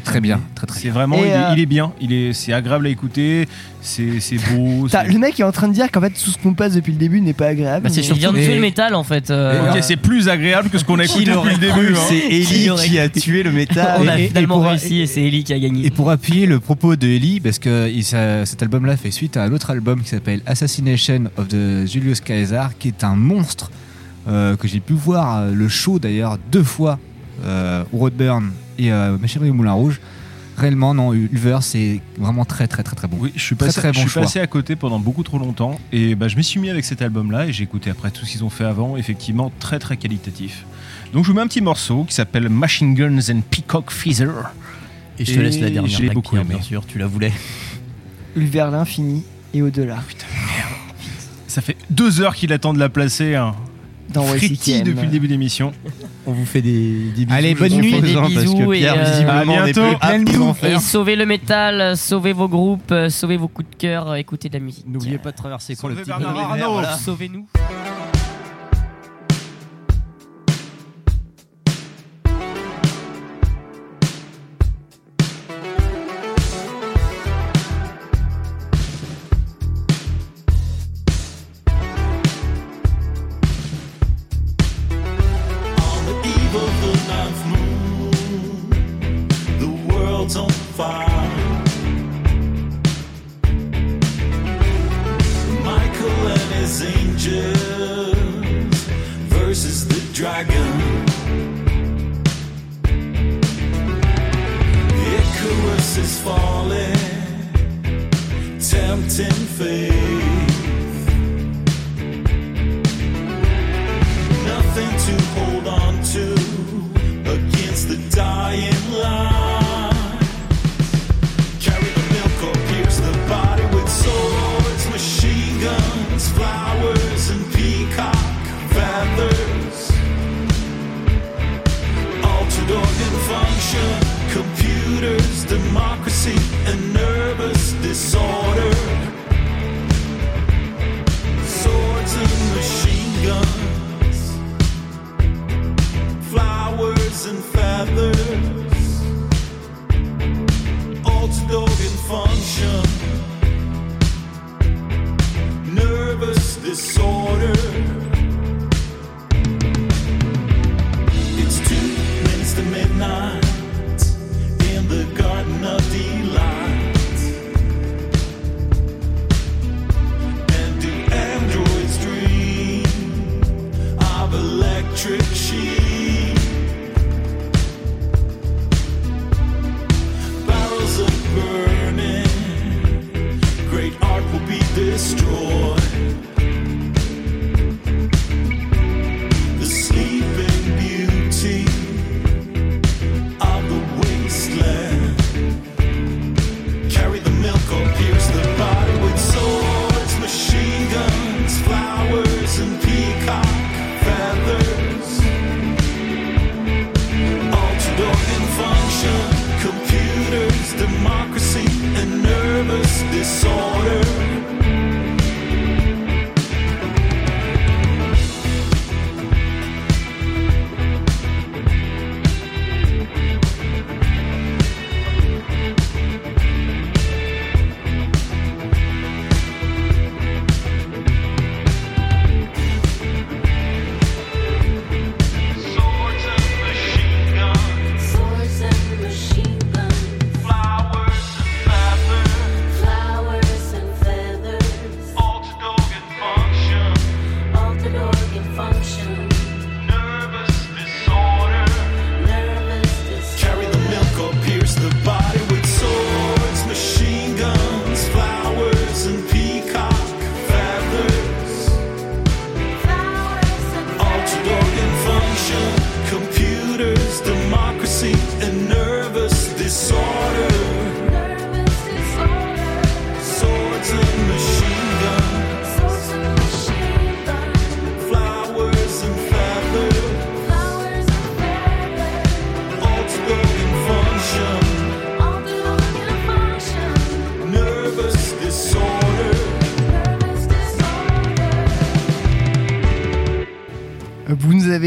[0.05, 2.33] Très bien, très très C'est vraiment, Et, il, est, euh, il est bien, il est,
[2.33, 3.47] c'est agréable à écouter,
[3.81, 4.89] c'est c'est beau.
[4.91, 6.93] C'est- le mec est en train de dire qu'en fait tout ce qu'on passe depuis
[6.93, 7.85] le début n'est pas agréable.
[7.85, 9.31] Bah, c'est mais- surtout vient de tuer le métal en fait.
[9.31, 11.95] euh, Ok, c'est plus agréable que ce qu'on a écouté depuis le début.
[11.95, 12.01] hein.
[12.09, 14.01] C'est Ellie qui a tué le métal.
[14.01, 15.87] On a Et- et finalement pour- réussi et c'est Ellie qui a gagné.
[15.87, 19.37] Et pour appuyer le propos de Ellie, parce que il- ça- cet album-là fait suite
[19.37, 23.71] à un autre album qui s'appelle Assassination of the Julius Caesar, qui est un monstre
[24.29, 26.99] euh, que j'ai pu voir le show d'ailleurs deux fois
[27.47, 28.51] euh, au Roadburn
[28.81, 30.01] et euh, Machinerie au Moulin Rouge.
[30.57, 33.17] Réellement, non, Ulver, c'est vraiment très très très très bon.
[33.21, 34.23] Oui, je suis passé, très je bon suis choix.
[34.23, 37.01] passé à côté pendant beaucoup trop longtemps et bah, je m'y suis mis avec cet
[37.01, 40.67] album-là et j'ai écouté après tout ce qu'ils ont fait avant, effectivement très très qualitatif.
[41.15, 44.53] Donc je vous mets un petit morceau qui s'appelle Machine Guns and Peacock Feather.
[45.19, 46.47] Et je te laisse la dernière Je l'ai blague, beaucoup aimé.
[46.51, 47.33] bien sûr, tu la voulais.
[48.37, 49.99] Vers l'infini et au-delà.
[51.47, 53.35] Ça fait deux heures qu'il attend de la placer.
[53.35, 53.55] Hein.
[54.13, 54.85] Dans Frétille YCKM.
[54.85, 55.73] depuis le début de l'émission.
[56.27, 57.39] On vous fait des, des bisous.
[57.39, 58.01] Allez, bonne nuit.
[58.01, 59.99] Des hein, parce bisous que et, Pierre, euh, visiblement, à bientôt.
[59.99, 64.15] Plein de Et sauvez le métal, sauvez vos groupes, euh, sauvez vos coups de cœur,
[64.17, 64.87] écoutez de la musique.
[64.87, 66.11] N'oubliez pas de traverser quand le petit.
[67.05, 67.47] Sauvez-nous.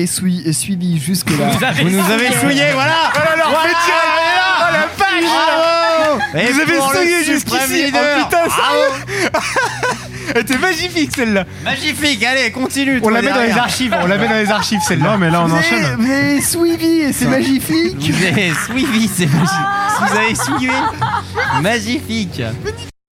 [0.04, 1.50] Avez sui- jusque-là.
[1.82, 2.40] Vous nous avez souillé.
[2.40, 2.94] souillés, voilà.
[3.14, 3.76] Alors, Voilà, là.
[4.60, 6.20] Oh la vache Bravo.
[6.36, 8.02] Et Vous avez pour le souillé suprême jusqu'ici leader.
[8.20, 9.32] Oh putain, sérieux
[10.36, 12.98] Elle était magnifique celle-là Magnifique, allez, continue.
[12.98, 13.64] On toi, la met dans les derrière.
[13.64, 15.06] archives, on la met dans les archives celle-là.
[15.12, 15.96] Non, mais là, on vous enchaîne.
[16.00, 19.50] vous avez suivi et c'est magnifique Vous avez suivi, c'est magique.
[20.00, 20.72] Vous avez suivi.
[21.62, 22.42] Magnifique.